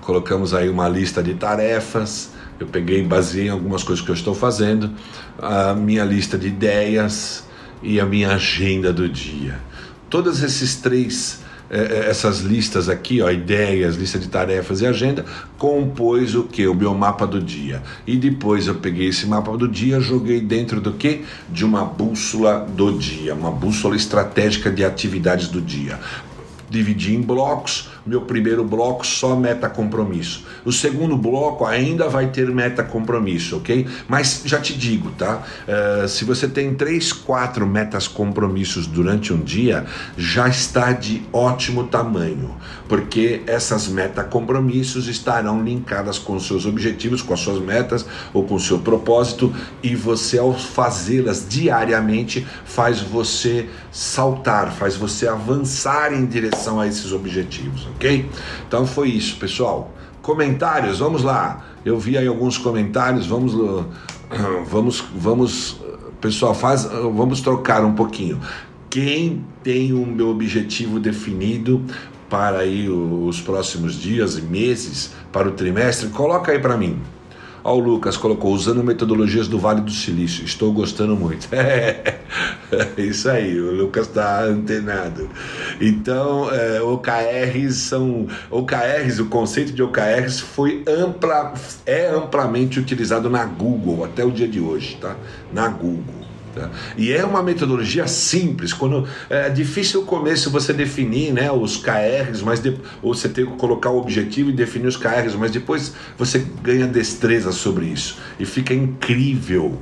colocamos 0.00 0.54
aí 0.54 0.68
uma 0.68 0.88
lista 0.88 1.22
de 1.22 1.34
tarefas. 1.34 2.30
Eu 2.58 2.66
peguei, 2.66 3.02
baseei 3.02 3.46
em 3.46 3.50
algumas 3.50 3.82
coisas 3.82 4.04
que 4.04 4.10
eu 4.10 4.14
estou 4.14 4.34
fazendo, 4.34 4.90
a 5.40 5.74
minha 5.74 6.04
lista 6.04 6.36
de 6.36 6.48
ideias 6.48 7.44
e 7.82 8.00
a 8.00 8.06
minha 8.06 8.32
agenda 8.32 8.92
do 8.92 9.08
dia. 9.08 9.60
Todos 10.10 10.42
esses 10.42 10.76
três 10.76 11.40
é, 11.70 11.80
é, 11.80 12.10
essas 12.10 12.40
listas 12.40 12.88
aqui, 12.88 13.20
ó, 13.20 13.30
ideias, 13.30 13.96
lista 13.96 14.18
de 14.18 14.28
tarefas 14.28 14.80
e 14.80 14.86
agenda, 14.86 15.24
compôs 15.56 16.34
o 16.34 16.44
que? 16.44 16.66
O 16.66 16.74
meu 16.74 16.94
mapa 16.94 17.26
do 17.26 17.40
dia. 17.40 17.82
E 18.06 18.16
depois 18.16 18.66
eu 18.66 18.76
peguei 18.76 19.08
esse 19.08 19.26
mapa 19.26 19.56
do 19.56 19.68
dia, 19.68 20.00
joguei 20.00 20.40
dentro 20.40 20.80
do 20.80 20.92
que? 20.92 21.24
De 21.48 21.64
uma 21.64 21.84
bússola 21.84 22.66
do 22.74 22.92
dia, 22.98 23.34
uma 23.34 23.50
bússola 23.50 23.96
estratégica 23.96 24.70
de 24.70 24.84
atividades 24.84 25.48
do 25.48 25.60
dia 25.60 25.98
dividi 26.70 27.14
em 27.14 27.22
blocos. 27.22 27.88
Meu 28.08 28.22
primeiro 28.22 28.64
bloco 28.64 29.06
só 29.06 29.36
meta 29.36 29.68
compromisso. 29.68 30.46
O 30.64 30.72
segundo 30.72 31.14
bloco 31.14 31.66
ainda 31.66 32.08
vai 32.08 32.28
ter 32.28 32.48
meta 32.48 32.82
compromisso, 32.82 33.58
ok? 33.58 33.86
Mas 34.08 34.40
já 34.46 34.58
te 34.58 34.72
digo, 34.72 35.10
tá? 35.10 35.42
Uh, 35.68 36.08
se 36.08 36.24
você 36.24 36.48
tem 36.48 36.74
três, 36.74 37.12
quatro 37.12 37.66
metas 37.66 38.08
compromissos 38.08 38.86
durante 38.86 39.30
um 39.30 39.40
dia, 39.42 39.84
já 40.16 40.48
está 40.48 40.92
de 40.92 41.22
ótimo 41.30 41.84
tamanho, 41.84 42.56
porque 42.88 43.42
essas 43.46 43.88
meta 43.88 44.24
compromissos 44.24 45.06
estarão 45.06 45.62
linkadas 45.62 46.18
com 46.18 46.40
seus 46.40 46.64
objetivos, 46.64 47.20
com 47.20 47.34
as 47.34 47.40
suas 47.40 47.60
metas 47.62 48.06
ou 48.32 48.42
com 48.42 48.54
o 48.54 48.60
seu 48.60 48.78
propósito, 48.78 49.54
e 49.82 49.94
você 49.94 50.38
ao 50.38 50.54
fazê-las 50.54 51.46
diariamente 51.46 52.46
faz 52.64 53.02
você 53.02 53.68
saltar, 53.92 54.72
faz 54.72 54.96
você 54.96 55.28
avançar 55.28 56.14
em 56.14 56.24
direção 56.24 56.80
a 56.80 56.86
esses 56.86 57.12
objetivos, 57.12 57.86
ok? 57.98 58.30
Então 58.66 58.86
foi 58.86 59.08
isso, 59.10 59.36
pessoal. 59.36 59.92
Comentários, 60.22 61.00
vamos 61.00 61.22
lá. 61.22 61.66
Eu 61.84 61.98
vi 61.98 62.16
aí 62.16 62.26
alguns 62.26 62.56
comentários, 62.56 63.26
vamos, 63.26 63.52
vamos, 64.70 65.04
vamos, 65.14 65.80
pessoal, 66.20 66.54
faz, 66.54 66.84
vamos 66.84 67.40
trocar 67.40 67.84
um 67.84 67.94
pouquinho. 67.94 68.40
Quem 68.88 69.44
tem 69.62 69.92
o 69.92 70.06
meu 70.06 70.28
objetivo 70.28 70.98
definido 70.98 71.82
para 72.30 72.58
aí 72.58 72.88
os 72.88 73.40
próximos 73.40 73.94
dias 73.94 74.38
e 74.38 74.42
meses, 74.42 75.14
para 75.32 75.48
o 75.48 75.52
trimestre, 75.52 76.08
coloca 76.10 76.52
aí 76.52 76.58
para 76.58 76.76
mim. 76.76 76.98
Ó, 77.64 77.74
o 77.74 77.78
Lucas 77.78 78.16
colocou, 78.16 78.52
usando 78.52 78.82
metodologias 78.82 79.48
do 79.48 79.58
Vale 79.58 79.80
do 79.80 79.90
Silício. 79.90 80.44
Estou 80.44 80.72
gostando 80.72 81.16
muito. 81.16 81.48
É, 82.70 83.00
isso 83.00 83.30
aí, 83.30 83.58
o 83.58 83.72
Lucas 83.72 84.06
está 84.06 84.42
antenado. 84.42 85.30
Então, 85.80 86.52
é, 86.52 86.82
OKRs 86.82 87.76
são. 87.76 88.26
OKRs, 88.50 89.20
o 89.20 89.26
conceito 89.26 89.72
de 89.72 89.82
OKRs 89.82 90.40
foi 90.40 90.84
ampla, 90.86 91.54
é 91.86 92.10
amplamente 92.10 92.78
utilizado 92.78 93.30
na 93.30 93.46
Google 93.46 94.04
até 94.04 94.22
o 94.22 94.30
dia 94.30 94.46
de 94.46 94.60
hoje, 94.60 94.98
tá? 95.00 95.16
Na 95.50 95.68
Google. 95.68 96.17
E 96.96 97.12
é 97.12 97.24
uma 97.24 97.42
metodologia 97.42 98.06
simples. 98.06 98.72
Quando 98.72 99.06
é 99.28 99.48
difícil 99.48 100.02
o 100.02 100.04
começo 100.04 100.50
você 100.50 100.72
definir, 100.72 101.32
né, 101.32 101.50
os 101.50 101.76
KRs, 101.76 102.42
mas 102.42 102.60
de, 102.60 102.76
ou 103.02 103.14
você 103.14 103.28
tem 103.28 103.46
que 103.46 103.56
colocar 103.56 103.90
o 103.90 103.98
objetivo 103.98 104.50
e 104.50 104.52
definir 104.52 104.86
os 104.86 104.96
KRs, 104.96 105.34
mas 105.34 105.50
depois 105.50 105.94
você 106.16 106.44
ganha 106.62 106.86
destreza 106.86 107.52
sobre 107.52 107.86
isso. 107.86 108.18
E 108.38 108.44
fica 108.44 108.74
incrível 108.74 109.78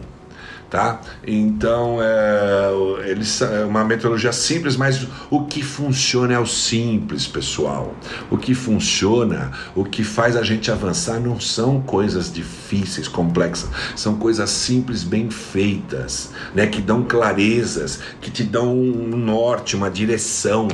tá? 0.71 1.01
Então 1.27 1.99
é, 2.01 3.11
eles, 3.11 3.41
é 3.41 3.65
uma 3.65 3.85
metodologia 3.85 4.33
simples, 4.33 4.77
mas 4.77 5.07
o 5.31 5.45
que 5.45 5.63
funciona 5.63 6.35
é 6.35 6.39
o 6.39 6.47
simples, 6.47 7.27
pessoal. 7.27 7.95
O 8.31 8.37
que 8.37 8.55
funciona, 8.55 9.53
o 9.75 9.85
que 9.85 10.03
faz 10.03 10.37
a 10.37 10.43
gente 10.43 10.71
avançar 10.71 11.21
não 11.21 11.39
são 11.39 11.81
coisas 11.81 12.33
difíceis, 12.33 13.09
complexas, 13.09 13.71
são 13.95 14.17
coisas 14.17 14.51
simples, 14.51 15.03
bem 15.03 15.31
feitas, 15.31 16.31
né? 16.55 16.67
Que 16.67 16.81
dão 16.81 17.03
clarezas, 17.03 18.01
que 18.21 18.31
te 18.31 18.43
dão 18.43 18.75
um 18.77 19.17
norte, 19.17 19.77
uma 19.77 19.91
direção. 19.91 20.69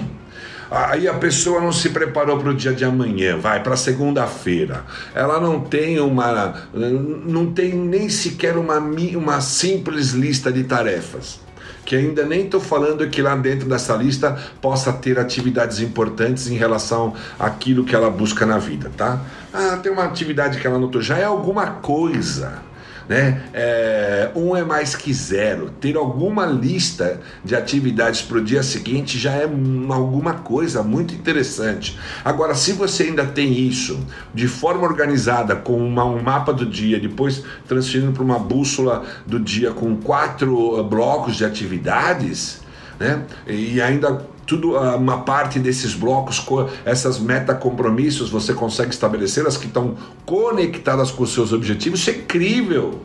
Aí 0.74 1.06
a 1.06 1.12
pessoa 1.12 1.60
não 1.60 1.70
se 1.70 1.90
preparou 1.90 2.38
para 2.38 2.48
o 2.48 2.54
dia 2.54 2.72
de 2.72 2.82
amanhã, 2.82 3.36
vai 3.36 3.62
para 3.62 3.76
segunda-feira. 3.76 4.86
Ela 5.14 5.38
não 5.38 5.60
tem 5.60 6.00
uma, 6.00 6.54
não 6.72 7.52
tem 7.52 7.74
nem 7.74 8.08
sequer 8.08 8.56
uma, 8.56 8.78
uma 8.78 9.40
simples 9.42 10.12
lista 10.12 10.50
de 10.50 10.64
tarefas 10.64 11.40
que 11.84 11.96
ainda 11.96 12.24
nem 12.24 12.44
estou 12.44 12.60
falando 12.60 13.06
que 13.08 13.20
lá 13.20 13.34
dentro 13.34 13.68
dessa 13.68 13.94
lista 13.96 14.38
possa 14.60 14.92
ter 14.92 15.18
atividades 15.18 15.80
importantes 15.80 16.48
em 16.48 16.54
relação 16.54 17.12
àquilo 17.38 17.84
que 17.84 17.92
ela 17.92 18.08
busca 18.08 18.46
na 18.46 18.56
vida, 18.56 18.90
tá? 18.96 19.20
Ah, 19.52 19.76
tem 19.82 19.90
uma 19.90 20.04
atividade 20.04 20.60
que 20.60 20.66
ela 20.66 20.78
notou, 20.78 21.02
já 21.02 21.18
é 21.18 21.24
alguma 21.24 21.66
coisa 21.66 22.62
né? 23.08 23.42
É, 23.52 24.30
um 24.34 24.56
é 24.56 24.64
mais 24.64 24.94
que 24.94 25.12
zero. 25.12 25.70
Ter 25.80 25.96
alguma 25.96 26.46
lista 26.46 27.20
de 27.44 27.54
atividades 27.54 28.22
para 28.22 28.38
o 28.38 28.44
dia 28.44 28.62
seguinte 28.62 29.18
já 29.18 29.32
é 29.32 29.44
alguma 29.44 30.34
coisa 30.34 30.82
muito 30.82 31.14
interessante. 31.14 31.98
Agora, 32.24 32.54
se 32.54 32.72
você 32.72 33.04
ainda 33.04 33.24
tem 33.24 33.52
isso 33.52 33.98
de 34.34 34.48
forma 34.48 34.84
organizada, 34.86 35.56
com 35.56 35.76
uma, 35.76 36.04
um 36.04 36.22
mapa 36.22 36.52
do 36.52 36.66
dia, 36.66 36.98
depois 36.98 37.42
transferindo 37.66 38.12
para 38.12 38.22
uma 38.22 38.38
bússola 38.38 39.04
do 39.26 39.38
dia 39.38 39.72
com 39.72 39.96
quatro 39.96 40.78
uh, 40.78 40.84
blocos 40.84 41.36
de 41.36 41.44
atividades, 41.44 42.60
né? 42.98 43.24
E 43.46 43.80
ainda 43.80 44.31
tudo 44.52 44.76
ah, 44.76 44.96
uma 44.96 45.22
parte 45.22 45.58
desses 45.58 45.94
blocos, 45.94 46.44
essas 46.84 47.18
meta 47.18 47.54
compromissos, 47.54 48.28
você 48.28 48.52
consegue 48.52 48.90
estabelecer 48.90 49.46
as 49.46 49.56
que 49.56 49.66
estão 49.66 49.96
conectadas 50.26 51.10
com 51.10 51.22
os 51.22 51.32
seus 51.32 51.54
objetivos. 51.54 52.00
Isso 52.00 52.10
é 52.10 52.14
incrível. 52.14 53.00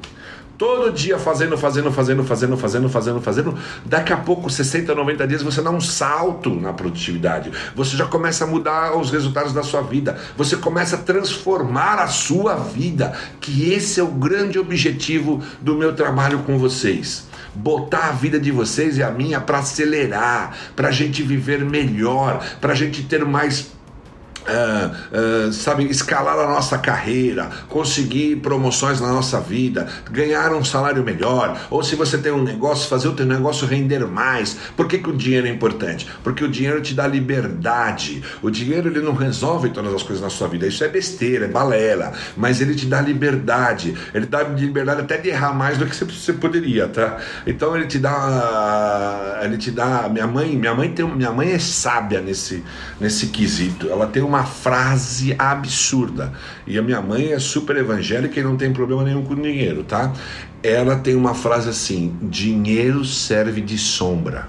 Todo 0.57 0.91
dia 0.91 1.17
fazendo, 1.17 1.57
fazendo, 1.57 1.89
fazendo, 1.89 2.23
fazendo, 2.23 2.57
fazendo, 2.57 2.89
fazendo, 2.89 3.21
fazendo. 3.21 3.57
Daqui 3.85 4.11
a 4.11 4.17
pouco, 4.17 4.49
60, 4.49 4.93
90 4.93 5.27
dias, 5.27 5.43
você 5.43 5.61
dá 5.61 5.69
um 5.69 5.79
salto 5.79 6.49
na 6.49 6.73
produtividade. 6.73 7.51
Você 7.75 7.95
já 7.95 8.07
começa 8.07 8.43
a 8.43 8.47
mudar 8.47 8.97
os 8.97 9.09
resultados 9.09 9.53
da 9.53 9.63
sua 9.63 9.81
vida. 9.81 10.17
Você 10.35 10.57
começa 10.57 10.95
a 10.97 10.99
transformar 10.99 11.99
a 11.99 12.07
sua 12.07 12.55
vida. 12.55 13.13
Que 13.39 13.71
esse 13.71 13.99
é 13.99 14.03
o 14.03 14.07
grande 14.07 14.59
objetivo 14.59 15.41
do 15.61 15.75
meu 15.75 15.93
trabalho 15.93 16.39
com 16.39 16.57
vocês 16.57 17.26
botar 17.58 18.10
a 18.10 18.12
vida 18.12 18.39
de 18.39 18.51
vocês 18.51 18.97
e 18.97 19.03
a 19.03 19.10
minha 19.10 19.41
para 19.41 19.60
acelerar, 19.60 20.55
para 20.76 20.89
a 20.89 20.91
gente 20.91 21.24
viver 21.24 21.66
melhor, 21.66 22.45
para 22.62 22.74
a 22.74 22.76
gente 22.76 23.03
ter 23.03 23.26
mais 23.26 23.76
uh, 24.47 25.51
sabe, 25.51 25.85
escalar 25.89 26.37
a 26.39 26.47
nossa 26.47 26.77
carreira, 26.77 27.49
conseguir 27.67 28.37
promoções 28.37 28.99
na 29.01 29.11
nossa 29.11 29.39
vida, 29.39 29.87
ganhar 30.11 30.53
um 30.53 30.63
salário 30.63 31.03
melhor, 31.03 31.59
ou 31.69 31.83
se 31.83 31.95
você 31.95 32.17
tem 32.17 32.31
um 32.31 32.43
negócio, 32.43 32.89
fazer 32.89 33.07
o 33.07 33.13
teu 33.13 33.25
negócio 33.25 33.67
render 33.67 34.05
mais. 34.07 34.57
Por 34.75 34.87
que, 34.87 34.97
que 34.97 35.09
o 35.09 35.13
dinheiro 35.13 35.47
é 35.47 35.49
importante? 35.49 36.07
Porque 36.23 36.43
o 36.43 36.47
dinheiro 36.47 36.81
te 36.81 36.93
dá 36.93 37.07
liberdade. 37.07 38.23
O 38.41 38.49
dinheiro 38.49 38.89
ele 38.89 39.01
não 39.01 39.13
resolve 39.13 39.69
todas 39.69 39.93
as 39.93 40.03
coisas 40.03 40.23
na 40.23 40.29
sua 40.29 40.47
vida. 40.47 40.67
Isso 40.67 40.83
é 40.83 40.87
besteira, 40.87 41.45
é 41.45 41.47
balela, 41.47 42.13
mas 42.35 42.61
ele 42.61 42.75
te 42.75 42.85
dá 42.85 43.01
liberdade. 43.01 43.95
Ele 44.13 44.25
dá 44.25 44.43
liberdade 44.43 45.01
até 45.01 45.17
de 45.17 45.29
errar 45.29 45.53
mais 45.53 45.77
do 45.77 45.85
que 45.85 45.95
você 45.95 46.33
poderia, 46.33 46.87
tá? 46.87 47.17
Então 47.45 47.75
ele 47.75 47.87
te 47.87 47.99
dá, 47.99 49.39
ele 49.43 49.57
te 49.57 49.71
dá. 49.71 50.07
Minha 50.09 50.27
mãe, 50.27 50.55
minha 50.55 50.73
mãe 50.73 50.91
tem, 50.91 51.05
minha 51.05 51.31
mãe 51.31 51.51
é 51.51 51.59
sábia 51.59 52.21
nesse 52.21 52.63
nesse 52.99 53.27
quesito. 53.27 53.89
Ela 53.89 54.07
tem 54.07 54.23
uma 54.23 54.36
uma 54.38 54.45
frase 54.45 55.35
absurda. 55.38 56.31
E 56.67 56.77
a 56.77 56.81
minha 56.81 57.01
mãe 57.01 57.31
é 57.31 57.39
super 57.39 57.75
evangélica 57.75 58.39
e 58.39 58.43
não 58.43 58.55
tem 58.55 58.71
problema 58.71 59.03
nenhum 59.03 59.23
com 59.23 59.35
dinheiro, 59.35 59.83
tá? 59.83 60.13
Ela 60.61 60.95
tem 60.95 61.15
uma 61.15 61.33
frase 61.33 61.69
assim: 61.69 62.15
dinheiro 62.21 63.03
serve 63.03 63.61
de 63.61 63.77
sombra. 63.77 64.47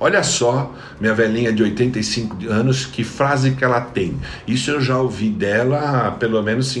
Olha 0.00 0.22
só, 0.22 0.72
minha 1.00 1.12
velhinha 1.12 1.52
de 1.52 1.62
85 1.62 2.48
anos, 2.48 2.86
que 2.86 3.02
frase 3.02 3.50
que 3.50 3.64
ela 3.64 3.80
tem. 3.80 4.16
Isso 4.46 4.70
eu 4.70 4.80
já 4.80 4.96
ouvi 4.96 5.28
dela 5.28 6.06
há 6.06 6.10
pelo 6.12 6.40
menos 6.40 6.78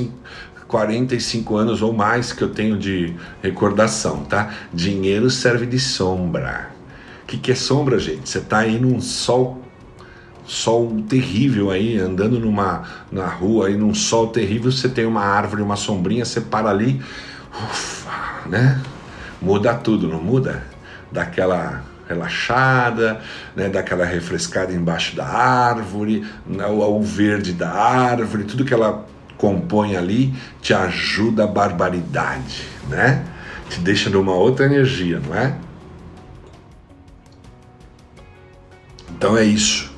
45 0.68 1.56
anos 1.56 1.82
ou 1.82 1.92
mais 1.92 2.32
que 2.32 2.42
eu 2.42 2.48
tenho 2.48 2.78
de 2.78 3.12
recordação, 3.42 4.22
tá? 4.24 4.54
Dinheiro 4.72 5.28
serve 5.30 5.66
de 5.66 5.80
sombra. 5.80 6.70
O 7.24 7.26
que, 7.26 7.36
que 7.36 7.52
é 7.52 7.54
sombra, 7.56 7.98
gente? 7.98 8.28
Você 8.28 8.38
está 8.38 8.58
aí 8.58 8.78
num 8.78 9.00
sol 9.00 9.67
sol 10.48 11.04
terrível 11.06 11.70
aí, 11.70 11.98
andando 11.98 12.40
numa 12.40 12.82
na 13.12 13.26
rua 13.26 13.68
aí 13.68 13.76
num 13.76 13.92
sol 13.92 14.28
terrível, 14.28 14.72
você 14.72 14.88
tem 14.88 15.04
uma 15.04 15.22
árvore, 15.22 15.60
uma 15.60 15.76
sombrinha, 15.76 16.24
você 16.24 16.40
para 16.40 16.70
ali, 16.70 17.02
ufa, 17.52 18.48
né? 18.48 18.80
Muda 19.42 19.74
tudo, 19.74 20.08
não 20.08 20.22
muda? 20.22 20.64
Daquela 21.12 21.84
relaxada, 22.08 23.20
né, 23.54 23.68
daquela 23.68 24.06
refrescada 24.06 24.72
embaixo 24.72 25.14
da 25.14 25.26
árvore, 25.26 26.26
né, 26.46 26.66
o, 26.66 27.02
verde 27.02 27.52
da 27.52 27.70
árvore, 27.70 28.44
tudo 28.44 28.64
que 28.64 28.72
ela 28.72 29.06
compõe 29.36 29.94
ali 29.94 30.34
te 30.62 30.72
ajuda 30.72 31.44
a 31.44 31.46
barbaridade, 31.46 32.66
né? 32.88 33.22
Te 33.68 33.80
deixa 33.80 34.08
numa 34.08 34.32
outra 34.32 34.64
energia, 34.64 35.20
não 35.20 35.36
é? 35.36 35.54
Então 39.10 39.36
é 39.36 39.44
isso. 39.44 39.97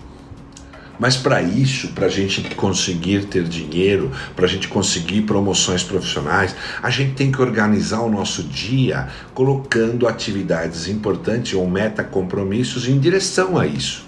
Mas 1.01 1.17
para 1.17 1.41
isso, 1.41 1.89
para 1.89 2.07
a 2.07 2.11
gente 2.11 2.55
conseguir 2.55 3.25
ter 3.25 3.45
dinheiro, 3.45 4.13
para 4.37 4.45
a 4.45 4.49
gente 4.49 4.69
conseguir 4.69 5.23
promoções 5.23 5.83
profissionais, 5.83 6.55
a 6.83 6.91
gente 6.91 7.15
tem 7.15 7.33
que 7.33 7.41
organizar 7.41 8.03
o 8.03 8.11
nosso 8.11 8.43
dia 8.43 9.09
colocando 9.33 10.07
atividades 10.07 10.89
importantes 10.89 11.55
ou 11.55 11.67
meta 11.67 12.05
compromissos 12.05 12.87
em 12.87 12.99
direção 12.99 13.57
a 13.57 13.67
isso, 13.67 14.05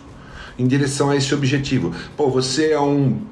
em 0.59 0.66
direção 0.66 1.09
a 1.09 1.16
esse 1.16 1.34
objetivo. 1.34 1.95
Pô, 2.14 2.28
você 2.28 2.72
é 2.72 2.80
um, 2.80 3.22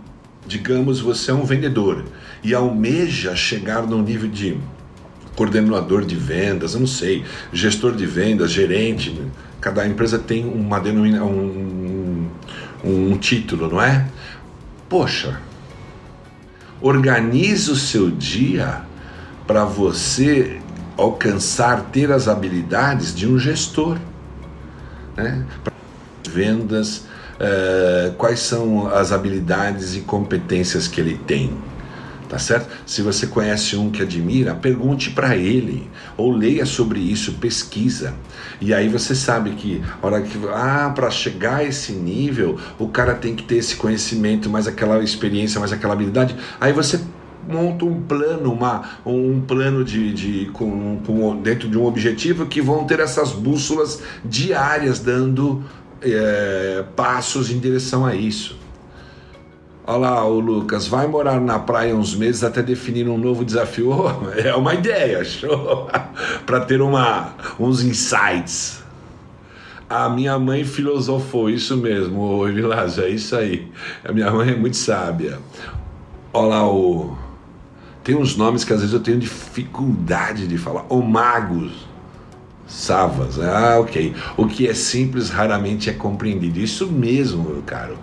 digamos, 0.47 0.99
você 0.99 1.31
é 1.31 1.35
um 1.35 1.45
vendedor 1.45 2.07
e 2.43 2.55
almeja 2.55 3.37
chegar 3.37 3.87
num 3.87 4.03
nível 4.03 4.31
de 4.31 4.57
coordenador 5.37 6.07
de 6.07 6.17
vendas, 6.17 6.73
eu 6.73 6.81
não 6.81 6.87
sei, 6.87 7.25
gestor 7.53 7.95
de 7.95 8.07
vendas, 8.07 8.51
gerente. 8.51 9.21
Cada 9.61 9.87
empresa 9.87 10.19
tem 10.19 10.47
uma 10.47 10.81
denominação, 10.81 11.29
um, 11.29 11.90
um 12.85 13.17
título, 13.17 13.69
não 13.69 13.81
é? 13.81 14.07
Poxa, 14.89 15.41
organize 16.81 17.71
o 17.71 17.77
seu 17.77 18.11
dia 18.11 18.83
para 19.47 19.65
você 19.65 20.61
alcançar, 20.97 21.87
ter 21.93 22.11
as 22.11 22.29
habilidades 22.29 23.15
de 23.15 23.27
um 23.27 23.39
gestor. 23.39 23.99
Né? 25.17 25.45
Vendas, 26.29 26.99
uh, 27.39 28.13
quais 28.17 28.41
são 28.41 28.89
as 28.89 29.13
habilidades 29.13 29.97
e 29.97 30.01
competências 30.01 30.87
que 30.87 31.01
ele 31.01 31.19
tem 31.19 31.57
tá 32.31 32.39
certo? 32.39 32.69
Se 32.87 33.03
você 33.03 33.27
conhece 33.27 33.77
um 33.77 33.91
que 33.91 34.03
admira, 34.03 34.55
pergunte 34.55 35.11
para 35.11 35.37
ele 35.37 35.91
ou 36.17 36.31
leia 36.31 36.65
sobre 36.65 37.01
isso, 37.01 37.35
pesquisa. 37.35 38.15
E 38.61 38.73
aí 38.73 38.89
você 38.89 39.17
sabe 39.17 39.51
que 39.51 39.83
hora 40.01 40.23
que 40.23 40.39
ah, 40.55 40.93
para 40.95 41.11
chegar 41.11 41.57
a 41.57 41.65
esse 41.65 41.91
nível, 41.93 42.57
o 42.79 42.87
cara 42.87 43.15
tem 43.15 43.35
que 43.35 43.43
ter 43.43 43.57
esse 43.57 43.75
conhecimento, 43.75 44.49
mais 44.49 44.69
aquela 44.69 45.03
experiência, 45.03 45.59
mais 45.59 45.73
aquela 45.73 45.93
habilidade. 45.93 46.37
Aí 46.61 46.73
você 46.73 47.01
monta 47.49 47.85
um 47.85 48.01
plano, 48.03 48.53
uma, 48.53 48.91
um 49.05 49.41
plano 49.41 49.85
de, 49.85 50.13
de 50.13 50.51
com, 50.53 51.01
com, 51.05 51.37
dentro 51.43 51.69
de 51.69 51.77
um 51.77 51.85
objetivo 51.85 52.47
que 52.47 52.63
vão 52.63 52.85
ter 52.85 53.01
essas 53.01 53.33
bússolas 53.33 54.01
diárias 54.25 55.01
dando 55.01 55.65
é, 56.01 56.85
passos 56.95 57.51
em 57.51 57.59
direção 57.59 58.07
a 58.07 58.15
isso. 58.15 58.57
Olha 59.93 59.99
lá, 59.99 60.25
o 60.25 60.39
Lucas, 60.39 60.87
vai 60.87 61.09
morar 61.09 61.41
na 61.41 61.59
praia 61.59 61.97
uns 61.97 62.15
meses 62.15 62.45
até 62.45 62.63
definir 62.63 63.09
um 63.09 63.19
novo 63.19 63.45
desafio. 63.45 63.91
É 64.39 64.55
uma 64.55 64.73
ideia, 64.73 65.25
show! 65.25 65.91
Para 66.47 66.61
ter 66.61 66.81
uma, 66.81 67.35
uns 67.59 67.83
insights. 67.83 68.85
A 69.89 70.09
minha 70.09 70.39
mãe 70.39 70.63
filosofou, 70.63 71.51
isso 71.51 71.77
mesmo, 71.77 72.21
ô 72.21 72.45
Vilásio, 72.45 73.03
é 73.03 73.09
isso 73.09 73.35
aí. 73.35 73.67
A 74.05 74.13
minha 74.13 74.31
mãe 74.31 74.51
é 74.51 74.55
muito 74.55 74.77
sábia. 74.77 75.41
Olha 76.33 76.47
lá, 76.47 76.73
o... 76.73 77.19
tem 78.05 78.15
uns 78.15 78.37
nomes 78.37 78.63
que 78.63 78.73
às 78.73 78.79
vezes 78.79 78.95
eu 78.95 79.01
tenho 79.01 79.19
dificuldade 79.19 80.47
de 80.47 80.57
falar. 80.57 80.87
O 80.89 81.03
Magos. 81.03 81.89
Savas, 82.69 83.41
ah, 83.41 83.81
ok. 83.81 84.15
O 84.37 84.47
que 84.47 84.69
é 84.69 84.75
simples 84.75 85.31
raramente 85.31 85.91
é 85.91 85.93
compreendido. 85.93 86.61
Isso 86.61 86.87
mesmo, 86.87 87.43
meu 87.43 87.63
caro. 87.63 87.99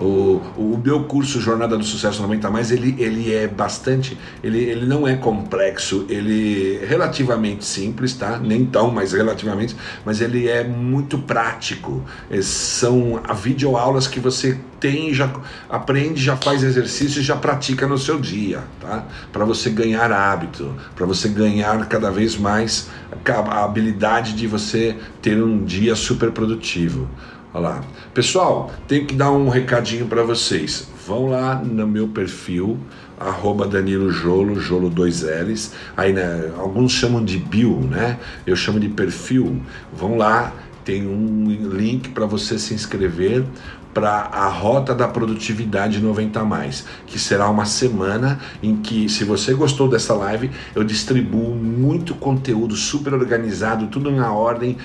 O, 0.00 0.40
o 0.56 0.80
meu 0.82 1.04
curso 1.04 1.40
Jornada 1.40 1.76
do 1.76 1.84
Sucesso 1.84 2.22
90 2.22 2.50
mais 2.50 2.70
ele, 2.70 2.96
ele 2.98 3.34
é 3.34 3.46
bastante, 3.46 4.16
ele, 4.42 4.58
ele 4.58 4.86
não 4.86 5.06
é 5.06 5.14
complexo, 5.14 6.06
ele 6.08 6.78
é 6.82 6.86
relativamente 6.86 7.64
simples, 7.64 8.14
tá? 8.14 8.38
Nem 8.38 8.64
tão, 8.64 8.90
mas 8.90 9.12
relativamente, 9.12 9.76
mas 10.04 10.22
ele 10.22 10.48
é 10.48 10.64
muito 10.64 11.18
prático. 11.18 12.02
É, 12.30 12.40
são 12.40 13.20
videoaulas 13.42 14.06
que 14.06 14.18
você 14.18 14.58
tem, 14.80 15.12
já 15.12 15.30
aprende, 15.68 16.22
já 16.22 16.36
faz 16.36 16.62
exercício 16.62 17.20
e 17.20 17.22
já 17.22 17.36
pratica 17.36 17.86
no 17.86 17.98
seu 17.98 18.18
dia, 18.18 18.64
tá? 18.80 19.06
Para 19.30 19.44
você 19.44 19.68
ganhar 19.68 20.10
hábito, 20.10 20.74
para 20.96 21.04
você 21.04 21.28
ganhar 21.28 21.86
cada 21.86 22.10
vez 22.10 22.36
mais 22.36 22.88
a 23.26 23.64
habilidade 23.64 24.32
de 24.32 24.46
você 24.46 24.96
ter 25.20 25.42
um 25.42 25.62
dia 25.62 25.94
super 25.94 26.30
produtivo. 26.30 27.06
Olha 27.52 27.68
lá. 27.68 27.84
Pessoal, 28.14 28.70
tenho 28.86 29.06
que 29.06 29.14
dar 29.14 29.32
um 29.32 29.48
recadinho 29.48 30.06
para 30.06 30.22
vocês. 30.22 30.88
Vão 31.04 31.26
lá 31.26 31.56
no 31.56 31.84
meu 31.86 32.06
perfil, 32.06 32.78
arroba 33.18 33.66
Danilo 33.66 34.10
Jolo, 34.10 34.60
Jolo 34.60 34.88
2 34.88 35.22
L's. 35.22 35.72
Aí, 35.96 36.12
né, 36.12 36.52
alguns 36.56 36.92
chamam 36.92 37.24
de 37.24 37.38
bio, 37.38 37.80
né? 37.80 38.18
Eu 38.46 38.54
chamo 38.54 38.78
de 38.78 38.88
perfil. 38.88 39.60
Vão 39.92 40.16
lá, 40.16 40.52
tem 40.84 41.04
um 41.06 41.44
link 41.72 42.10
para 42.10 42.24
você 42.24 42.56
se 42.56 42.72
inscrever 42.72 43.44
para 43.92 44.28
a 44.32 44.46
Rota 44.48 44.94
da 44.94 45.08
Produtividade 45.08 46.00
90 46.00 46.44
mais, 46.44 46.84
que 47.06 47.18
será 47.18 47.48
uma 47.50 47.64
semana 47.64 48.38
em 48.62 48.76
que, 48.76 49.08
se 49.08 49.24
você 49.24 49.52
gostou 49.52 49.88
dessa 49.88 50.14
live, 50.14 50.48
eu 50.76 50.84
distribuo 50.84 51.54
muito 51.56 52.14
conteúdo 52.14 52.76
super 52.76 53.12
organizado, 53.12 53.88
tudo 53.88 54.12
na 54.12 54.32
ordem, 54.32 54.76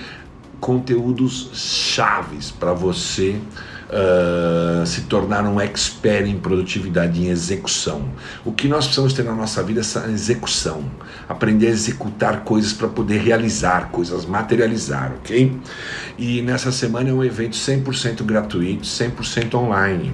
conteúdos 0.60 1.50
chaves 1.54 2.50
para 2.50 2.72
você 2.72 3.40
uh, 3.90 4.86
se 4.86 5.02
tornar 5.02 5.44
um 5.44 5.60
expert 5.60 6.28
em 6.28 6.38
produtividade, 6.38 7.20
em 7.20 7.28
execução. 7.28 8.08
O 8.44 8.52
que 8.52 8.68
nós 8.68 8.86
precisamos 8.86 9.12
ter 9.12 9.24
na 9.24 9.34
nossa 9.34 9.62
vida 9.62 9.80
é 9.80 9.82
essa 9.82 10.06
execução, 10.08 10.84
aprender 11.28 11.68
a 11.68 11.70
executar 11.70 12.44
coisas 12.44 12.72
para 12.72 12.88
poder 12.88 13.18
realizar 13.18 13.90
coisas, 13.90 14.24
materializar, 14.24 15.12
ok? 15.18 15.56
E 16.18 16.42
nessa 16.42 16.72
semana 16.72 17.10
é 17.10 17.12
um 17.12 17.24
evento 17.24 17.56
100% 17.56 18.22
gratuito, 18.24 18.84
100% 18.84 19.54
online 19.54 20.12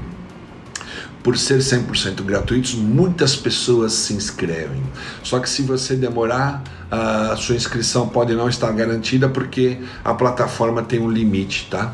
por 1.23 1.39
ser 1.39 1.59
100% 1.59 2.23
gratuitos, 2.25 2.75
muitas 2.75 3.37
pessoas 3.37 3.93
se 3.93 4.13
inscrevem. 4.13 4.83
Só 5.23 5.39
que 5.39 5.49
se 5.49 5.63
você 5.63 5.95
demorar, 5.95 6.63
a 6.93 7.35
sua 7.37 7.57
inscrição 7.57 8.07
pode 8.07 8.35
não 8.35 8.51
estar 8.51 8.71
garantida 8.71 9.27
porque 9.27 9.79
a 10.05 10.13
plataforma 10.13 10.83
tem 10.83 11.01
um 11.01 11.11
limite, 11.11 11.67
tá? 11.71 11.91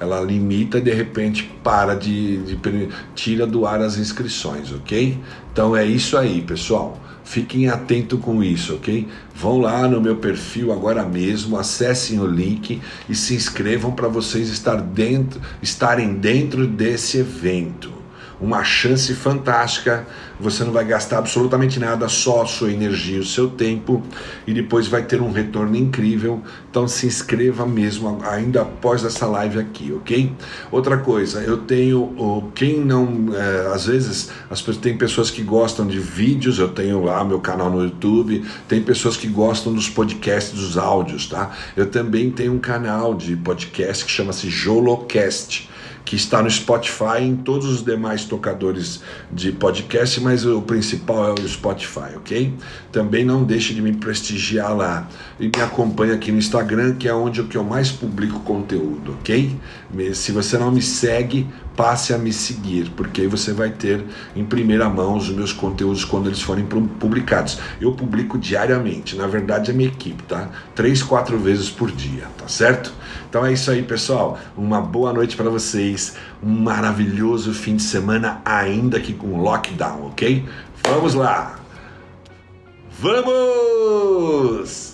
Ela 0.00 0.22
limita 0.22 0.78
e 0.78 0.80
de 0.80 0.90
repente 0.90 1.44
para 1.62 1.94
de, 1.94 2.38
de 2.38 2.88
tira 3.14 3.46
do 3.46 3.66
ar 3.66 3.82
as 3.82 3.98
inscrições, 3.98 4.72
ok? 4.72 5.18
Então 5.52 5.76
é 5.76 5.84
isso 5.84 6.16
aí, 6.16 6.40
pessoal. 6.40 6.98
Fiquem 7.24 7.68
atentos 7.68 8.18
com 8.20 8.42
isso, 8.42 8.76
ok? 8.76 9.06
Vão 9.34 9.58
lá 9.58 9.86
no 9.86 10.00
meu 10.00 10.16
perfil 10.16 10.72
agora 10.72 11.04
mesmo, 11.04 11.58
acessem 11.58 12.18
o 12.18 12.26
link 12.26 12.80
e 13.06 13.14
se 13.14 13.34
inscrevam 13.34 13.92
para 13.92 14.08
vocês 14.08 14.48
estar 14.48 14.76
dentro, 14.76 15.38
estarem 15.60 16.14
dentro 16.14 16.66
desse 16.66 17.18
evento 17.18 17.97
uma 18.40 18.62
chance 18.62 19.12
fantástica. 19.14 20.06
Você 20.40 20.62
não 20.62 20.72
vai 20.72 20.84
gastar 20.84 21.18
absolutamente 21.18 21.80
nada, 21.80 22.08
só 22.08 22.42
a 22.42 22.46
sua 22.46 22.70
energia, 22.70 23.18
o 23.18 23.24
seu 23.24 23.48
tempo, 23.48 24.02
e 24.46 24.54
depois 24.54 24.86
vai 24.86 25.02
ter 25.02 25.20
um 25.20 25.32
retorno 25.32 25.76
incrível. 25.76 26.40
Então 26.70 26.86
se 26.86 27.06
inscreva 27.06 27.66
mesmo 27.66 28.22
ainda 28.24 28.62
após 28.62 29.04
essa 29.04 29.26
live 29.26 29.58
aqui, 29.58 29.92
ok? 29.92 30.32
Outra 30.70 30.98
coisa, 30.98 31.40
eu 31.40 31.56
tenho 31.58 32.52
quem 32.54 32.78
não, 32.78 33.34
é, 33.34 33.74
às 33.74 33.86
vezes 33.86 34.30
as 34.48 34.60
pessoas 34.60 34.76
tem 34.76 34.96
pessoas 34.96 35.30
que 35.30 35.42
gostam 35.42 35.86
de 35.86 35.98
vídeos, 35.98 36.58
eu 36.58 36.68
tenho 36.68 37.04
lá 37.04 37.24
meu 37.24 37.40
canal 37.40 37.68
no 37.70 37.82
YouTube, 37.82 38.44
tem 38.68 38.80
pessoas 38.80 39.16
que 39.16 39.26
gostam 39.26 39.72
dos 39.72 39.88
podcasts, 39.88 40.52
dos 40.52 40.78
áudios, 40.78 41.26
tá? 41.26 41.50
Eu 41.76 41.86
também 41.86 42.30
tenho 42.30 42.52
um 42.52 42.58
canal 42.58 43.14
de 43.14 43.34
podcast 43.34 44.04
que 44.04 44.10
chama-se 44.10 44.48
Jolocast 44.48 45.68
que 46.08 46.16
está 46.16 46.42
no 46.42 46.50
Spotify 46.50 47.20
em 47.20 47.36
todos 47.36 47.68
os 47.68 47.84
demais 47.84 48.24
tocadores 48.24 49.02
de 49.30 49.52
podcast, 49.52 50.18
mas 50.22 50.46
o 50.46 50.62
principal 50.62 51.28
é 51.28 51.32
o 51.38 51.46
Spotify, 51.46 52.16
ok? 52.16 52.54
Também 52.90 53.26
não 53.26 53.44
deixe 53.44 53.74
de 53.74 53.82
me 53.82 53.92
prestigiar 53.92 54.74
lá 54.74 55.06
e 55.38 55.48
me 55.54 55.62
acompanhe 55.62 56.12
aqui 56.12 56.32
no 56.32 56.38
Instagram, 56.38 56.94
que 56.94 57.06
é 57.06 57.12
onde 57.12 57.46
eu 57.54 57.62
mais 57.62 57.92
publico 57.92 58.40
conteúdo, 58.40 59.18
ok? 59.20 59.54
Se 60.14 60.32
você 60.32 60.56
não 60.56 60.72
me 60.72 60.80
segue, 60.80 61.46
passe 61.78 62.12
a 62.12 62.18
me 62.18 62.32
seguir, 62.32 62.90
porque 62.96 63.20
aí 63.20 63.26
você 63.28 63.52
vai 63.52 63.70
ter 63.70 64.04
em 64.34 64.44
primeira 64.44 64.88
mão 64.88 65.16
os 65.16 65.30
meus 65.30 65.52
conteúdos 65.52 66.04
quando 66.04 66.26
eles 66.26 66.42
forem 66.42 66.66
publicados. 66.66 67.60
Eu 67.80 67.92
publico 67.92 68.36
diariamente, 68.36 69.14
na 69.14 69.28
verdade 69.28 69.70
é 69.70 69.74
minha 69.74 69.88
equipe, 69.88 70.20
tá? 70.24 70.48
Três, 70.74 71.04
quatro 71.04 71.38
vezes 71.38 71.70
por 71.70 71.92
dia, 71.92 72.26
tá 72.36 72.48
certo? 72.48 72.92
Então 73.30 73.46
é 73.46 73.52
isso 73.52 73.70
aí, 73.70 73.84
pessoal. 73.84 74.36
Uma 74.56 74.80
boa 74.80 75.12
noite 75.12 75.36
para 75.36 75.48
vocês, 75.48 76.16
um 76.42 76.50
maravilhoso 76.50 77.54
fim 77.54 77.76
de 77.76 77.82
semana, 77.84 78.42
ainda 78.44 78.98
que 78.98 79.12
com 79.12 79.40
lockdown, 79.40 80.06
ok? 80.06 80.44
Vamos 80.82 81.14
lá! 81.14 81.60
Vamos! 82.98 84.87